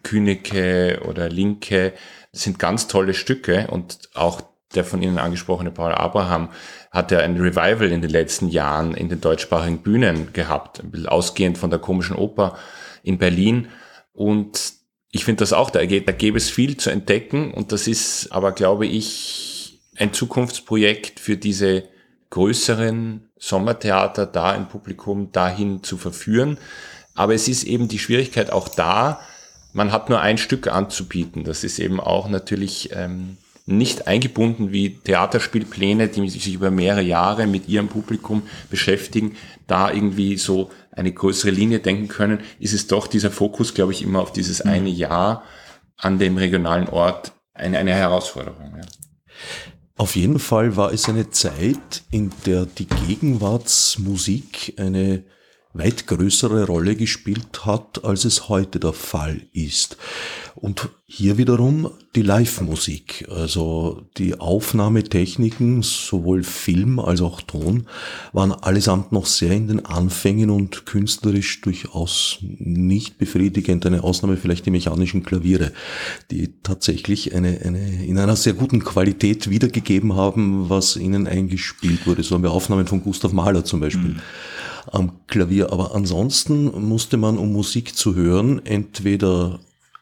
Künike 0.02 1.00
oder 1.06 1.28
Linke 1.28 1.92
sind 2.32 2.58
ganz 2.58 2.86
tolle 2.86 3.14
Stücke 3.14 3.66
und 3.70 4.08
auch 4.14 4.42
der 4.74 4.84
von 4.84 5.02
Ihnen 5.02 5.18
angesprochene 5.18 5.72
Paul 5.72 5.92
Abraham 5.92 6.50
hat 6.92 7.10
ja 7.10 7.18
ein 7.18 7.36
Revival 7.36 7.90
in 7.90 8.02
den 8.02 8.10
letzten 8.10 8.48
Jahren 8.48 8.94
in 8.94 9.08
den 9.08 9.20
deutschsprachigen 9.20 9.78
Bühnen 9.78 10.32
gehabt, 10.32 10.82
ausgehend 11.06 11.58
von 11.58 11.70
der 11.70 11.80
komischen 11.80 12.16
Oper 12.16 12.56
in 13.02 13.18
Berlin. 13.18 13.68
Und 14.12 14.74
ich 15.10 15.24
finde 15.24 15.40
das 15.40 15.52
auch, 15.52 15.70
da, 15.70 15.80
da 15.84 16.12
gäbe 16.12 16.38
es 16.38 16.50
viel 16.50 16.76
zu 16.76 16.90
entdecken 16.90 17.52
und 17.52 17.72
das 17.72 17.88
ist 17.88 18.30
aber, 18.30 18.52
glaube 18.52 18.86
ich, 18.86 19.80
ein 19.96 20.12
Zukunftsprojekt 20.12 21.18
für 21.18 21.36
diese 21.36 21.84
größeren 22.30 23.29
Sommertheater 23.40 24.26
da 24.26 24.54
im 24.54 24.68
Publikum 24.68 25.32
dahin 25.32 25.82
zu 25.82 25.96
verführen. 25.96 26.58
Aber 27.14 27.34
es 27.34 27.48
ist 27.48 27.64
eben 27.64 27.88
die 27.88 27.98
Schwierigkeit 27.98 28.52
auch 28.52 28.68
da, 28.68 29.20
man 29.72 29.92
hat 29.92 30.08
nur 30.08 30.20
ein 30.20 30.38
Stück 30.38 30.68
anzubieten. 30.68 31.44
Das 31.44 31.64
ist 31.64 31.78
eben 31.78 32.00
auch 32.00 32.28
natürlich 32.28 32.90
ähm, 32.92 33.36
nicht 33.66 34.06
eingebunden 34.08 34.72
wie 34.72 34.96
Theaterspielpläne, 34.98 36.08
die 36.08 36.28
sich 36.28 36.52
über 36.52 36.70
mehrere 36.70 37.02
Jahre 37.02 37.46
mit 37.46 37.68
ihrem 37.68 37.88
Publikum 37.88 38.42
beschäftigen, 38.68 39.36
da 39.66 39.92
irgendwie 39.92 40.36
so 40.36 40.70
eine 40.90 41.12
größere 41.12 41.50
Linie 41.50 41.78
denken 41.78 42.08
können, 42.08 42.40
ist 42.58 42.74
es 42.74 42.88
doch 42.88 43.06
dieser 43.06 43.30
Fokus, 43.30 43.74
glaube 43.74 43.92
ich, 43.92 44.02
immer 44.02 44.20
auf 44.20 44.32
dieses 44.32 44.64
mhm. 44.64 44.70
eine 44.70 44.88
Jahr 44.88 45.44
an 45.96 46.18
dem 46.18 46.36
regionalen 46.36 46.88
Ort 46.88 47.32
eine, 47.54 47.78
eine 47.78 47.94
Herausforderung. 47.94 48.74
Ja. 48.76 48.84
Auf 50.00 50.16
jeden 50.16 50.38
Fall 50.38 50.76
war 50.76 50.94
es 50.94 51.10
eine 51.10 51.28
Zeit, 51.28 52.04
in 52.10 52.32
der 52.46 52.64
die 52.64 52.86
Gegenwartsmusik 52.86 54.72
eine 54.78 55.24
weit 55.74 56.06
größere 56.06 56.64
Rolle 56.64 56.96
gespielt 56.96 57.66
hat, 57.66 58.02
als 58.02 58.24
es 58.24 58.48
heute 58.48 58.80
der 58.80 58.94
Fall 58.94 59.42
ist. 59.52 59.98
Und 60.54 60.88
hier 61.06 61.38
wiederum 61.38 61.90
die 62.16 62.22
Live-Musik, 62.22 63.26
also 63.30 64.02
die 64.16 64.38
Aufnahmetechniken, 64.38 65.82
sowohl 65.82 66.42
Film 66.42 66.98
als 66.98 67.20
auch 67.20 67.40
Ton, 67.40 67.86
waren 68.32 68.52
allesamt 68.52 69.12
noch 69.12 69.26
sehr 69.26 69.52
in 69.52 69.68
den 69.68 69.86
Anfängen 69.86 70.50
und 70.50 70.86
künstlerisch 70.86 71.60
durchaus 71.60 72.38
nicht 72.40 73.18
befriedigend. 73.18 73.86
Eine 73.86 74.02
Ausnahme 74.02 74.36
vielleicht 74.36 74.66
die 74.66 74.70
mechanischen 74.70 75.22
Klaviere, 75.22 75.72
die 76.30 76.54
tatsächlich 76.62 77.34
eine, 77.34 77.60
eine, 77.64 78.04
in 78.04 78.18
einer 78.18 78.36
sehr 78.36 78.54
guten 78.54 78.82
Qualität 78.82 79.50
wiedergegeben 79.50 80.16
haben, 80.16 80.68
was 80.68 80.96
ihnen 80.96 81.26
eingespielt 81.26 82.06
wurde. 82.06 82.22
So 82.22 82.34
haben 82.34 82.42
wir 82.42 82.50
Aufnahmen 82.50 82.86
von 82.86 83.02
Gustav 83.02 83.32
Mahler 83.32 83.64
zum 83.64 83.80
Beispiel. 83.80 84.10
Mhm 84.10 84.20
am 84.90 85.26
Klavier. 85.26 85.72
Aber 85.72 85.94
ansonsten 85.94 86.64
musste 86.88 87.16
man, 87.16 87.38
um 87.38 87.52
Musik 87.52 87.96
zu 87.96 88.14
hören, 88.14 88.64
entweder 88.64 89.60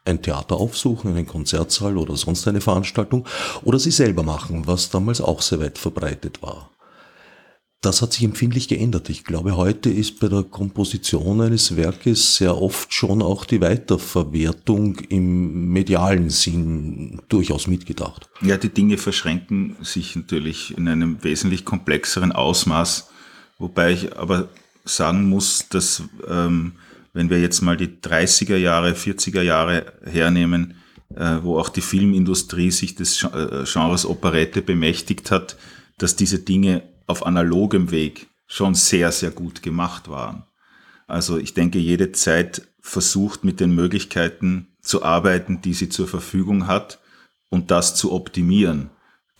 ein 0.08 0.22
Theater 0.22 0.56
aufsuchen, 0.56 1.10
einen 1.10 1.26
Konzertsaal 1.26 1.96
oder 1.96 2.16
sonst 2.16 2.48
eine 2.48 2.60
Veranstaltung 2.60 3.26
oder 3.62 3.78
sie 3.78 3.90
selber 3.90 4.22
machen, 4.22 4.66
was 4.66 4.90
damals 4.90 5.20
auch 5.20 5.42
sehr 5.42 5.60
weit 5.60 5.78
verbreitet 5.78 6.42
war. 6.42 6.70
Das 7.80 8.02
hat 8.02 8.12
sich 8.12 8.24
empfindlich 8.24 8.66
geändert. 8.66 9.08
Ich 9.08 9.22
glaube, 9.22 9.56
heute 9.56 9.88
ist 9.88 10.18
bei 10.18 10.26
der 10.26 10.42
Komposition 10.42 11.40
eines 11.40 11.76
Werkes 11.76 12.34
sehr 12.34 12.60
oft 12.60 12.92
schon 12.92 13.22
auch 13.22 13.44
die 13.44 13.60
Weiterverwertung 13.60 14.98
im 15.08 15.68
medialen 15.72 16.28
Sinn 16.28 17.22
durchaus 17.28 17.68
mitgedacht. 17.68 18.28
Ja, 18.42 18.56
die 18.56 18.70
Dinge 18.70 18.98
verschränken 18.98 19.76
sich 19.80 20.16
natürlich 20.16 20.76
in 20.76 20.88
einem 20.88 21.22
wesentlich 21.22 21.64
komplexeren 21.64 22.32
Ausmaß, 22.32 23.10
wobei 23.60 23.92
ich 23.92 24.16
aber 24.16 24.48
sagen 24.84 25.28
muss, 25.28 25.68
dass 25.68 26.02
ähm, 26.28 26.72
wenn 27.18 27.30
wir 27.30 27.40
jetzt 27.40 27.62
mal 27.62 27.76
die 27.76 27.88
30er 27.88 28.54
Jahre, 28.54 28.92
40er 28.92 29.42
Jahre 29.42 29.92
hernehmen, 30.04 30.76
äh, 31.16 31.38
wo 31.42 31.58
auch 31.58 31.68
die 31.68 31.80
Filmindustrie 31.80 32.70
sich 32.70 32.94
des 32.94 33.24
äh, 33.24 33.64
Genres 33.64 34.06
Operette 34.06 34.62
bemächtigt 34.62 35.32
hat, 35.32 35.56
dass 35.96 36.14
diese 36.14 36.38
Dinge 36.38 36.84
auf 37.08 37.26
analogem 37.26 37.90
Weg 37.90 38.28
schon 38.46 38.76
sehr, 38.76 39.10
sehr 39.10 39.32
gut 39.32 39.64
gemacht 39.64 40.08
waren. 40.08 40.44
Also 41.08 41.38
ich 41.38 41.54
denke, 41.54 41.80
jede 41.80 42.12
Zeit 42.12 42.68
versucht 42.80 43.42
mit 43.42 43.58
den 43.58 43.74
Möglichkeiten 43.74 44.68
zu 44.80 45.02
arbeiten, 45.02 45.60
die 45.60 45.74
sie 45.74 45.88
zur 45.88 46.06
Verfügung 46.06 46.68
hat 46.68 47.00
und 47.48 47.72
das 47.72 47.96
zu 47.96 48.12
optimieren. 48.12 48.90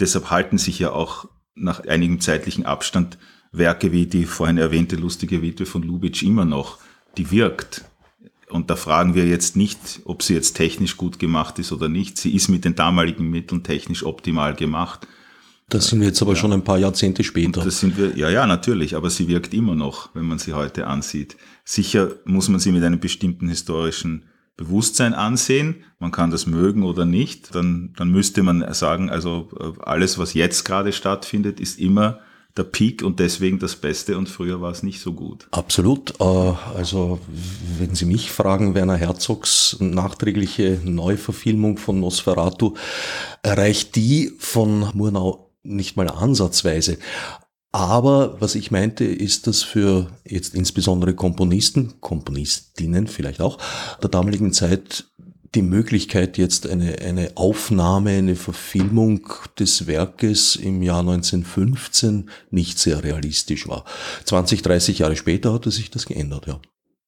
Deshalb 0.01 0.31
halten 0.31 0.59
sich 0.59 0.81
ja 0.81 0.91
auch 0.91 1.29
nach 1.55 1.87
einigem 1.87 2.21
zeitlichen 2.21 2.67
Abstand 2.67 3.19
Werke 3.53 3.93
wie 3.93 4.07
die 4.07 4.25
vorhin 4.25 4.59
erwähnte 4.59 4.97
lustige 4.97 5.43
Witwe 5.43 5.65
von 5.65 5.85
Lubitsch 5.85 6.25
immer 6.25 6.45
noch, 6.45 6.81
die 7.19 7.31
wirkt. 7.31 7.85
Und 8.49 8.71
da 8.71 8.77
fragen 8.77 9.15
wir 9.15 9.27
jetzt 9.27 9.57
nicht, 9.57 10.01
ob 10.05 10.23
sie 10.23 10.35
jetzt 10.35 10.55
technisch 10.55 10.97
gut 10.97 11.19
gemacht 11.19 11.59
ist 11.59 11.71
oder 11.71 11.89
nicht. 11.89 12.17
Sie 12.17 12.35
ist 12.35 12.49
mit 12.49 12.65
den 12.65 12.75
damaligen 12.75 13.29
Mitteln 13.29 13.63
technisch 13.63 14.05
optimal 14.05 14.55
gemacht. 14.55 15.07
Das 15.69 15.89
sind 15.89 16.01
wir 16.01 16.07
jetzt 16.07 16.23
aber 16.23 16.33
ja. 16.33 16.39
schon 16.39 16.55
ein 16.55 16.65
paar 16.65 16.79
Jahrzehnte 16.79 17.23
später. 17.25 17.61
Und 17.61 17.67
das 17.67 17.81
sind 17.81 17.99
wir, 17.99 18.17
ja, 18.17 18.31
ja, 18.31 18.47
natürlich, 18.47 18.97
aber 18.97 19.11
sie 19.11 19.29
wirkt 19.29 19.53
immer 19.53 19.75
noch, 19.75 20.15
wenn 20.15 20.25
man 20.25 20.39
sie 20.39 20.55
heute 20.55 20.87
ansieht. 20.87 21.37
Sicher 21.65 22.13
muss 22.25 22.49
man 22.49 22.59
sie 22.59 22.73
mit 22.73 22.83
einem 22.83 23.01
bestimmten 23.01 23.49
historischen 23.49 24.25
Bewusstsein 24.57 25.13
ansehen. 25.13 25.85
Man 25.99 26.11
kann 26.11 26.31
das 26.31 26.47
mögen 26.47 26.85
oder 26.85 27.05
nicht. 27.05 27.55
Dann, 27.55 27.93
dann 27.97 28.11
müsste 28.11 28.43
man 28.43 28.73
sagen, 28.73 29.11
also 29.11 29.51
äh, 29.61 29.83
alles, 29.83 30.19
was 30.19 30.33
jetzt 30.33 30.65
gerade 30.65 30.93
stattfindet, 30.93 31.61
ist 31.61 31.79
immer 31.79 32.21
der 32.59 32.65
Peak 32.65 33.03
und 33.03 33.21
deswegen 33.21 33.59
das 33.59 33.77
Beste 33.77 34.19
und 34.19 34.29
früher 34.29 34.61
war 34.61 34.71
es 34.71 34.83
nicht 34.83 35.01
so 35.01 35.13
gut. 35.13 35.47
Absolut. 35.51 36.21
Äh, 36.21 36.25
also 36.25 37.21
wenn 37.79 37.95
Sie 37.95 38.05
mich 38.05 38.31
fragen, 38.31 38.75
Werner 38.75 38.97
Herzogs 38.97 39.77
nachträgliche 39.81 40.81
Neuverfilmung 40.85 41.79
von 41.79 42.01
Nosferatu 42.01 42.75
erreicht 43.43 43.97
die 43.97 44.33
von 44.39 44.91
Murnau 44.93 45.53
nicht 45.63 45.97
mal 45.97 46.09
ansatzweise. 46.09 46.99
Aber 47.71 48.41
was 48.41 48.55
ich 48.55 48.71
meinte, 48.71 49.05
ist, 49.05 49.47
dass 49.47 49.63
für 49.63 50.11
jetzt 50.25 50.55
insbesondere 50.55 51.15
Komponisten, 51.15 52.01
Komponistinnen 52.01 53.07
vielleicht 53.07 53.41
auch, 53.41 53.59
der 54.03 54.09
damaligen 54.09 54.53
Zeit 54.53 55.05
die 55.55 55.63
Möglichkeit, 55.63 56.39
jetzt 56.39 56.67
eine, 56.67 56.99
eine 56.99 57.33
Aufnahme, 57.37 58.11
eine 58.11 58.37
Verfilmung 58.37 59.29
des 59.59 59.87
Werkes 59.87 60.57
im 60.57 60.83
Jahr 60.83 61.01
1915 61.01 62.29
nicht 62.51 62.79
sehr 62.79 63.03
realistisch 63.03 63.67
war. 63.69 63.85
20, 64.25 64.63
30 64.63 64.99
Jahre 65.01 65.17
später 65.17 65.53
hatte 65.53 65.71
sich 65.71 65.91
das 65.91 66.07
geändert, 66.07 66.47
ja. 66.47 66.61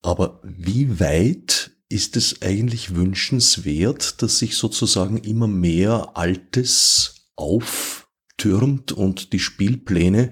Aber 0.02 0.40
wie 0.42 0.98
weit 0.98 1.72
ist 1.90 2.16
es 2.16 2.40
eigentlich 2.40 2.94
wünschenswert, 2.94 4.22
dass 4.22 4.38
sich 4.38 4.56
sozusagen 4.56 5.18
immer 5.18 5.48
mehr 5.48 6.12
Altes 6.14 7.26
auf 7.36 8.08
türmt 8.38 8.92
und 8.92 9.34
die 9.34 9.38
Spielpläne 9.38 10.30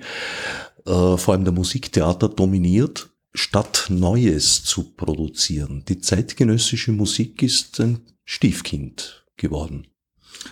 äh, 0.87 1.17
vor 1.17 1.35
allem 1.35 1.45
der 1.45 1.53
Musiktheater 1.53 2.31
dominiert, 2.31 3.11
statt 3.39 3.87
Neues 3.89 4.65
zu 4.65 4.95
produzieren. 4.95 5.85
Die 5.89 6.01
zeitgenössische 6.01 6.93
Musik 6.93 7.43
ist 7.43 7.81
ein 7.81 8.01
Stiefkind 8.25 9.25
geworden. 9.37 9.87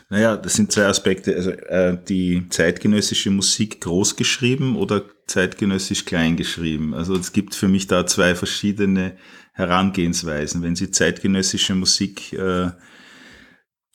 Naja, 0.09 0.37
das 0.37 0.55
sind 0.55 0.72
zwei 0.72 0.87
Aspekte. 0.87 1.34
Also 1.34 1.51
äh, 1.51 1.99
die 2.09 2.49
zeitgenössische 2.49 3.30
Musik 3.30 3.80
groß 3.80 4.16
geschrieben 4.16 4.76
oder 4.76 5.05
zeitgenössisch 5.26 6.05
klein 6.05 6.37
geschrieben. 6.37 6.95
Also 6.95 7.14
es 7.16 7.32
gibt 7.32 7.55
für 7.55 7.68
mich 7.68 7.87
da 7.87 8.07
zwei 8.07 8.34
verschiedene 8.34 9.16
Herangehensweisen. 9.53 10.62
Wenn 10.62 10.76
Sie 10.76 10.91
zeitgenössische 10.91 11.74
Musik 11.74 12.32
äh, 12.32 12.70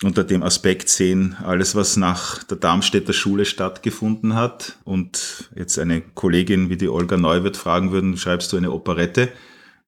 unter 0.03 0.23
dem 0.23 0.41
Aspekt 0.41 0.89
sehen, 0.89 1.35
alles, 1.43 1.75
was 1.75 1.95
nach 1.95 2.43
der 2.43 2.57
Darmstädter 2.57 3.13
Schule 3.13 3.45
stattgefunden 3.45 4.35
hat 4.35 4.79
und 4.83 5.51
jetzt 5.55 5.77
eine 5.77 6.01
Kollegin 6.01 6.69
wie 6.69 6.77
die 6.77 6.89
Olga 6.89 7.17
Neuwirth 7.17 7.57
fragen 7.57 7.91
würden, 7.91 8.17
schreibst 8.17 8.51
du 8.51 8.57
eine 8.57 8.71
Operette? 8.71 9.31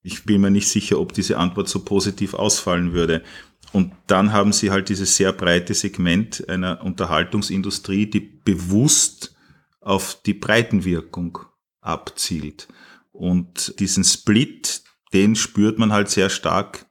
Ich 0.03 0.23
bin 0.25 0.41
mir 0.41 0.51
nicht 0.51 0.67
sicher, 0.67 0.99
ob 0.99 1.13
diese 1.13 1.37
Antwort 1.37 1.67
so 1.67 1.83
positiv 1.83 2.33
ausfallen 2.33 2.93
würde. 2.93 3.23
Und 3.71 3.93
dann 4.05 4.33
haben 4.33 4.53
sie 4.53 4.69
halt 4.69 4.89
dieses 4.89 5.15
sehr 5.15 5.33
breite 5.33 5.73
Segment 5.73 6.47
einer 6.47 6.83
Unterhaltungsindustrie, 6.83 8.05
die 8.05 8.19
bewusst 8.19 9.35
auf 9.79 10.21
die 10.25 10.35
Breitenwirkung 10.35 11.39
abzielt. 11.81 12.67
Und 13.11 13.79
diesen 13.79 14.03
Split, 14.03 14.83
den 15.11 15.35
spürt 15.35 15.79
man 15.79 15.91
halt 15.91 16.09
sehr 16.09 16.29
stark 16.29 16.85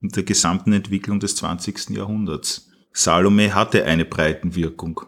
in 0.00 0.10
der 0.10 0.22
gesamten 0.22 0.72
Entwicklung 0.72 1.18
des 1.18 1.36
20. 1.36 1.90
Jahrhunderts. 1.90 2.67
Salome 2.98 3.54
hatte 3.54 3.84
eine 3.84 4.04
Breitenwirkung 4.04 5.00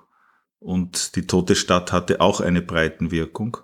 und 0.59 1.17
die 1.17 1.27
Tote 1.27 1.57
Stadt 1.57 1.93
hatte 1.93 2.21
auch 2.21 2.41
eine 2.41 2.63
Breitenwirkung. 2.63 3.57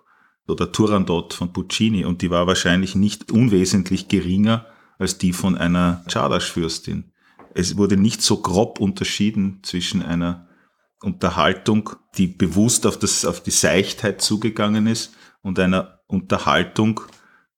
Oder 0.49 0.71
Turandot 0.71 1.35
von 1.35 1.53
Puccini 1.53 2.05
und 2.05 2.23
die 2.23 2.31
war 2.31 2.47
wahrscheinlich 2.47 2.95
nicht 2.95 3.33
unwesentlich 3.33 4.07
geringer 4.07 4.67
als 4.97 5.19
die 5.19 5.33
von 5.33 5.59
einer 5.59 6.05
Czardasch-Fürstin 6.07 7.13
es 7.57 7.79
wurde 7.79 7.97
nicht 7.97 8.21
so 8.21 8.37
grob 8.43 8.81
unterschieden 8.81 9.61
zwischen 9.63 10.03
einer 10.03 10.47
Unterhaltung, 11.03 11.91
die 12.19 12.27
bewusst 12.27 12.87
auf, 12.87 12.99
das, 12.99 13.25
auf 13.25 13.43
die 13.43 13.51
Seichtheit 13.51 14.21
zugegangen 14.21 14.87
ist 14.87 15.15
und 15.41 15.59
einer 15.59 16.01
Unterhaltung, 16.07 17.01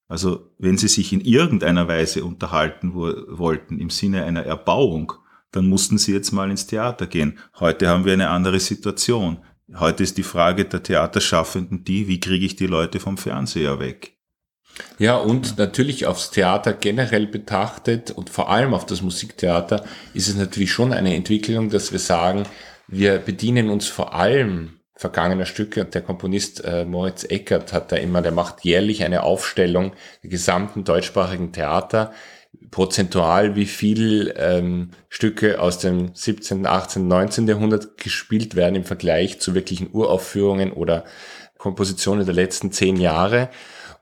also 0.07 0.53
wenn 0.59 0.79
sie 0.79 0.87
sich 0.87 1.13
in 1.13 1.21
irgendeiner 1.21 1.89
Weise 1.89 2.25
unterhalten 2.25 2.95
wo, 2.95 3.13
wollten, 3.27 3.81
im 3.81 3.91
Sinne 3.91 4.25
einer 4.25 4.45
Erbauung, 4.45 5.15
dann 5.53 5.67
mussten 5.67 5.99
sie 5.99 6.13
jetzt 6.13 6.33
mal 6.33 6.51
ins 6.51 6.67
Theater 6.67 7.07
gehen. 7.07 7.39
Heute 7.59 7.89
haben 7.89 8.05
wir 8.05 8.13
eine 8.13 8.31
andere 8.31 8.61
Situation. 8.61 9.45
Heute 9.75 10.03
ist 10.03 10.17
die 10.17 10.23
Frage 10.23 10.65
der 10.65 10.83
Theaterschaffenden 10.83 11.85
die, 11.85 12.09
wie 12.09 12.21
kriege 12.21 12.47
ich 12.47 12.57
die 12.57 12.67
Leute 12.67 13.01
vom 13.01 13.19
Fernseher 13.19 13.81
weg? 13.81 14.19
Ja, 14.99 15.17
und 15.17 15.59
natürlich 15.59 16.07
aufs 16.07 16.31
Theater 16.31 16.73
generell 16.73 17.27
betrachtet 17.27 18.11
und 18.11 18.31
vor 18.31 18.51
allem 18.51 18.75
auf 18.75 18.87
das 18.87 19.03
Musiktheater 19.03 19.85
ist 20.15 20.29
es 20.29 20.37
natürlich 20.37 20.73
schon 20.73 20.93
eine 20.93 21.15
Entwicklung, 21.15 21.69
dass 21.71 21.93
wir 21.93 21.99
sagen, 21.99 22.45
wir 22.87 23.19
bedienen 23.19 23.71
uns 23.71 23.87
vor 23.87 24.15
allem 24.15 24.79
vergangener 24.95 25.47
Stücke 25.47 25.85
und 25.85 25.95
der 25.95 26.03
Komponist 26.03 26.65
äh, 26.65 26.85
Moritz 26.85 27.25
Eckert 27.25 27.73
hat 27.73 27.93
da 27.93 27.97
immer, 27.97 28.21
der 28.21 28.33
macht 28.33 28.65
jährlich 28.65 29.05
eine 29.05 29.23
Aufstellung 29.23 29.93
der 30.23 30.31
gesamten 30.31 30.85
deutschsprachigen 30.85 31.53
Theater, 31.53 32.13
prozentual 32.71 33.57
wie 33.57 33.67
viel 33.67 34.35
ähm, 34.37 34.91
Stücke 35.09 35.61
aus 35.61 35.79
dem 35.79 36.15
17., 36.15 36.67
18., 36.67 37.07
19. 37.07 37.49
Jahrhundert 37.49 37.97
gespielt 37.97 38.57
werden 38.57 38.75
im 38.75 38.85
Vergleich 38.85 39.41
zu 39.41 39.55
wirklichen 39.55 39.91
Uraufführungen 39.93 40.73
oder 40.73 41.05
Kompositionen 41.57 42.25
der 42.25 42.35
letzten 42.35 42.73
zehn 42.73 42.97
Jahre. 42.97 43.51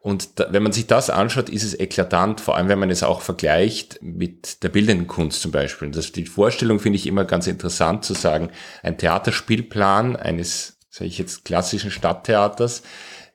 Und 0.00 0.38
da, 0.38 0.46
wenn 0.52 0.62
man 0.62 0.72
sich 0.72 0.86
das 0.86 1.10
anschaut, 1.10 1.48
ist 1.48 1.64
es 1.64 1.78
eklatant, 1.78 2.40
vor 2.40 2.56
allem 2.56 2.68
wenn 2.68 2.78
man 2.78 2.90
es 2.90 3.02
auch 3.02 3.22
vergleicht 3.22 3.98
mit 4.02 4.62
der 4.62 4.68
bildenden 4.68 5.08
Kunst 5.08 5.40
zum 5.42 5.50
Beispiel. 5.50 5.90
Das, 5.90 6.12
die 6.12 6.26
Vorstellung 6.26 6.78
finde 6.78 6.96
ich 6.96 7.08
immer 7.08 7.24
ganz 7.24 7.48
interessant 7.48 8.04
zu 8.04 8.14
sagen, 8.14 8.50
ein 8.84 8.98
Theaterspielplan 8.98 10.14
eines, 10.14 10.78
sage 10.90 11.08
ich 11.08 11.18
jetzt, 11.18 11.44
klassischen 11.44 11.90
Stadttheaters, 11.90 12.84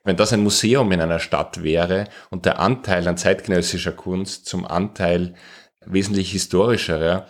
wenn 0.04 0.16
das 0.16 0.32
ein 0.32 0.42
Museum 0.42 0.90
in 0.92 1.00
einer 1.00 1.18
Stadt 1.18 1.62
wäre 1.62 2.08
und 2.30 2.44
der 2.44 2.58
Anteil 2.58 3.06
an 3.06 3.16
zeitgenössischer 3.16 3.92
Kunst 3.92 4.46
zum 4.46 4.66
Anteil 4.66 5.34
wesentlich 5.84 6.32
historischerer, 6.32 7.26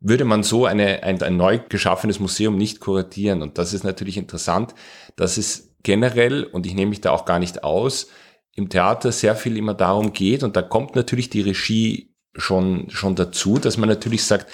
würde 0.00 0.24
man 0.24 0.42
so 0.42 0.66
eine, 0.66 1.02
ein, 1.02 1.22
ein 1.22 1.36
neu 1.36 1.58
geschaffenes 1.68 2.20
Museum 2.20 2.56
nicht 2.56 2.80
kuratieren. 2.80 3.42
Und 3.42 3.58
das 3.58 3.72
ist 3.72 3.84
natürlich 3.84 4.16
interessant, 4.16 4.74
dass 5.16 5.36
es 5.36 5.74
generell, 5.82 6.44
und 6.44 6.66
ich 6.66 6.74
nehme 6.74 6.90
mich 6.90 7.00
da 7.00 7.10
auch 7.10 7.24
gar 7.24 7.38
nicht 7.38 7.64
aus, 7.64 8.08
im 8.54 8.68
Theater 8.68 9.12
sehr 9.12 9.36
viel 9.36 9.56
immer 9.56 9.74
darum 9.74 10.12
geht, 10.12 10.42
und 10.42 10.56
da 10.56 10.62
kommt 10.62 10.96
natürlich 10.96 11.30
die 11.30 11.42
Regie 11.42 12.14
schon, 12.34 12.88
schon 12.90 13.14
dazu, 13.14 13.58
dass 13.58 13.76
man 13.76 13.88
natürlich 13.88 14.24
sagt, 14.24 14.50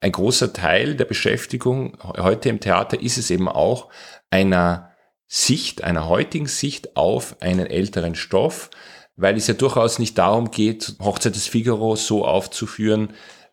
ein 0.00 0.12
großer 0.12 0.52
Teil 0.52 0.94
der 0.94 1.06
Beschäftigung 1.06 1.96
heute 2.02 2.50
im 2.50 2.60
Theater 2.60 3.00
ist 3.00 3.16
es 3.16 3.30
eben 3.30 3.48
auch 3.48 3.90
einer 4.30 4.95
Sicht, 5.26 5.82
einer 5.82 6.08
heutigen 6.08 6.46
Sicht 6.46 6.96
auf 6.96 7.36
einen 7.40 7.66
älteren 7.66 8.14
Stoff, 8.14 8.70
weil 9.16 9.36
es 9.36 9.46
ja 9.46 9.54
durchaus 9.54 9.98
nicht 9.98 10.18
darum 10.18 10.50
geht, 10.50 10.96
Hochzeit 11.00 11.34
des 11.34 11.46
Figaro 11.46 11.96
so 11.96 12.24
aufzuführen, 12.24 13.10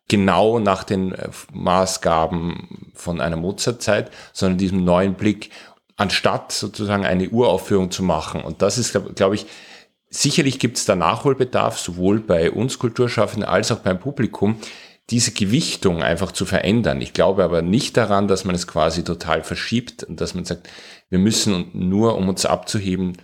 genau 0.08 0.60
nach 0.60 0.84
den 0.84 1.14
äh, 1.14 1.30
Maßgaben 1.54 2.92
von 2.94 3.22
einer 3.22 3.38
Mozartzeit, 3.38 4.12
sondern 4.34 4.58
diesem 4.58 4.84
neuen 4.84 5.16
Blick, 5.16 5.50
anstatt 5.96 6.52
sozusagen 6.52 7.06
eine 7.06 7.30
Uraufführung 7.30 7.92
zu 7.92 8.04
machen. 8.04 8.42
Und 8.42 8.62
das 8.62 8.78
ist, 8.78 8.92
glaube 8.92 9.14
glaub 9.14 9.34
ich, 9.34 9.46
Sicherlich 10.16 10.60
gibt 10.60 10.78
es 10.78 10.86
da 10.86 10.96
Nachholbedarf, 10.96 11.80
sowohl 11.80 12.20
bei 12.20 12.52
uns 12.52 12.78
Kulturschaffenden 12.78 13.50
als 13.50 13.72
auch 13.72 13.80
beim 13.80 14.00
Publikum, 14.00 14.58
diese 15.14 15.32
Gewichtung 15.32 16.02
einfach 16.02 16.32
zu 16.32 16.44
verändern. 16.44 17.00
Ich 17.00 17.14
glaube 17.14 17.44
aber 17.44 17.62
nicht 17.62 17.98
daran, 17.98 18.28
dass 18.28 18.46
man 18.46 18.56
es 18.56 18.66
quasi 18.66 19.04
total 19.04 19.44
verschiebt 19.44 20.04
und 20.04 20.20
dass 20.20 20.34
man 20.34 20.44
sagt, 20.44 20.68
wir 21.10 21.20
müssen 21.20 21.70
nur, 21.74 22.18
um 22.18 22.28
uns 22.28 22.48
abzuheben, 22.48 23.18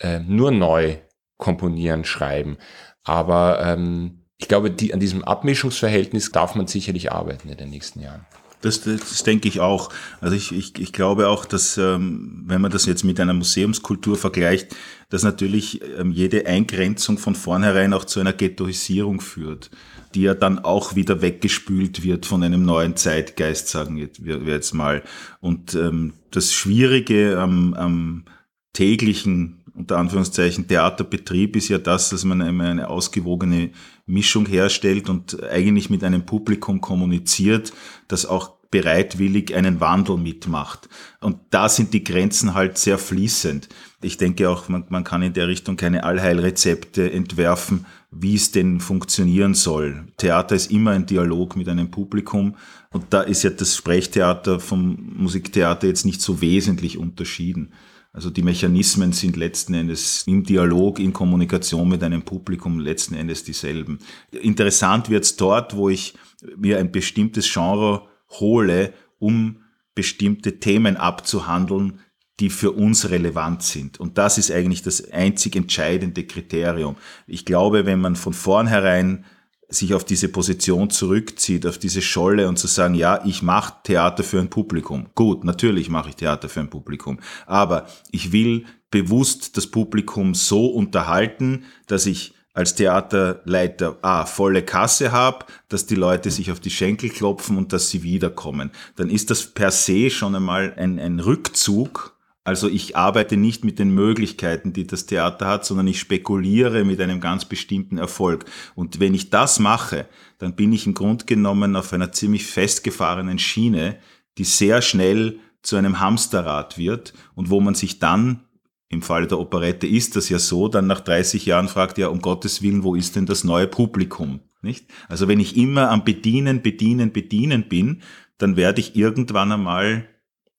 äh, 0.00 0.18
nur 0.20 0.50
neu 0.50 0.96
komponieren, 1.36 2.06
schreiben. 2.06 2.56
Aber 3.04 3.60
ähm, 3.62 4.24
ich 4.38 4.48
glaube, 4.48 4.70
die, 4.70 4.94
an 4.94 5.00
diesem 5.00 5.24
Abmischungsverhältnis 5.24 6.32
darf 6.32 6.54
man 6.54 6.68
sicherlich 6.68 7.12
arbeiten 7.12 7.50
in 7.50 7.58
den 7.58 7.68
nächsten 7.68 8.00
Jahren. 8.00 8.24
Das, 8.66 8.80
das, 8.82 9.22
denke 9.22 9.48
ich 9.48 9.60
auch. 9.60 9.90
Also 10.20 10.34
ich, 10.34 10.52
ich, 10.52 10.78
ich 10.78 10.92
glaube 10.92 11.28
auch, 11.28 11.44
dass 11.44 11.78
ähm, 11.78 12.42
wenn 12.46 12.60
man 12.60 12.70
das 12.70 12.84
jetzt 12.84 13.04
mit 13.04 13.20
einer 13.20 13.32
Museumskultur 13.32 14.16
vergleicht, 14.16 14.74
dass 15.08 15.22
natürlich 15.22 15.80
ähm, 15.98 16.10
jede 16.10 16.46
Eingrenzung 16.46 17.18
von 17.18 17.34
vornherein 17.34 17.92
auch 17.92 18.04
zu 18.04 18.18
einer 18.18 18.32
Ghettoisierung 18.32 19.20
führt, 19.20 19.70
die 20.14 20.22
ja 20.22 20.34
dann 20.34 20.58
auch 20.58 20.96
wieder 20.96 21.22
weggespült 21.22 22.02
wird 22.02 22.26
von 22.26 22.42
einem 22.42 22.64
neuen 22.64 22.96
Zeitgeist, 22.96 23.68
sagen 23.68 23.96
wir, 24.18 24.38
jetzt 24.38 24.74
mal. 24.74 25.02
Und 25.40 25.74
ähm, 25.74 26.14
das 26.32 26.52
Schwierige 26.52 27.38
am, 27.38 27.74
am 27.74 28.24
täglichen 28.72 29.62
unter 29.76 29.98
Anführungszeichen 29.98 30.66
Theaterbetrieb 30.66 31.54
ist 31.54 31.68
ja 31.68 31.78
das, 31.78 32.08
dass 32.08 32.24
man 32.24 32.40
eine 32.40 32.88
ausgewogene 32.88 33.70
Mischung 34.06 34.46
herstellt 34.46 35.08
und 35.08 35.42
eigentlich 35.42 35.90
mit 35.90 36.02
einem 36.02 36.24
Publikum 36.24 36.80
kommuniziert, 36.80 37.72
das 38.08 38.24
auch 38.24 38.55
bereitwillig 38.70 39.54
einen 39.54 39.80
Wandel 39.80 40.16
mitmacht. 40.16 40.88
Und 41.20 41.38
da 41.50 41.68
sind 41.68 41.94
die 41.94 42.04
Grenzen 42.04 42.54
halt 42.54 42.78
sehr 42.78 42.98
fließend. 42.98 43.68
Ich 44.02 44.16
denke 44.18 44.48
auch, 44.48 44.68
man, 44.68 44.84
man 44.88 45.04
kann 45.04 45.22
in 45.22 45.32
der 45.32 45.48
Richtung 45.48 45.76
keine 45.76 46.04
Allheilrezepte 46.04 47.10
entwerfen, 47.10 47.86
wie 48.10 48.34
es 48.34 48.50
denn 48.50 48.80
funktionieren 48.80 49.54
soll. 49.54 50.06
Theater 50.16 50.54
ist 50.54 50.70
immer 50.70 50.92
ein 50.92 51.06
Dialog 51.06 51.56
mit 51.56 51.68
einem 51.68 51.90
Publikum 51.90 52.56
und 52.90 53.06
da 53.10 53.22
ist 53.22 53.42
ja 53.42 53.50
das 53.50 53.76
Sprechtheater 53.76 54.60
vom 54.60 55.14
Musiktheater 55.16 55.86
jetzt 55.86 56.04
nicht 56.04 56.20
so 56.20 56.40
wesentlich 56.40 56.98
unterschieden. 56.98 57.72
Also 58.16 58.30
die 58.30 58.42
Mechanismen 58.42 59.12
sind 59.12 59.36
letzten 59.36 59.74
Endes 59.74 60.24
im 60.26 60.42
Dialog, 60.42 60.98
in 60.98 61.12
Kommunikation 61.12 61.86
mit 61.86 62.02
einem 62.02 62.22
Publikum 62.22 62.80
letzten 62.80 63.14
Endes 63.14 63.44
dieselben. 63.44 63.98
Interessant 64.30 65.10
wird's 65.10 65.36
dort, 65.36 65.76
wo 65.76 65.90
ich 65.90 66.14
mir 66.56 66.78
ein 66.78 66.90
bestimmtes 66.90 67.52
Genre 67.52 68.08
hole, 68.30 68.92
um 69.18 69.62
bestimmte 69.94 70.58
Themen 70.60 70.96
abzuhandeln, 70.96 72.00
die 72.38 72.50
für 72.50 72.72
uns 72.72 73.08
relevant 73.10 73.62
sind. 73.62 73.98
Und 73.98 74.18
das 74.18 74.36
ist 74.36 74.50
eigentlich 74.50 74.82
das 74.82 75.10
einzig 75.10 75.56
entscheidende 75.56 76.24
Kriterium. 76.24 76.96
Ich 77.26 77.46
glaube, 77.46 77.86
wenn 77.86 78.00
man 78.00 78.14
von 78.14 78.34
vornherein 78.34 79.24
sich 79.68 79.94
auf 79.94 80.04
diese 80.04 80.28
Position 80.28 80.90
zurückzieht, 80.90 81.66
auf 81.66 81.78
diese 81.78 82.02
Scholle 82.02 82.48
und 82.48 82.58
zu 82.58 82.66
sagen, 82.66 82.94
ja, 82.94 83.24
ich 83.24 83.42
mache 83.42 83.74
Theater 83.82 84.22
für 84.22 84.38
ein 84.38 84.50
Publikum. 84.50 85.08
Gut, 85.14 85.44
natürlich 85.44 85.88
mache 85.88 86.10
ich 86.10 86.16
Theater 86.16 86.48
für 86.48 86.60
ein 86.60 86.70
Publikum, 86.70 87.18
aber 87.46 87.88
ich 88.12 88.30
will 88.32 88.64
bewusst 88.90 89.56
das 89.56 89.66
Publikum 89.66 90.34
so 90.34 90.66
unterhalten, 90.66 91.64
dass 91.86 92.06
ich 92.06 92.35
als 92.56 92.74
Theaterleiter 92.74 93.98
A 94.00 94.24
volle 94.24 94.62
Kasse 94.62 95.12
habe, 95.12 95.44
dass 95.68 95.84
die 95.84 95.94
Leute 95.94 96.30
sich 96.30 96.50
auf 96.50 96.58
die 96.58 96.70
Schenkel 96.70 97.10
klopfen 97.10 97.58
und 97.58 97.74
dass 97.74 97.90
sie 97.90 98.02
wiederkommen. 98.02 98.70
Dann 98.96 99.10
ist 99.10 99.30
das 99.30 99.44
per 99.46 99.70
se 99.70 100.08
schon 100.08 100.34
einmal 100.34 100.72
ein, 100.76 100.98
ein 100.98 101.20
Rückzug 101.20 102.16
Also 102.44 102.68
ich 102.68 102.96
arbeite 102.96 103.36
nicht 103.36 103.62
mit 103.64 103.78
den 103.78 103.90
Möglichkeiten, 103.90 104.72
die 104.72 104.86
das 104.86 105.04
Theater 105.04 105.46
hat, 105.48 105.66
sondern 105.66 105.86
ich 105.86 106.00
spekuliere 106.00 106.84
mit 106.84 106.98
einem 107.00 107.20
ganz 107.20 107.44
bestimmten 107.44 107.98
Erfolg. 107.98 108.46
Und 108.74 109.00
wenn 109.00 109.12
ich 109.12 109.28
das 109.28 109.58
mache, 109.58 110.06
dann 110.38 110.54
bin 110.54 110.72
ich 110.72 110.86
im 110.86 110.94
Grunde 110.94 111.26
genommen 111.26 111.76
auf 111.76 111.92
einer 111.92 112.12
ziemlich 112.12 112.46
festgefahrenen 112.46 113.38
Schiene, 113.38 113.98
die 114.38 114.44
sehr 114.44 114.80
schnell 114.80 115.40
zu 115.60 115.76
einem 115.76 116.00
Hamsterrad 116.00 116.78
wird 116.78 117.12
und 117.34 117.50
wo 117.50 117.60
man 117.60 117.74
sich 117.74 117.98
dann, 117.98 118.45
im 118.88 119.02
Falle 119.02 119.26
der 119.26 119.38
Operette 119.38 119.86
ist 119.86 120.16
das 120.16 120.28
ja 120.28 120.38
so, 120.38 120.68
dann 120.68 120.86
nach 120.86 121.00
30 121.00 121.44
Jahren 121.46 121.68
fragt, 121.68 121.98
ja, 121.98 122.08
um 122.08 122.20
Gottes 122.20 122.62
Willen, 122.62 122.84
wo 122.84 122.94
ist 122.94 123.16
denn 123.16 123.26
das 123.26 123.44
neue 123.44 123.66
Publikum? 123.66 124.40
Nicht? 124.62 124.86
Also 125.08 125.28
wenn 125.28 125.40
ich 125.40 125.56
immer 125.56 125.90
am 125.90 126.04
Bedienen, 126.04 126.62
Bedienen, 126.62 127.12
Bedienen 127.12 127.68
bin, 127.68 128.02
dann 128.38 128.56
werde 128.56 128.80
ich 128.80 128.96
irgendwann 128.96 129.52
einmal 129.52 130.08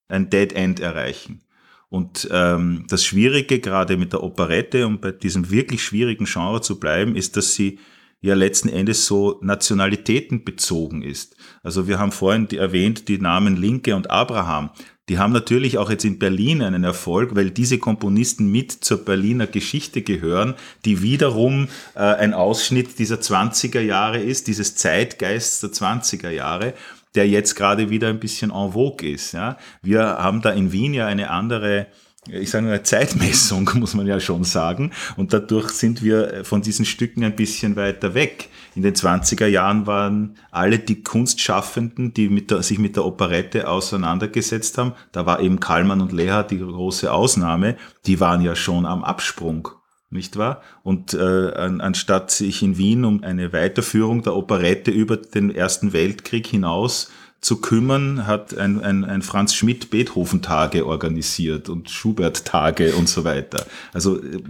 ein 0.07 0.29
Dead 0.29 0.53
End 0.53 0.79
erreichen. 0.79 1.41
Und 1.89 2.27
ähm, 2.31 2.85
das 2.89 3.05
Schwierige 3.05 3.59
gerade 3.59 3.95
mit 3.95 4.11
der 4.11 4.23
Operette, 4.23 4.85
um 4.85 4.99
bei 4.99 5.11
diesem 5.11 5.49
wirklich 5.49 5.83
schwierigen 5.83 6.25
Genre 6.25 6.61
zu 6.61 6.79
bleiben, 6.79 7.15
ist, 7.15 7.37
dass 7.37 7.55
sie 7.55 7.79
ja 8.19 8.33
letzten 8.33 8.69
Endes 8.69 9.05
so 9.05 9.39
nationalitätenbezogen 9.41 11.01
ist. 11.01 11.37
Also 11.63 11.87
wir 11.87 11.99
haben 11.99 12.11
vorhin 12.11 12.49
erwähnt 12.49 13.07
die 13.07 13.19
Namen 13.19 13.55
Linke 13.55 13.95
und 13.95 14.09
Abraham. 14.09 14.71
Die 15.09 15.19
haben 15.19 15.31
natürlich 15.31 15.77
auch 15.77 15.89
jetzt 15.89 16.03
in 16.03 16.19
Berlin 16.19 16.61
einen 16.61 16.83
Erfolg, 16.83 17.35
weil 17.35 17.49
diese 17.49 17.77
Komponisten 17.77 18.51
mit 18.51 18.71
zur 18.71 19.05
Berliner 19.05 19.47
Geschichte 19.47 20.01
gehören, 20.01 20.55
die 20.83 21.01
wiederum 21.01 21.69
äh, 21.95 21.99
ein 21.99 22.33
Ausschnitt 22.33 22.99
dieser 22.99 23.15
20er 23.15 23.79
Jahre 23.79 24.19
ist, 24.19 24.47
dieses 24.47 24.75
Zeitgeists 24.75 25.61
der 25.61 25.71
20er 25.71 26.29
Jahre 26.29 26.73
der 27.15 27.27
jetzt 27.27 27.55
gerade 27.55 27.89
wieder 27.89 28.09
ein 28.09 28.19
bisschen 28.19 28.51
en 28.51 28.73
vogue 28.73 29.09
ist. 29.09 29.31
Ja. 29.31 29.57
Wir 29.81 30.03
haben 30.03 30.43
da 30.43 30.51
in 30.51 30.71
Wien 30.71 30.93
ja 30.93 31.07
eine 31.07 31.31
andere 31.31 31.87
ich 32.29 32.49
sage 32.49 32.67
eine 32.67 32.83
Zeitmessung, 32.83 33.69
muss 33.75 33.93
man 33.93 34.07
ja 34.07 34.19
schon 34.19 34.43
sagen. 34.43 34.91
Und 35.15 35.33
dadurch 35.33 35.69
sind 35.69 36.03
wir 36.03 36.43
von 36.43 36.61
diesen 36.61 36.85
Stücken 36.85 37.23
ein 37.23 37.35
bisschen 37.35 37.75
weiter 37.75 38.13
weg. 38.13 38.49
In 38.75 38.83
den 38.83 38.93
20er 38.93 39.47
Jahren 39.47 39.87
waren 39.87 40.37
alle 40.51 40.79
die 40.79 41.01
Kunstschaffenden, 41.01 42.13
die 42.13 42.29
mit 42.29 42.51
der, 42.51 42.61
sich 42.61 42.79
mit 42.79 42.95
der 42.95 43.05
Operette 43.05 43.67
auseinandergesetzt 43.67 44.77
haben, 44.77 44.93
da 45.11 45.25
war 45.25 45.39
eben 45.39 45.59
Kallmann 45.59 46.01
und 46.01 46.11
Leha 46.11 46.43
die 46.43 46.59
große 46.59 47.11
Ausnahme, 47.11 47.75
die 48.05 48.19
waren 48.19 48.41
ja 48.41 48.55
schon 48.55 48.85
am 48.85 49.03
Absprung 49.03 49.69
nicht 50.09 50.37
wahr? 50.37 50.61
Und 50.83 51.13
äh, 51.13 51.51
an, 51.53 51.81
anstatt 51.81 52.31
sich 52.31 52.63
in 52.63 52.77
Wien 52.77 53.03
um 53.03 53.23
eine 53.23 53.51
Weiterführung 53.51 54.21
der 54.23 54.35
Operette 54.35 54.91
über 54.91 55.17
den 55.17 55.53
Ersten 55.53 55.91
Weltkrieg 55.93 56.47
hinaus 56.47 57.11
zu 57.47 57.61
kümmern, 57.61 58.27
hat 58.27 58.57
ein, 58.57 58.81
ein, 58.83 59.05
ein 59.05 59.21
Franz 59.21 59.55
Schmidt 59.55 59.89
Beethoven-Tage 59.89 60.85
organisiert 60.85 61.69
und 61.69 61.89
Schubert-Tage 61.89 62.93
und 62.93 63.07
so 63.07 63.23
weiter. 63.23 63.65
Also 63.93 64.21
äh, 64.21 64.41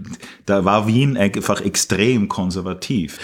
da 0.47 0.65
war 0.65 0.87
Wien 0.87 1.15
einfach 1.15 1.61
extrem 1.61 2.27
konservativ. 2.27 3.19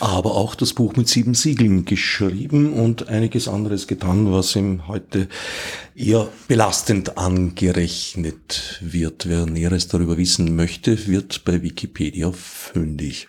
Aber 0.00 0.34
auch 0.34 0.56
das 0.56 0.72
Buch 0.72 0.96
mit 0.96 1.08
sieben 1.08 1.34
Siegeln 1.34 1.84
geschrieben 1.84 2.72
und 2.72 3.06
einiges 3.06 3.46
anderes 3.46 3.86
getan, 3.86 4.32
was 4.32 4.56
ihm 4.56 4.88
heute 4.88 5.28
eher 5.94 6.26
belastend 6.48 7.16
angerechnet 7.16 8.80
wird. 8.80 9.28
Wer 9.28 9.46
Näheres 9.46 9.86
darüber 9.86 10.18
wissen 10.18 10.56
möchte, 10.56 11.06
wird 11.06 11.44
bei 11.44 11.62
Wikipedia 11.62 12.32
fündig. 12.32 13.28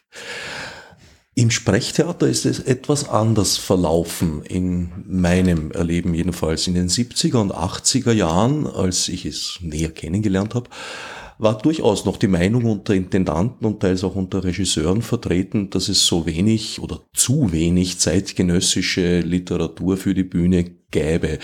Im 1.38 1.52
Sprechtheater 1.52 2.30
ist 2.30 2.46
es 2.46 2.60
etwas 2.62 3.10
anders 3.10 3.58
verlaufen, 3.58 4.42
in 4.44 4.90
meinem 5.06 5.70
Erleben 5.72 6.14
jedenfalls. 6.14 6.66
In 6.66 6.76
den 6.76 6.88
70er 6.88 7.42
und 7.42 7.54
80er 7.54 8.14
Jahren, 8.14 8.66
als 8.66 9.10
ich 9.10 9.26
es 9.26 9.60
näher 9.60 9.92
kennengelernt 9.92 10.56
habe, 10.56 10.70
war 11.38 11.58
durchaus 11.58 12.06
noch 12.06 12.18
die 12.18 12.28
Meinung 12.28 12.66
unter 12.66 12.94
Intendanten 12.94 13.66
und 13.66 13.82
teils 13.82 14.04
auch 14.04 14.16
unter 14.16 14.44
Regisseuren 14.44 15.02
vertreten, 15.02 15.70
dass 15.70 15.90
es 15.90 16.06
so 16.06 16.26
wenig 16.26 16.80
oder 16.80 17.02
zu 17.14 17.52
wenig 17.52 18.00
zeitgenössische 18.00 19.20
Literatur 19.20 19.98
für 19.98 20.14
die 20.14 20.24
Bühne 20.24 20.76
gäbe. 20.92 21.40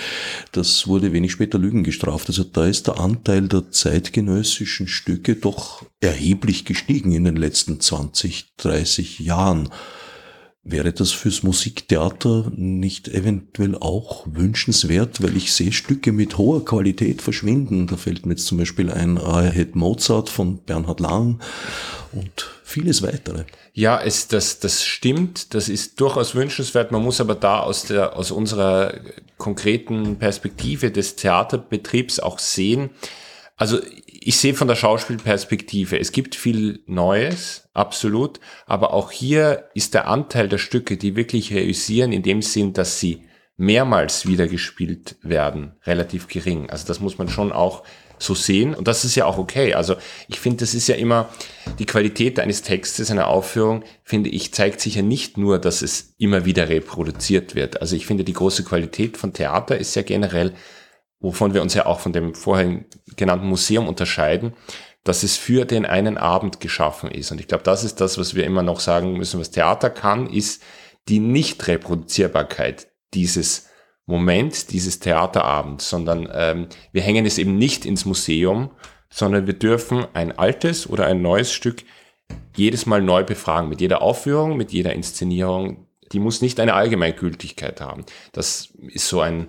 Das 0.54 0.88
wurde 0.88 1.12
wenig 1.12 1.34
später 1.34 1.60
Lügen 1.60 1.84
gestraft. 1.84 2.30
Also 2.30 2.44
da 2.44 2.66
ist 2.66 2.88
der 2.88 3.00
Anteil 3.00 3.48
der 3.48 3.70
zeitgenössischen 3.70 4.88
Stücke 4.88 5.36
doch 5.36 5.84
erheblich 6.00 6.64
gestiegen 6.66 7.12
in 7.12 7.26
den 7.26 7.36
letzten 7.36 7.80
20, 7.80 8.54
30 8.58 9.20
Jahren. 9.20 9.70
Wäre 10.64 10.94
das 10.94 11.12
fürs 11.12 11.42
Musiktheater 11.42 12.52
nicht 12.56 13.08
eventuell 13.08 13.76
auch 13.76 14.28
wünschenswert, 14.28 15.24
weil 15.24 15.36
ich 15.36 15.54
sehe 15.54 15.72
Stücke 15.72 16.12
mit 16.12 16.38
hoher 16.38 16.64
Qualität 16.64 17.24
verschwinden. 17.24 17.88
Da 17.88 17.98
fällt 17.98 18.28
mir 18.28 18.34
jetzt 18.34 18.46
zum 18.46 18.60
Beispiel 18.60 18.92
ein 18.92 19.18
I 19.18 19.50
Had 19.58 19.76
Mozart 19.76 20.30
von 20.30 20.60
Bernhard 20.60 21.00
Lang 21.00 21.42
und 22.12 22.52
vieles 22.64 23.02
weitere. 23.02 23.46
Ja, 23.74 24.00
es, 24.00 24.28
das, 24.28 24.60
das 24.60 24.86
stimmt. 24.86 25.56
Das 25.56 25.68
ist 25.68 26.00
durchaus 26.00 26.36
wünschenswert. 26.36 26.92
Man 26.92 27.02
muss 27.02 27.20
aber 27.20 27.34
da 27.34 27.62
aus, 27.62 27.86
der, 27.86 28.16
aus 28.16 28.30
unserer 28.30 28.94
konkreten 29.40 30.18
Perspektive 30.18 30.92
des 30.92 31.16
Theaterbetriebs 31.16 32.20
auch 32.20 32.38
sehen, 32.38 32.92
also 33.58 33.80
ich 34.24 34.38
sehe 34.38 34.54
von 34.54 34.68
der 34.68 34.76
Schauspielperspektive, 34.76 36.00
es 36.00 36.12
gibt 36.12 36.36
viel 36.36 36.84
Neues, 36.86 37.70
absolut, 37.74 38.40
aber 38.68 38.94
auch 38.94 39.12
hier 39.12 39.70
ist 39.74 39.96
der 39.96 40.08
Anteil 40.08 40.48
der 40.48 40.60
Stücke, 40.60 40.96
die 40.96 41.16
wirklich 41.16 41.54
reüssieren, 41.54 42.12
in 42.12 42.22
dem 42.22 42.44
Sinn, 42.44 42.74
dass 42.74 43.00
sie 43.00 43.24
mehrmals 43.58 44.28
wieder 44.28 44.48
gespielt 44.48 45.18
werden, 45.24 45.74
relativ 45.86 46.28
gering. 46.28 46.70
Also 46.70 46.88
das 46.88 47.00
muss 47.00 47.18
man 47.18 47.30
schon 47.30 47.52
auch 47.52 47.84
so 48.20 48.36
sehen 48.36 48.76
und 48.76 48.88
das 48.88 49.04
ist 49.04 49.16
ja 49.16 49.26
auch 49.26 49.40
okay. 49.40 49.74
Also 49.74 49.96
ich 50.28 50.40
finde, 50.40 50.58
das 50.58 50.76
ist 50.76 50.88
ja 50.88 50.96
immer 50.96 51.30
die 51.80 51.86
Qualität 51.86 52.40
eines 52.40 52.62
Textes, 52.62 53.10
einer 53.10 53.28
Aufführung, 53.28 53.84
finde 54.04 54.30
ich, 54.30 54.54
zeigt 54.54 54.82
sich 54.82 54.96
ja 54.96 55.02
nicht 55.02 55.38
nur, 55.38 55.58
dass 55.58 55.82
es 55.82 56.14
immer 56.20 56.46
wieder 56.46 56.70
reproduziert 56.70 57.56
wird. 57.56 57.82
Also 57.82 57.96
ich 57.96 58.06
finde, 58.06 58.24
die 58.24 58.34
große 58.34 58.64
Qualität 58.64 59.18
von 59.18 59.34
Theater 59.34 59.78
ist 59.78 59.96
ja 59.96 60.04
generell, 60.04 60.54
wovon 61.22 61.54
wir 61.54 61.62
uns 61.62 61.74
ja 61.74 61.86
auch 61.86 62.00
von 62.00 62.14
dem 62.14 62.36
vorhin 62.36 62.86
genannten 63.16 63.48
Museum 63.48 63.88
unterscheiden, 63.88 64.54
dass 65.04 65.24
es 65.24 65.38
für 65.38 65.66
den 65.66 65.86
einen 65.86 66.18
Abend 66.18 66.60
geschaffen 66.60 67.10
ist. 67.10 67.32
Und 67.32 67.40
ich 67.40 67.48
glaube, 67.48 67.64
das 67.64 67.84
ist 67.84 68.02
das, 68.02 68.18
was 68.18 68.36
wir 68.36 68.46
immer 68.46 68.64
noch 68.64 68.80
sagen 68.80 69.14
müssen, 69.14 69.40
was 69.40 69.52
Theater 69.52 69.90
kann, 69.90 70.28
ist 70.28 70.62
die 71.08 71.20
Nicht-Reproduzierbarkeit 71.20 72.88
dieses 73.14 73.70
Moment, 74.06 74.72
dieses 74.72 75.00
Theaterabends, 75.00 75.90
sondern 75.90 76.30
ähm, 76.34 76.68
wir 76.92 77.02
hängen 77.02 77.26
es 77.26 77.38
eben 77.38 77.58
nicht 77.58 77.86
ins 77.86 78.06
Museum, 78.06 78.72
sondern 79.10 79.48
wir 79.48 79.54
dürfen 79.54 80.06
ein 80.14 80.38
altes 80.38 80.90
oder 80.90 81.06
ein 81.06 81.22
neues 81.22 81.52
Stück 81.52 81.84
jedes 82.56 82.86
Mal 82.86 83.02
neu 83.02 83.24
befragen, 83.24 83.70
mit 83.70 83.82
jeder 83.82 84.02
Aufführung, 84.02 84.58
mit 84.58 84.72
jeder 84.72 84.94
Inszenierung. 84.94 85.88
Die 86.12 86.20
muss 86.20 86.42
nicht 86.42 86.60
eine 86.60 86.74
Allgemeingültigkeit 86.74 87.82
haben. 87.82 88.06
Das 88.34 88.74
ist 88.88 89.08
so 89.08 89.22
ein, 89.22 89.48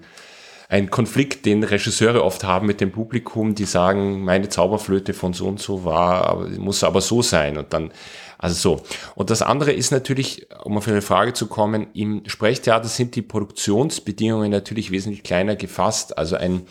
ein 0.73 0.89
Konflikt, 0.89 1.45
den 1.45 1.65
Regisseure 1.65 2.25
oft 2.25 2.45
haben 2.45 2.67
mit 2.67 2.81
dem 2.81 2.93
Publikum, 2.93 3.55
die 3.55 3.67
sagen, 3.67 4.25
meine 4.25 4.49
Zauberflöte 4.49 5.13
von 5.13 5.35
so 5.35 5.47
und 5.47 5.61
so 5.61 5.85
war, 5.85 6.49
muss 6.57 6.83
aber 6.83 7.03
so 7.03 7.21
sein 7.21 7.59
und 7.59 7.75
dann, 7.75 7.93
also 8.39 8.55
so. 8.79 8.83
Und 9.15 9.29
das 9.29 9.43
andere 9.43 9.73
ist 9.73 9.91
natürlich, 9.91 10.47
um 10.65 10.79
auf 10.79 10.89
eine 10.89 11.03
Frage 11.03 11.35
zu 11.35 11.47
kommen, 11.47 11.89
im 11.93 12.23
Sprechtheater 12.27 12.89
sind 12.89 13.17
die 13.17 13.21
Produktionsbedingungen 13.21 14.51
natürlich 14.51 14.91
wesentlich 14.91 15.23
kleiner 15.23 15.57
gefasst. 15.57 16.17
Also 16.17 16.37
ein 16.37 16.63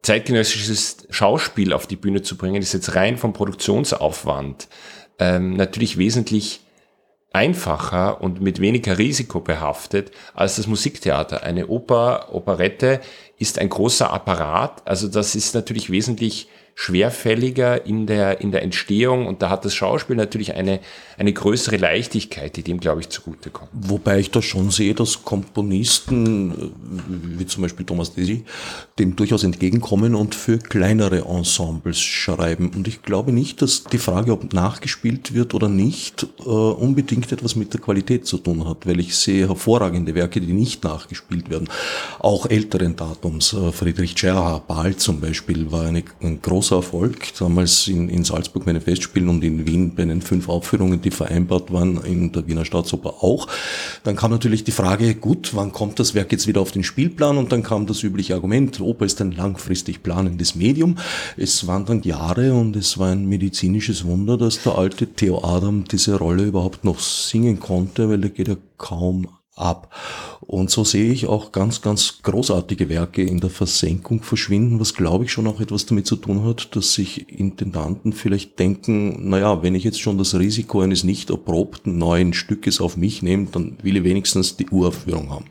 zeitgenössisches 0.00 1.06
Schauspiel 1.10 1.74
auf 1.74 1.86
die 1.86 1.96
Bühne 1.96 2.22
zu 2.22 2.38
bringen, 2.38 2.62
ist 2.62 2.72
jetzt 2.72 2.94
rein 2.94 3.18
vom 3.18 3.34
Produktionsaufwand 3.34 4.66
ähm, 5.18 5.56
natürlich 5.56 5.98
wesentlich 5.98 6.62
einfacher 7.32 8.20
und 8.20 8.40
mit 8.40 8.60
weniger 8.60 8.98
Risiko 8.98 9.40
behaftet 9.40 10.10
als 10.34 10.56
das 10.56 10.66
Musiktheater. 10.66 11.42
Eine 11.42 11.68
Oper, 11.68 12.28
Operette 12.32 13.00
ist 13.38 13.58
ein 13.58 13.68
großer 13.68 14.12
Apparat, 14.12 14.86
also 14.86 15.08
das 15.08 15.34
ist 15.34 15.54
natürlich 15.54 15.90
wesentlich 15.90 16.48
schwerfälliger 16.80 17.84
in 17.84 18.06
der, 18.06 18.40
in 18.40 18.52
der 18.52 18.62
Entstehung 18.62 19.26
und 19.26 19.42
da 19.42 19.50
hat 19.50 19.66
das 19.66 19.74
Schauspiel 19.74 20.16
natürlich 20.16 20.54
eine, 20.54 20.80
eine 21.18 21.30
größere 21.30 21.76
Leichtigkeit, 21.76 22.56
die 22.56 22.62
dem, 22.62 22.80
glaube 22.80 23.02
ich, 23.02 23.10
zugutekommt. 23.10 23.68
Wobei 23.74 24.18
ich 24.18 24.30
da 24.30 24.40
schon 24.40 24.70
sehe, 24.70 24.94
dass 24.94 25.22
Komponisten, 25.22 26.52
äh, 26.52 27.38
wie 27.38 27.44
zum 27.44 27.64
Beispiel 27.64 27.84
Thomas 27.84 28.14
Desi, 28.14 28.44
dem 28.98 29.14
durchaus 29.14 29.44
entgegenkommen 29.44 30.14
und 30.14 30.34
für 30.34 30.56
kleinere 30.56 31.26
Ensembles 31.26 32.00
schreiben. 32.00 32.70
Und 32.74 32.88
ich 32.88 33.02
glaube 33.02 33.30
nicht, 33.30 33.60
dass 33.60 33.84
die 33.84 33.98
Frage, 33.98 34.32
ob 34.32 34.54
nachgespielt 34.54 35.34
wird 35.34 35.52
oder 35.52 35.68
nicht, 35.68 36.26
äh, 36.38 36.48
unbedingt 36.48 37.30
etwas 37.30 37.56
mit 37.56 37.74
der 37.74 37.82
Qualität 37.82 38.24
zu 38.24 38.38
tun 38.38 38.66
hat, 38.66 38.86
weil 38.86 39.00
ich 39.00 39.14
sehe 39.16 39.48
hervorragende 39.48 40.14
Werke, 40.14 40.40
die 40.40 40.54
nicht 40.54 40.82
nachgespielt 40.82 41.50
werden. 41.50 41.68
Auch 42.20 42.46
älteren 42.46 42.96
Datums, 42.96 43.52
äh, 43.52 43.70
Friedrich 43.70 44.14
Gerhard 44.14 44.66
Bahl 44.66 44.96
zum 44.96 45.20
Beispiel, 45.20 45.70
war 45.70 45.84
eine, 45.84 46.04
ein 46.22 46.40
großer 46.40 46.69
großer 46.70 46.76
Erfolg. 46.76 47.34
Damals 47.38 47.88
in, 47.88 48.08
in 48.08 48.24
Salzburg 48.24 48.64
bei 48.64 48.72
den 48.72 48.82
Festspielen 48.82 49.28
und 49.28 49.42
in 49.42 49.66
Wien 49.66 49.94
bei 49.94 50.04
den 50.04 50.22
fünf 50.22 50.48
Aufführungen, 50.48 51.00
die 51.00 51.10
vereinbart 51.10 51.72
waren, 51.72 52.02
in 52.04 52.32
der 52.32 52.46
Wiener 52.46 52.64
Staatsoper 52.64 53.22
auch. 53.22 53.48
Dann 54.04 54.16
kam 54.16 54.30
natürlich 54.30 54.64
die 54.64 54.70
Frage, 54.70 55.14
gut, 55.14 55.54
wann 55.54 55.72
kommt 55.72 55.98
das 55.98 56.14
Werk 56.14 56.32
jetzt 56.32 56.46
wieder 56.46 56.60
auf 56.60 56.70
den 56.70 56.84
Spielplan? 56.84 57.38
Und 57.38 57.52
dann 57.52 57.62
kam 57.62 57.86
das 57.86 58.02
übliche 58.02 58.34
Argument, 58.34 58.80
Oper 58.80 59.04
ist 59.04 59.20
ein 59.20 59.32
langfristig 59.32 60.02
planendes 60.02 60.54
Medium. 60.54 60.96
Es 61.36 61.66
waren 61.66 61.84
dann 61.84 62.02
Jahre 62.02 62.54
und 62.54 62.76
es 62.76 62.98
war 62.98 63.10
ein 63.10 63.26
medizinisches 63.26 64.04
Wunder, 64.04 64.36
dass 64.38 64.62
der 64.62 64.78
alte 64.78 65.06
Theo 65.06 65.42
Adam 65.44 65.84
diese 65.84 66.16
Rolle 66.16 66.44
überhaupt 66.44 66.84
noch 66.84 67.00
singen 67.00 67.58
konnte, 67.60 68.08
weil 68.08 68.22
er 68.22 68.30
geht 68.30 68.48
ja 68.48 68.56
kaum 68.78 69.26
ab. 69.60 69.94
Und 70.40 70.70
so 70.70 70.82
sehe 70.82 71.12
ich 71.12 71.26
auch 71.26 71.52
ganz, 71.52 71.80
ganz 71.80 72.22
großartige 72.22 72.88
Werke 72.88 73.22
in 73.22 73.38
der 73.38 73.50
Versenkung 73.50 74.22
verschwinden, 74.22 74.80
was 74.80 74.94
glaube 74.94 75.24
ich 75.24 75.32
schon 75.32 75.46
auch 75.46 75.60
etwas 75.60 75.86
damit 75.86 76.06
zu 76.06 76.16
tun 76.16 76.44
hat, 76.44 76.74
dass 76.74 76.94
sich 76.94 77.28
Intendanten 77.38 78.12
vielleicht 78.12 78.58
denken, 78.58 79.28
naja, 79.28 79.62
wenn 79.62 79.74
ich 79.74 79.84
jetzt 79.84 80.00
schon 80.00 80.18
das 80.18 80.36
Risiko 80.36 80.80
eines 80.80 81.04
nicht 81.04 81.30
erprobten 81.30 81.98
neuen 81.98 82.32
Stückes 82.32 82.80
auf 82.80 82.96
mich 82.96 83.22
nehme, 83.22 83.46
dann 83.52 83.76
will 83.82 83.98
ich 83.98 84.04
wenigstens 84.04 84.56
die 84.56 84.68
Uraufführung 84.70 85.30
haben. 85.30 85.46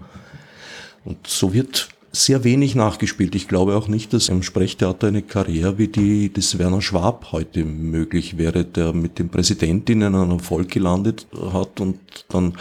Und 1.05 1.28
so 1.28 1.53
wird 1.53 1.89
sehr 2.12 2.43
wenig 2.43 2.76
nachgespielt. 2.76 3.36
Ich 3.36 3.47
glaube 3.47 3.76
auch 3.76 3.88
nicht, 3.88 4.14
dass 4.14 4.30
im 4.30 4.41
Sprechtheater 4.41 5.07
eine 5.07 5.22
Karriere 5.22 5.78
wie 5.78 5.88
die 5.88 6.34
des 6.34 6.57
Werner 6.57 6.82
Schwab 6.82 7.32
heute 7.32 7.64
möglich 7.64 8.38
wäre, 8.38 8.66
der 8.66 8.93
mit 8.93 9.20
dem 9.20 9.30
Präsidenten 9.30 10.01
in 10.01 10.03
einem 10.03 10.32
Erfolg 10.32 10.70
gelandet 10.70 11.28
hat 11.53 11.80
und 11.80 11.99
dann 12.30 12.53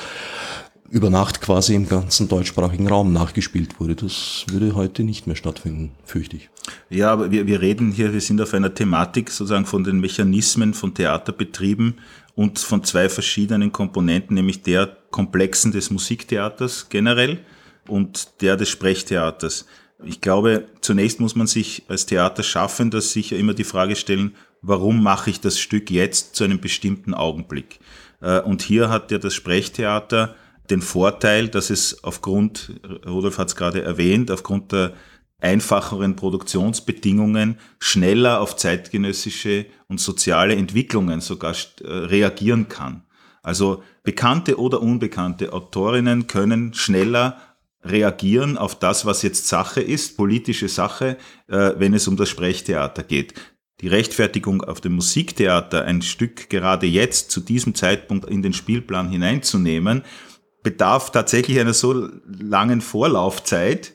über 0.91 1.11
Nacht 1.11 1.41
quasi 1.41 1.74
im 1.74 1.89
ganzen 1.89 2.28
deutschsprachigen 2.28 2.89
Raum 2.89 3.12
nachgespielt 3.12 3.78
wurde. 3.78 3.95
Das 3.95 4.47
würde 4.51 4.74
heute 4.74 5.05
nicht 5.05 5.26
mehr 5.26 5.36
stattfinden, 5.36 5.93
fürchte 6.05 6.36
ich. 6.36 6.49
Ja, 6.89 7.12
aber 7.12 7.30
wir, 7.30 7.47
wir 7.47 7.61
reden 7.61 7.93
hier, 7.93 8.12
wir 8.12 8.20
sind 8.20 8.41
auf 8.41 8.55
einer 8.55 8.74
Thematik 8.74 9.30
sozusagen 9.30 9.66
von 9.66 9.84
den 9.84 10.01
Mechanismen 10.01 10.74
von 10.74 10.95
Theaterbetrieben 10.95 11.95
und 12.34 12.59
von 12.59 12.84
zwei 12.84 13.09
verschiedenen 13.09 13.72
Komponenten, 13.72 14.34
nämlich 14.34 14.62
der 14.62 14.97
komplexen 15.11 15.72
des 15.72 15.91
Musiktheaters 15.91 16.89
generell 16.89 17.41
und 17.86 18.41
der 18.41 18.57
des 18.57 18.68
Sprechtheaters. 18.70 19.66
Ich 20.05 20.20
glaube, 20.20 20.66
zunächst 20.80 21.20
muss 21.20 21.34
man 21.34 21.47
sich 21.47 21.82
als 21.89 22.07
Theater 22.07 22.43
schaffen, 22.43 22.91
dass 22.91 23.12
sich 23.12 23.30
ja 23.30 23.39
immer 23.39 23.55
die 23.55 23.64
Frage 23.64 23.97
stellen, 23.97 24.36
warum 24.62 25.03
mache 25.03 25.30
ich 25.30 25.41
das 25.41 25.59
Stück 25.59 25.91
jetzt 25.91 26.36
zu 26.36 26.45
einem 26.45 26.61
bestimmten 26.61 27.14
Augenblick? 27.14 27.80
Äh, 28.20 28.41
und 28.41 28.62
hier 28.62 28.89
hat 28.89 29.11
ja 29.11 29.18
das 29.18 29.34
Sprechtheater 29.34 30.34
den 30.71 30.83
Vorteil, 30.83 31.49
dass 31.49 31.71
es 31.71 32.03
aufgrund, 32.05 32.81
Rudolf 33.07 33.39
hat 33.39 33.49
es 33.49 33.57
gerade 33.57 33.83
erwähnt, 33.83 34.31
aufgrund 34.31 34.73
der 34.73 34.95
einfacheren 35.41 36.16
Produktionsbedingungen 36.16 37.59
schneller 37.79 38.41
auf 38.41 38.57
zeitgenössische 38.57 39.66
und 39.87 40.01
soziale 40.01 40.57
Entwicklungen 40.57 41.21
sogar 41.21 41.55
äh, 41.83 41.87
reagieren 41.87 42.69
kann. 42.69 43.05
Also 43.43 43.83
bekannte 44.03 44.59
oder 44.59 44.83
unbekannte 44.83 45.53
Autorinnen 45.53 46.27
können 46.27 46.75
schneller 46.75 47.41
reagieren 47.85 48.59
auf 48.59 48.79
das, 48.79 49.07
was 49.07 49.23
jetzt 49.23 49.47
Sache 49.47 49.81
ist, 49.81 50.16
politische 50.16 50.69
Sache, 50.69 51.16
äh, 51.47 51.73
wenn 51.77 51.95
es 51.95 52.09
um 52.09 52.16
das 52.16 52.29
Sprechtheater 52.29 53.05
geht. 53.05 53.35
Die 53.81 53.89
Rechtfertigung 53.89 54.62
auf 54.64 54.81
dem 54.81 54.95
Musiktheater, 54.95 55.85
ein 55.85 56.03
Stück 56.03 56.51
gerade 56.51 56.87
jetzt 56.87 57.31
zu 57.31 57.41
diesem 57.41 57.77
Zeitpunkt 57.77 58.29
in 58.29 58.43
den 58.43 58.53
Spielplan 58.53 59.09
hineinzunehmen, 59.09 60.03
bedarf 60.62 61.11
tatsächlich 61.11 61.61
einer 61.61 61.74
so 61.74 62.09
langen 62.26 62.80
Vorlaufzeit 62.80 63.92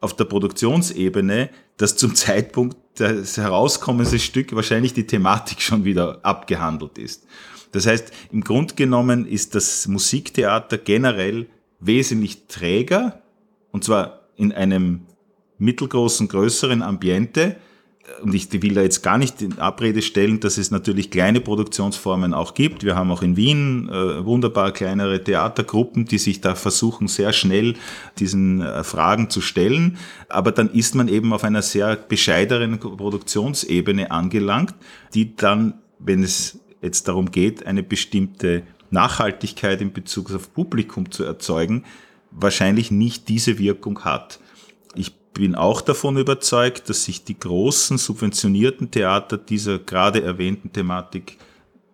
auf 0.00 0.14
der 0.14 0.24
Produktionsebene, 0.24 1.50
dass 1.76 1.96
zum 1.96 2.14
Zeitpunkt 2.14 2.76
des 2.98 3.36
Herauskommens 3.36 4.10
des 4.10 4.24
Stück 4.24 4.54
wahrscheinlich 4.54 4.92
die 4.92 5.06
Thematik 5.06 5.60
schon 5.60 5.84
wieder 5.84 6.20
abgehandelt 6.24 6.98
ist. 6.98 7.26
Das 7.72 7.86
heißt, 7.86 8.12
im 8.32 8.42
Grunde 8.42 8.74
genommen 8.74 9.26
ist 9.26 9.54
das 9.54 9.86
Musiktheater 9.86 10.78
generell 10.78 11.46
wesentlich 11.80 12.46
träger, 12.46 13.22
und 13.70 13.84
zwar 13.84 14.28
in 14.36 14.52
einem 14.52 15.06
mittelgroßen, 15.58 16.28
größeren 16.28 16.82
Ambiente, 16.82 17.56
und 18.22 18.34
ich 18.34 18.50
will 18.62 18.74
da 18.74 18.82
jetzt 18.82 19.02
gar 19.02 19.18
nicht 19.18 19.42
in 19.42 19.58
Abrede 19.58 20.02
stellen, 20.02 20.40
dass 20.40 20.58
es 20.58 20.70
natürlich 20.70 21.10
kleine 21.10 21.40
Produktionsformen 21.40 22.34
auch 22.34 22.54
gibt. 22.54 22.82
Wir 22.82 22.96
haben 22.96 23.10
auch 23.10 23.22
in 23.22 23.36
Wien 23.36 23.88
äh, 23.88 24.24
wunderbar 24.24 24.72
kleinere 24.72 25.22
Theatergruppen, 25.22 26.04
die 26.04 26.18
sich 26.18 26.40
da 26.40 26.54
versuchen, 26.54 27.08
sehr 27.08 27.32
schnell 27.32 27.74
diesen 28.18 28.60
äh, 28.60 28.82
Fragen 28.84 29.30
zu 29.30 29.40
stellen. 29.40 29.98
Aber 30.28 30.52
dann 30.52 30.70
ist 30.70 30.94
man 30.94 31.08
eben 31.08 31.32
auf 31.32 31.44
einer 31.44 31.62
sehr 31.62 31.96
bescheideren 31.96 32.78
Produktionsebene 32.78 34.10
angelangt, 34.10 34.74
die 35.14 35.36
dann, 35.36 35.74
wenn 35.98 36.22
es 36.22 36.58
jetzt 36.82 37.08
darum 37.08 37.30
geht, 37.30 37.66
eine 37.66 37.82
bestimmte 37.82 38.62
Nachhaltigkeit 38.90 39.80
in 39.80 39.92
Bezug 39.92 40.32
auf 40.32 40.52
Publikum 40.54 41.10
zu 41.10 41.24
erzeugen, 41.24 41.84
wahrscheinlich 42.30 42.90
nicht 42.90 43.28
diese 43.28 43.58
Wirkung 43.58 44.04
hat 44.04 44.40
bin 45.38 45.54
auch 45.54 45.80
davon 45.80 46.18
überzeugt, 46.18 46.88
dass 46.88 47.04
sich 47.04 47.22
die 47.22 47.38
großen 47.38 47.96
subventionierten 47.96 48.90
Theater 48.90 49.38
dieser 49.38 49.78
gerade 49.78 50.20
erwähnten 50.20 50.72
Thematik 50.72 51.38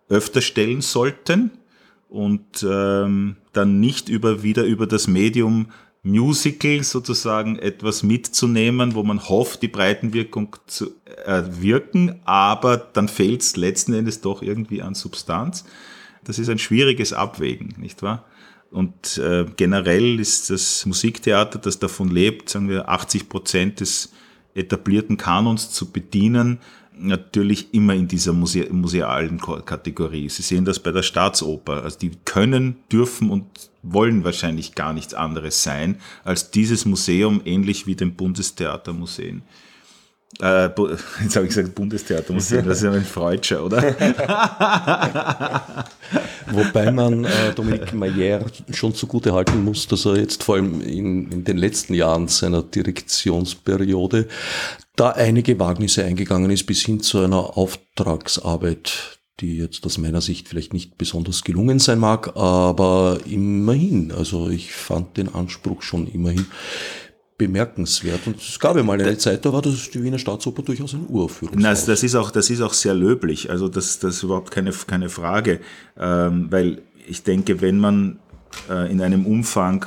öfter 0.08 0.40
stellen 0.40 0.80
sollten 0.80 1.50
und 2.08 2.66
ähm, 2.66 3.36
dann 3.52 3.80
nicht 3.80 4.08
über, 4.08 4.42
wieder 4.42 4.64
über 4.64 4.86
das 4.86 5.08
Medium 5.08 5.66
Musical 6.02 6.82
sozusagen 6.82 7.58
etwas 7.58 8.02
mitzunehmen, 8.02 8.94
wo 8.94 9.02
man 9.02 9.28
hofft, 9.28 9.60
die 9.60 9.68
Breitenwirkung 9.68 10.56
zu 10.66 10.92
erwirken, 11.26 12.20
aber 12.24 12.78
dann 12.78 13.08
fehlt 13.08 13.42
es 13.42 13.56
letzten 13.56 13.92
Endes 13.92 14.22
doch 14.22 14.40
irgendwie 14.40 14.80
an 14.80 14.94
Substanz. 14.94 15.66
Das 16.24 16.38
ist 16.38 16.48
ein 16.48 16.58
schwieriges 16.58 17.12
Abwägen, 17.12 17.74
nicht 17.76 18.02
wahr? 18.02 18.24
Und 18.74 19.18
äh, 19.18 19.46
generell 19.56 20.18
ist 20.18 20.50
das 20.50 20.84
Musiktheater, 20.84 21.60
das 21.60 21.78
davon 21.78 22.10
lebt, 22.10 22.48
sagen 22.48 22.68
wir 22.68 22.88
80 22.88 23.28
Prozent 23.28 23.78
des 23.78 24.12
etablierten 24.52 25.16
Kanons 25.16 25.70
zu 25.70 25.92
bedienen, 25.92 26.58
natürlich 26.98 27.72
immer 27.72 27.94
in 27.94 28.08
dieser 28.08 28.32
Muse 28.32 28.66
musealen 28.72 29.40
Kategorie. 29.40 30.28
Sie 30.28 30.42
sehen 30.42 30.64
das 30.64 30.80
bei 30.80 30.90
der 30.90 31.04
Staatsoper. 31.04 31.84
Also 31.84 32.00
die 32.00 32.10
können, 32.24 32.76
dürfen 32.90 33.30
und 33.30 33.46
wollen 33.82 34.24
wahrscheinlich 34.24 34.74
gar 34.74 34.92
nichts 34.92 35.14
anderes 35.14 35.62
sein 35.62 36.00
als 36.24 36.50
dieses 36.50 36.84
Museum, 36.84 37.42
ähnlich 37.44 37.86
wie 37.86 37.94
dem 37.94 38.14
Bundestheatermuseen. 38.14 39.42
Äh, 40.40 40.66
jetzt 41.22 41.36
habe 41.36 41.46
ich 41.46 41.54
gesagt 41.54 41.74
Bundestheatermuseum, 41.74 42.66
das 42.66 42.78
ist 42.78 42.84
ja 42.84 42.92
ein 42.92 43.04
Freudscher, 43.04 43.64
oder? 43.64 43.82
Wobei 46.50 46.90
man 46.90 47.24
äh, 47.24 47.52
Dominique 47.54 47.94
Mayer 47.94 48.44
schon 48.70 48.94
zugute 48.94 49.32
halten 49.32 49.64
muss, 49.64 49.86
dass 49.86 50.06
er 50.06 50.16
jetzt 50.16 50.42
vor 50.42 50.56
allem 50.56 50.80
in, 50.80 51.30
in 51.30 51.44
den 51.44 51.56
letzten 51.56 51.94
Jahren 51.94 52.28
seiner 52.28 52.62
Direktionsperiode 52.62 54.28
da 54.96 55.10
einige 55.10 55.58
Wagnisse 55.58 56.04
eingegangen 56.04 56.50
ist, 56.50 56.66
bis 56.66 56.82
hin 56.82 57.00
zu 57.00 57.20
einer 57.20 57.56
Auftragsarbeit, 57.56 59.18
die 59.40 59.58
jetzt 59.58 59.84
aus 59.84 59.98
meiner 59.98 60.20
Sicht 60.20 60.48
vielleicht 60.48 60.72
nicht 60.72 60.98
besonders 60.98 61.42
gelungen 61.42 61.80
sein 61.80 61.98
mag, 61.98 62.36
aber 62.36 63.18
immerhin, 63.26 64.12
also 64.12 64.48
ich 64.48 64.72
fand 64.72 65.16
den 65.16 65.34
Anspruch 65.34 65.82
schon 65.82 66.06
immerhin 66.06 66.46
bemerkenswert. 67.36 68.26
Und 68.26 68.36
es 68.40 68.58
gab 68.58 68.76
ja 68.76 68.82
mal 68.82 69.00
eine 69.00 69.18
Zeit, 69.18 69.44
da 69.44 69.52
war 69.52 69.62
das 69.62 69.90
die 69.90 70.02
Wiener 70.02 70.18
Staatsoper 70.18 70.62
durchaus 70.62 70.94
ein 70.94 71.06
Uraufführung. 71.08 71.60
Das, 71.60 71.84
das 71.86 72.02
ist 72.02 72.14
auch, 72.14 72.30
das 72.30 72.50
ist 72.50 72.60
auch 72.60 72.72
sehr 72.72 72.94
löblich. 72.94 73.50
Also 73.50 73.68
das, 73.68 73.98
das 73.98 74.16
ist 74.16 74.22
überhaupt 74.22 74.50
keine, 74.50 74.72
keine 74.72 75.08
Frage, 75.08 75.60
ähm, 75.98 76.46
weil 76.50 76.82
ich 77.06 77.22
denke, 77.22 77.60
wenn 77.60 77.78
man 77.78 78.18
äh, 78.70 78.90
in 78.90 79.02
einem 79.02 79.26
Umfang 79.26 79.86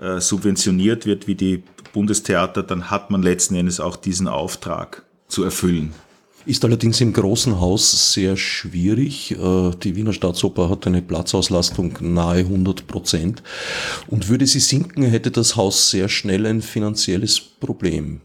äh, 0.00 0.20
subventioniert 0.20 1.04
wird 1.04 1.26
wie 1.26 1.34
die 1.34 1.64
Bundestheater, 1.92 2.62
dann 2.62 2.90
hat 2.90 3.10
man 3.10 3.22
letzten 3.22 3.56
Endes 3.56 3.80
auch 3.80 3.96
diesen 3.96 4.28
Auftrag 4.28 5.02
zu 5.26 5.42
erfüllen. 5.42 5.92
Ist 6.48 6.64
allerdings 6.64 6.98
im 7.02 7.12
großen 7.12 7.60
Haus 7.60 8.14
sehr 8.14 8.38
schwierig. 8.38 9.32
Äh, 9.32 9.72
die 9.82 9.96
Wiener 9.96 10.14
Staatsoper 10.14 10.70
hat 10.70 10.86
eine 10.86 11.02
Platzauslastung 11.02 11.98
nahe 12.00 12.38
100 12.38 12.86
Prozent. 12.86 13.42
Und 14.06 14.30
würde 14.30 14.46
sie 14.46 14.60
sinken, 14.60 15.02
hätte 15.02 15.30
das 15.30 15.56
Haus 15.56 15.90
sehr 15.90 16.08
schnell 16.08 16.46
ein 16.46 16.62
finanzielles 16.62 17.38
Problem. 17.38 18.22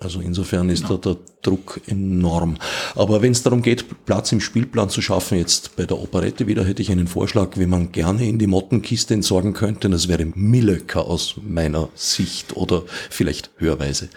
Also 0.00 0.20
insofern 0.20 0.68
ist 0.68 0.88
genau. 0.88 0.96
da 0.96 1.14
der 1.14 1.20
Druck 1.42 1.80
enorm. 1.86 2.56
Aber 2.96 3.22
wenn 3.22 3.30
es 3.30 3.44
darum 3.44 3.62
geht, 3.62 4.04
Platz 4.04 4.32
im 4.32 4.40
Spielplan 4.40 4.88
zu 4.88 5.00
schaffen, 5.00 5.38
jetzt 5.38 5.76
bei 5.76 5.86
der 5.86 6.00
Operette 6.00 6.48
wieder, 6.48 6.64
hätte 6.64 6.82
ich 6.82 6.90
einen 6.90 7.06
Vorschlag, 7.06 7.56
wie 7.56 7.66
man 7.66 7.92
gerne 7.92 8.26
in 8.26 8.40
die 8.40 8.48
Mottenkiste 8.48 9.14
entsorgen 9.14 9.52
könnte. 9.52 9.88
Das 9.88 10.08
wäre 10.08 10.24
Millecker 10.24 11.04
aus 11.04 11.36
meiner 11.40 11.88
Sicht 11.94 12.56
oder 12.56 12.82
vielleicht 13.10 13.52
Hörweise. 13.58 14.08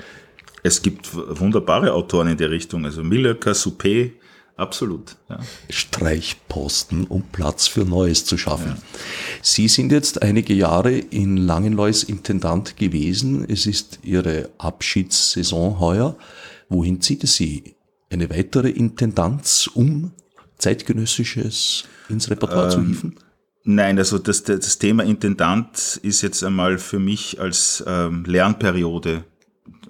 Es 0.64 0.82
gibt 0.82 1.14
wunderbare 1.14 1.94
Autoren 1.94 2.30
in 2.30 2.38
der 2.38 2.50
Richtung, 2.50 2.86
also 2.86 3.04
Millöcker, 3.04 3.52
Soupé, 3.52 4.12
absolut. 4.56 5.18
Ja. 5.30 5.40
Streichposten, 5.70 7.06
um 7.06 7.24
Platz 7.24 7.68
für 7.68 7.86
Neues 7.86 8.26
zu 8.26 8.38
schaffen. 8.38 8.78
Ja. 8.78 9.00
Sie 9.42 9.68
sind 9.68 9.92
jetzt 9.92 10.22
einige 10.22 10.54
Jahre 10.54 10.94
in 10.94 11.38
Langenlois 11.38 12.04
Intendant 12.04 12.78
gewesen. 12.78 13.46
Es 13.50 13.66
ist 13.66 14.00
Ihre 14.04 14.50
Abschiedssaison 14.58 15.80
heuer. 15.80 16.16
Wohin 16.70 17.02
zieht 17.02 17.24
es 17.26 17.36
Sie? 17.36 17.76
eine 18.14 18.30
weitere 18.30 18.70
Intendanz, 18.70 19.70
um 19.74 20.12
zeitgenössisches 20.58 21.84
ins 22.08 22.30
Repertoire 22.30 22.66
ähm, 22.66 22.72
zu 22.72 22.82
hieven? 22.86 23.16
Nein, 23.66 23.98
also 23.98 24.20
das, 24.20 24.44
das 24.44 24.78
Thema 24.78 25.04
Intendant 25.04 26.00
ist 26.04 26.22
jetzt 26.22 26.44
einmal 26.44 26.78
für 26.78 27.00
mich 27.00 27.40
als 27.40 27.84
ähm, 27.88 28.24
Lernperiode 28.26 29.26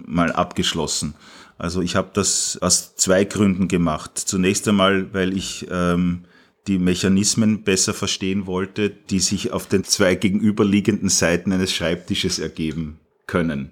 mal 0.05 0.31
abgeschlossen. 0.31 1.15
Also 1.57 1.81
ich 1.81 1.95
habe 1.95 2.09
das 2.13 2.57
aus 2.61 2.95
zwei 2.95 3.23
Gründen 3.25 3.67
gemacht. 3.67 4.17
Zunächst 4.17 4.67
einmal, 4.67 5.13
weil 5.13 5.37
ich 5.37 5.67
ähm, 5.71 6.25
die 6.67 6.79
Mechanismen 6.79 7.63
besser 7.63 7.93
verstehen 7.93 8.45
wollte, 8.47 8.89
die 8.89 9.19
sich 9.19 9.51
auf 9.51 9.67
den 9.67 9.83
zwei 9.83 10.15
gegenüberliegenden 10.15 11.09
Seiten 11.09 11.51
eines 11.51 11.73
Schreibtisches 11.73 12.39
ergeben 12.39 12.99
können. 13.27 13.71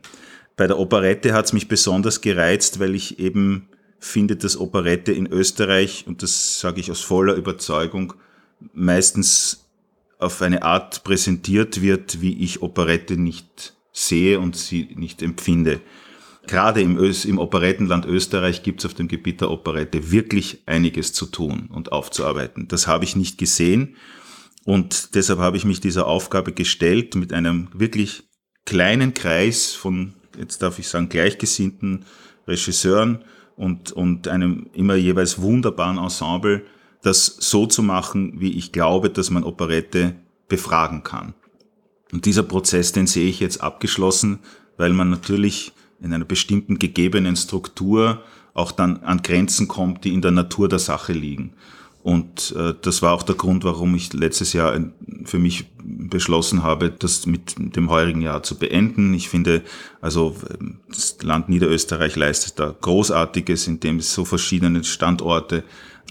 Bei 0.57 0.67
der 0.67 0.77
Operette 0.77 1.33
hat 1.33 1.45
es 1.45 1.53
mich 1.53 1.67
besonders 1.67 2.21
gereizt, 2.21 2.79
weil 2.79 2.95
ich 2.95 3.19
eben 3.19 3.69
finde, 3.99 4.35
dass 4.35 4.59
Operette 4.59 5.11
in 5.11 5.27
Österreich, 5.27 6.05
und 6.07 6.23
das 6.23 6.59
sage 6.59 6.81
ich 6.81 6.91
aus 6.91 7.01
voller 7.01 7.35
Überzeugung, 7.35 8.13
meistens 8.73 9.65
auf 10.19 10.41
eine 10.41 10.63
Art 10.63 11.03
präsentiert 11.03 11.81
wird, 11.81 12.21
wie 12.21 12.43
ich 12.43 12.61
Operette 12.61 13.17
nicht 13.17 13.73
sehe 13.91 14.39
und 14.39 14.55
sie 14.55 14.89
nicht 14.95 15.21
empfinde. 15.21 15.81
Gerade 16.47 16.81
im, 16.81 16.97
Ös 16.97 17.25
im 17.25 17.37
Operettenland 17.37 18.05
Österreich 18.05 18.63
gibt 18.63 18.79
es 18.79 18.85
auf 18.85 18.93
dem 18.93 19.07
Gebiet 19.07 19.41
der 19.41 19.51
Operette 19.51 20.11
wirklich 20.11 20.63
einiges 20.65 21.13
zu 21.13 21.27
tun 21.27 21.69
und 21.71 21.91
aufzuarbeiten. 21.91 22.67
Das 22.67 22.87
habe 22.87 23.03
ich 23.05 23.15
nicht 23.15 23.37
gesehen 23.37 23.95
und 24.63 25.15
deshalb 25.15 25.39
habe 25.39 25.57
ich 25.57 25.65
mich 25.65 25.79
dieser 25.81 26.07
Aufgabe 26.07 26.51
gestellt 26.51 27.15
mit 27.15 27.33
einem 27.33 27.69
wirklich 27.73 28.23
kleinen 28.65 29.13
Kreis 29.13 29.71
von, 29.71 30.13
jetzt 30.37 30.61
darf 30.61 30.79
ich 30.79 30.87
sagen, 30.87 31.09
gleichgesinnten 31.09 32.05
Regisseuren 32.47 33.23
und, 33.55 33.91
und 33.91 34.27
einem 34.27 34.69
immer 34.73 34.95
jeweils 34.95 35.41
wunderbaren 35.41 35.97
Ensemble, 35.97 36.65
das 37.01 37.25
so 37.25 37.65
zu 37.65 37.81
machen, 37.81 38.39
wie 38.39 38.57
ich 38.57 38.71
glaube, 38.71 39.09
dass 39.09 39.31
man 39.31 39.43
Operette 39.43 40.15
befragen 40.47 41.03
kann. 41.03 41.33
Und 42.11 42.25
dieser 42.25 42.43
Prozess, 42.43 42.91
den 42.91 43.07
sehe 43.07 43.29
ich 43.29 43.39
jetzt 43.39 43.61
abgeschlossen, 43.61 44.39
weil 44.77 44.93
man 44.93 45.09
natürlich 45.09 45.73
in 46.01 46.13
einer 46.13 46.25
bestimmten 46.25 46.79
gegebenen 46.79 47.35
Struktur 47.35 48.23
auch 48.53 48.71
dann 48.71 48.97
an 49.03 49.21
Grenzen 49.21 49.67
kommt, 49.67 50.03
die 50.03 50.13
in 50.13 50.21
der 50.21 50.31
Natur 50.31 50.67
der 50.67 50.79
Sache 50.79 51.13
liegen. 51.13 51.53
Und 52.03 52.55
äh, 52.57 52.73
das 52.81 53.01
war 53.01 53.13
auch 53.13 53.23
der 53.23 53.35
Grund, 53.35 53.63
warum 53.63 53.93
ich 53.95 54.11
letztes 54.13 54.53
Jahr 54.53 54.79
für 55.23 55.37
mich 55.37 55.65
beschlossen 55.83 56.63
habe, 56.63 56.89
das 56.89 57.27
mit 57.27 57.55
dem 57.75 57.89
heurigen 57.89 58.21
Jahr 58.21 58.41
zu 58.41 58.57
beenden. 58.57 59.13
Ich 59.13 59.29
finde, 59.29 59.61
also 60.01 60.35
das 60.89 61.17
Land 61.21 61.49
Niederösterreich 61.49 62.15
leistet 62.15 62.59
da 62.59 62.75
Großartiges, 62.81 63.67
indem 63.67 63.97
es 63.97 64.13
so 64.13 64.25
verschiedene 64.25 64.83
Standorte 64.83 65.63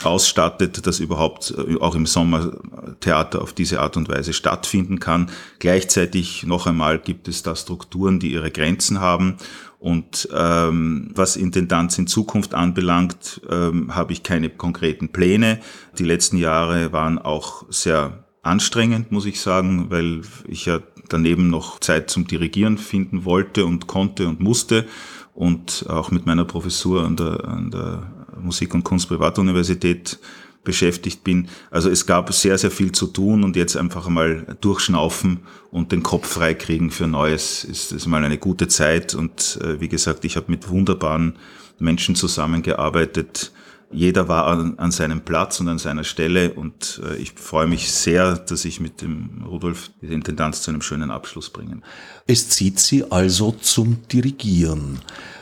ausstattet, 0.04 0.86
dass 0.86 1.00
überhaupt 1.00 1.52
äh, 1.56 1.76
auch 1.80 1.96
im 1.96 2.06
Sommer 2.06 2.52
Theater 3.00 3.42
auf 3.42 3.52
diese 3.52 3.80
Art 3.80 3.96
und 3.96 4.08
Weise 4.08 4.32
stattfinden 4.32 5.00
kann. 5.00 5.30
Gleichzeitig 5.58 6.44
noch 6.44 6.66
einmal 6.66 7.00
gibt 7.00 7.26
es 7.26 7.42
da 7.42 7.56
Strukturen, 7.56 8.20
die 8.20 8.32
ihre 8.32 8.50
Grenzen 8.50 9.00
haben 9.00 9.36
und 9.80 10.28
ähm, 10.36 11.10
was 11.14 11.36
Intendanz 11.36 11.96
in 11.98 12.06
Zukunft 12.06 12.54
anbelangt, 12.54 13.40
ähm, 13.48 13.94
habe 13.94 14.12
ich 14.12 14.22
keine 14.22 14.50
konkreten 14.50 15.08
Pläne. 15.08 15.58
Die 15.98 16.04
letzten 16.04 16.36
Jahre 16.36 16.92
waren 16.92 17.18
auch 17.18 17.64
sehr 17.70 18.24
anstrengend, 18.42 19.10
muss 19.10 19.24
ich 19.24 19.40
sagen, 19.40 19.86
weil 19.88 20.20
ich 20.46 20.66
ja 20.66 20.80
daneben 21.08 21.48
noch 21.48 21.80
Zeit 21.80 22.10
zum 22.10 22.26
Dirigieren 22.26 22.76
finden 22.76 23.24
wollte 23.24 23.64
und 23.64 23.86
konnte 23.86 24.28
und 24.28 24.38
musste. 24.38 24.86
Und 25.34 25.86
auch 25.88 26.10
mit 26.10 26.26
meiner 26.26 26.44
Professur 26.44 27.06
an 27.06 27.16
der, 27.16 27.46
an 27.46 27.70
der 27.70 28.12
Musik- 28.38 28.74
und 28.74 28.84
Kunstprivatuniversität 28.84 30.18
beschäftigt 30.64 31.24
bin. 31.24 31.48
Also 31.70 31.90
es 31.90 32.06
gab 32.06 32.32
sehr, 32.32 32.58
sehr 32.58 32.70
viel 32.70 32.92
zu 32.92 33.06
tun 33.06 33.44
und 33.44 33.56
jetzt 33.56 33.76
einfach 33.76 34.08
mal 34.08 34.56
durchschnaufen 34.60 35.40
und 35.70 35.92
den 35.92 36.02
Kopf 36.02 36.28
freikriegen 36.28 36.90
für 36.90 37.06
Neues 37.06 37.64
ist, 37.64 37.92
ist 37.92 38.06
mal 38.06 38.24
eine 38.24 38.38
gute 38.38 38.68
Zeit. 38.68 39.14
Und 39.14 39.58
äh, 39.62 39.80
wie 39.80 39.88
gesagt, 39.88 40.24
ich 40.24 40.36
habe 40.36 40.50
mit 40.50 40.68
wunderbaren 40.68 41.36
Menschen 41.78 42.14
zusammengearbeitet. 42.14 43.52
Jeder 43.92 44.28
war 44.28 44.46
an, 44.46 44.78
an 44.78 44.92
seinem 44.92 45.22
Platz 45.22 45.58
und 45.58 45.68
an 45.68 45.78
seiner 45.78 46.04
Stelle 46.04 46.52
und 46.52 47.00
äh, 47.04 47.16
ich 47.16 47.32
freue 47.32 47.66
mich 47.66 47.90
sehr, 47.90 48.36
dass 48.36 48.64
ich 48.64 48.78
mit 48.78 49.02
dem 49.02 49.42
Rudolf 49.44 49.90
die 50.00 50.12
Intendanz 50.12 50.62
zu 50.62 50.70
einem 50.70 50.82
schönen 50.82 51.10
Abschluss 51.10 51.50
bringen. 51.50 51.82
Es 52.26 52.50
zieht 52.50 52.78
Sie 52.78 53.10
also 53.10 53.50
zum 53.52 54.06
Dirigieren. 54.08 55.00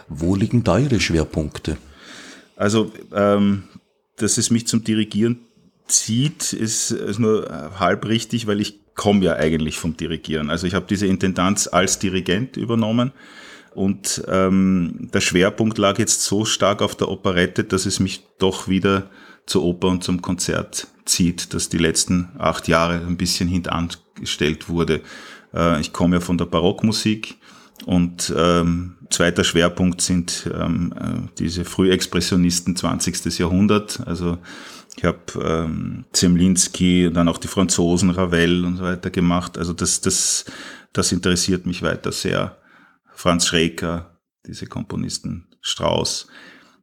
Wo 0.09 0.35
liegen 0.35 0.65
da 0.65 0.79
Ihre 0.79 0.99
Schwerpunkte? 0.99 1.77
Also 2.57 2.91
ähm, 3.13 3.65
dass 4.19 4.39
es 4.39 4.51
mich 4.51 4.67
zum 4.67 4.85
Dirigieren 4.85 5.41
zieht, 5.87 6.53
ist, 6.53 6.91
ist 6.91 7.19
nur 7.19 7.73
halb 7.79 8.07
richtig, 8.07 8.47
weil 8.47 8.61
ich 8.61 8.81
komme 8.95 9.25
ja 9.25 9.37
eigentlich 9.37 9.79
vom 9.79 9.97
Dirigieren. 9.97 10.51
Also 10.51 10.67
ich 10.67 10.75
habe 10.75 10.87
diese 10.89 11.07
Intendanz 11.07 11.69
als 11.69 11.99
Dirigent 11.99 12.57
übernommen 12.57 13.13
und 13.75 14.25
ähm, 14.29 15.09
der 15.15 15.21
Schwerpunkt 15.21 15.79
lag 15.79 15.99
jetzt 15.99 16.23
so 16.23 16.45
stark 16.45 16.83
auf 16.83 16.97
der 16.97 17.09
Operette, 17.09 17.65
dass 17.65 17.87
es 17.87 18.01
mich 18.01 18.25
doch 18.39 18.69
wieder 18.69 19.09
zur 19.47 19.63
Oper 19.63 19.89
und 19.89 20.05
zum 20.05 20.21
Konzert 20.21 20.89
zieht, 21.05 21.55
dass 21.55 21.69
die 21.69 21.79
letzten 21.79 22.29
acht 22.39 22.69
Jahre 22.69 22.95
ein 22.95 23.17
bisschen 23.17 23.49
hintangestellt 23.49 24.69
wurde. 24.69 25.01
Äh, 25.55 25.81
ich 25.81 25.93
komme 25.93 26.17
ja 26.17 26.21
von 26.21 26.39
der 26.39 26.47
Barockmusik 26.47 27.37
und 27.87 28.33
ähm, 28.37 28.97
zweiter 29.11 29.45
Schwerpunkt 29.45 30.01
sind 30.01 30.51
ähm, 30.53 30.93
äh, 30.99 31.29
diese 31.39 31.65
Frühexpressionisten 31.65 32.77
20. 32.77 33.39
Jahrhundert. 33.39 34.01
Also 34.07 34.39
ich 34.97 35.05
habe 35.05 35.19
ähm, 35.43 36.05
Zemlinski 36.13 37.07
und 37.07 37.15
dann 37.15 37.29
auch 37.29 37.39
die 37.39 37.49
Franzosen, 37.49 38.11
Ravel 38.11 38.65
und 38.65 38.77
so 38.77 38.85
weiter 38.85 39.11
gemacht. 39.11 39.57
Also 39.57 39.73
das, 39.73 40.01
das, 40.01 40.45
das 40.93 41.13
interessiert 41.13 41.67
mich 41.67 41.83
weiter 41.83 42.13
sehr. 42.13 42.59
Franz 43.15 43.47
Schreker, 43.47 44.19
diese 44.47 44.67
Komponisten, 44.67 45.47
Strauss, 45.61 46.27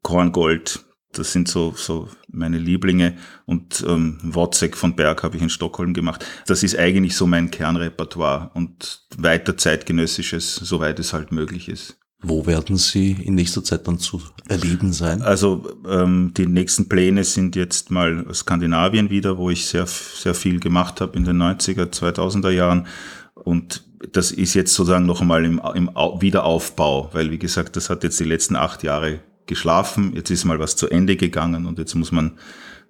Korngold, 0.02 0.85
das 1.18 1.32
sind 1.32 1.48
so, 1.48 1.74
so 1.76 2.10
meine 2.28 2.58
Lieblinge. 2.58 3.18
Und 3.46 3.84
ähm, 3.88 4.18
Wozzeck 4.24 4.78
von 4.78 4.96
Berg 4.96 5.24
habe 5.24 5.36
ich 5.38 5.42
in 5.42 5.50
Stockholm 5.50 5.94
gemacht. 5.94 6.26
Das 6.48 6.64
ist 6.64 6.78
eigentlich 6.78 7.16
so 7.16 7.28
mein 7.28 7.52
Kernrepertoire 7.52 8.52
und 8.54 9.08
weiter 9.18 9.58
zeitgenössisches, 9.58 10.56
soweit 10.56 11.00
es 11.00 11.14
halt 11.14 11.32
möglich 11.32 11.70
ist. 11.70 11.98
Wo 12.22 12.48
werden 12.48 12.78
Sie 12.78 13.12
in 13.12 13.36
nächster 13.36 13.64
Zeit 13.64 13.88
dann 13.88 14.00
zu 14.00 14.22
erleben 14.48 14.94
sein? 14.94 15.22
Also 15.22 15.70
ähm, 15.88 16.34
die 16.36 16.48
nächsten 16.48 16.90
Pläne 16.90 17.24
sind 17.24 17.56
jetzt 17.56 17.92
mal 17.92 18.26
Skandinavien 18.34 19.10
wieder, 19.10 19.38
wo 19.38 19.50
ich 19.52 19.68
sehr, 19.68 19.86
sehr 19.86 20.34
viel 20.34 20.60
gemacht 20.60 21.02
habe 21.02 21.16
in 21.18 21.24
den 21.24 21.38
90er, 21.38 21.92
2000er 21.92 22.50
Jahren. 22.50 22.88
Und 23.36 23.84
das 24.12 24.32
ist 24.32 24.54
jetzt 24.54 24.74
sozusagen 24.74 25.06
noch 25.06 25.22
einmal 25.22 25.46
im, 25.46 25.62
im 25.76 25.90
Wiederaufbau, 26.20 27.10
weil 27.14 27.32
wie 27.32 27.38
gesagt, 27.38 27.76
das 27.76 27.90
hat 27.90 28.04
jetzt 28.04 28.20
die 28.20 28.26
letzten 28.26 28.56
acht 28.56 28.82
Jahre 28.84 29.20
geschlafen, 29.48 30.14
jetzt 30.16 30.30
ist 30.30 30.46
mal 30.46 30.60
was 30.60 30.76
zu 30.76 30.90
Ende 30.90 31.16
gegangen 31.16 31.66
und 31.66 31.80
jetzt 31.80 31.96
muss 31.96 32.12
man 32.12 32.38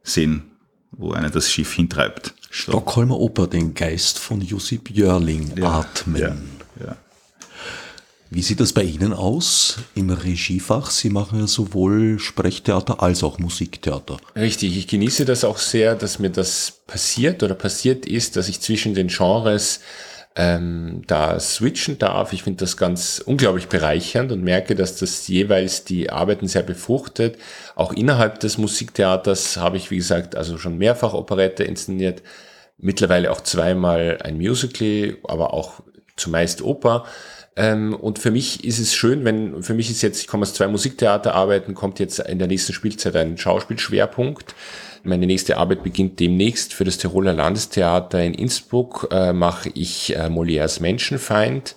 sehen, 0.04 0.44
wo 0.92 1.12
einer 1.12 1.30
das 1.30 1.52
Schiff 1.52 1.74
hintreibt. 1.74 2.34
Stockholmer 2.50 3.20
Oper, 3.20 3.48
den 3.48 3.74
Geist 3.74 4.20
von 4.20 4.42
Josip 4.42 4.90
Jörling 4.90 5.58
ja, 5.58 5.80
atmen. 5.80 6.22
Ja, 6.22 6.36
ja. 6.86 6.98
Wie 8.32 8.42
sieht 8.42 8.60
das 8.60 8.74
bei 8.74 8.84
Ihnen 8.84 9.14
aus 9.14 9.78
im 9.94 10.10
Regiefach? 10.10 10.90
Sie 10.90 11.10
machen 11.10 11.40
ja 11.40 11.48
sowohl 11.48 12.20
Sprechtheater 12.20 13.02
als 13.02 13.24
auch 13.24 13.40
Musiktheater. 13.40 14.18
Richtig, 14.36 14.78
ich 14.78 14.88
genieße 14.88 15.26
das 15.26 15.44
auch 15.44 15.58
sehr, 15.58 15.96
dass 15.96 16.20
mir 16.20 16.32
das 16.32 16.82
passiert 16.88 17.44
oder 17.44 17.56
passiert 17.56 18.06
ist, 18.06 18.36
dass 18.36 18.50
ich 18.50 18.62
zwischen 18.62 18.94
den 18.94 19.08
Genres 19.08 19.80
ähm, 20.36 21.04
da 21.08 21.40
switchen 21.40 21.98
darf. 21.98 22.34
Ich 22.34 22.44
finde 22.44 22.60
das 22.60 22.76
ganz 22.76 23.22
unglaublich 23.26 23.68
bereichernd 23.68 24.32
und 24.32 24.44
merke, 24.44 24.76
dass 24.76 24.98
das 24.98 25.28
jeweils 25.28 25.86
die 25.86 26.10
Arbeiten 26.10 26.48
sehr 26.48 26.64
befruchtet. 26.64 27.38
Auch 27.76 27.94
innerhalb 27.94 28.40
des 28.42 28.58
Musiktheaters 28.58 29.58
habe 29.58 29.78
ich, 29.78 29.92
wie 29.92 29.98
gesagt, 29.98 30.36
also 30.36 30.58
schon 30.58 30.78
mehrfach 30.78 31.14
Operette 31.14 31.64
inszeniert, 31.64 32.22
mittlerweile 32.78 33.32
auch 33.32 33.42
zweimal 33.42 34.20
ein 34.24 34.38
Musical, 34.38 35.18
aber 35.24 35.54
auch 35.54 35.82
zumeist 36.18 36.62
Oper. 36.62 37.06
Ähm, 37.56 37.96
und 37.96 38.20
für 38.20 38.32
mich 38.32 38.66
ist 38.66 38.80
es 38.80 38.94
schön, 38.94 39.24
wenn, 39.24 39.64
für 39.64 39.74
mich 39.74 39.90
ist 39.90 40.02
jetzt, 40.02 40.20
ich 40.20 40.28
komme 40.28 40.44
aus 40.44 40.54
zwei 40.54 40.68
Musiktheaterarbeiten, 40.68 41.74
kommt 41.74 42.00
jetzt 42.00 42.20
in 42.20 42.40
der 42.40 42.50
nächsten 42.50 42.74
Spielzeit 42.74 43.16
ein 43.16 43.38
Schauspielschwerpunkt. 43.38 44.54
Meine 45.06 45.28
nächste 45.28 45.58
Arbeit 45.58 45.84
beginnt 45.84 46.20
demnächst 46.20 46.74
für 46.74 46.84
das 46.84 46.98
Tiroler 46.98 47.34
Landestheater 47.34 48.24
in 48.24 48.34
Innsbruck. 48.34 49.08
Äh, 49.12 49.34
mache 49.34 49.70
ich 49.74 50.16
äh, 50.16 50.30
Molières 50.30 50.82
Menschenfeind. 50.82 51.76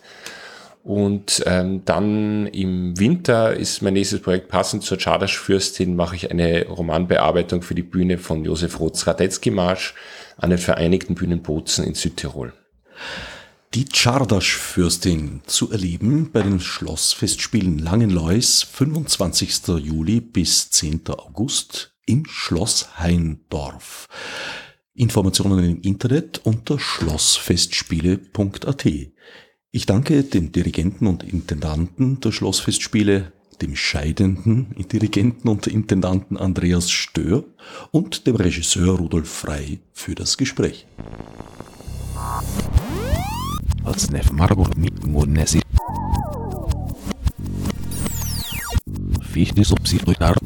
Und 0.82 1.42
ähm, 1.44 1.84
dann 1.84 2.46
im 2.46 2.98
Winter 2.98 3.54
ist 3.54 3.82
mein 3.82 3.92
nächstes 3.92 4.22
Projekt 4.22 4.48
passend 4.48 4.82
zur 4.84 4.96
Czardasch-Fürstin, 4.96 5.94
mache 5.94 6.16
ich 6.16 6.30
eine 6.30 6.66
Romanbearbeitung 6.66 7.60
für 7.60 7.74
die 7.74 7.82
Bühne 7.82 8.16
von 8.16 8.42
Josef 8.42 8.80
Roths 8.80 9.06
Radetzky-Marsch 9.06 9.94
an 10.38 10.48
den 10.48 10.58
Vereinigten 10.58 11.14
Bühnen 11.14 11.42
Bozen 11.42 11.84
in 11.84 11.92
Südtirol. 11.94 12.54
Die 13.74 13.84
Czardasch-Fürstin 13.84 15.42
zu 15.46 15.70
erleben 15.70 16.30
bei 16.32 16.40
den 16.40 16.58
Schlossfestspielen 16.58 17.78
Langenlois 17.78 18.62
25. 18.62 19.68
Juli 19.82 20.22
bis 20.22 20.70
10. 20.70 21.02
August 21.10 21.92
im 22.08 22.24
Schloss 22.26 22.98
Haindorf. 22.98 24.08
Informationen 24.94 25.64
im 25.64 25.80
Internet 25.82 26.40
unter 26.44 26.78
schlossfestspiele.at. 26.78 28.86
Ich 29.70 29.84
danke 29.86 30.24
dem 30.24 30.50
Dirigenten 30.50 31.06
und 31.06 31.22
Intendanten 31.22 32.18
der 32.20 32.32
Schlossfestspiele, 32.32 33.32
dem 33.60 33.76
scheidenden 33.76 34.74
Dirigenten 34.90 35.48
und 35.48 35.66
Intendanten 35.66 36.38
Andreas 36.38 36.90
Stör 36.90 37.44
und 37.90 38.26
dem 38.26 38.36
Regisseur 38.36 38.96
Rudolf 38.96 39.28
Frei 39.28 39.80
für 39.92 40.14
das 40.14 40.38
Gespräch. 40.38 40.86
Fichte 49.22 49.64
subsidiar 49.64 50.36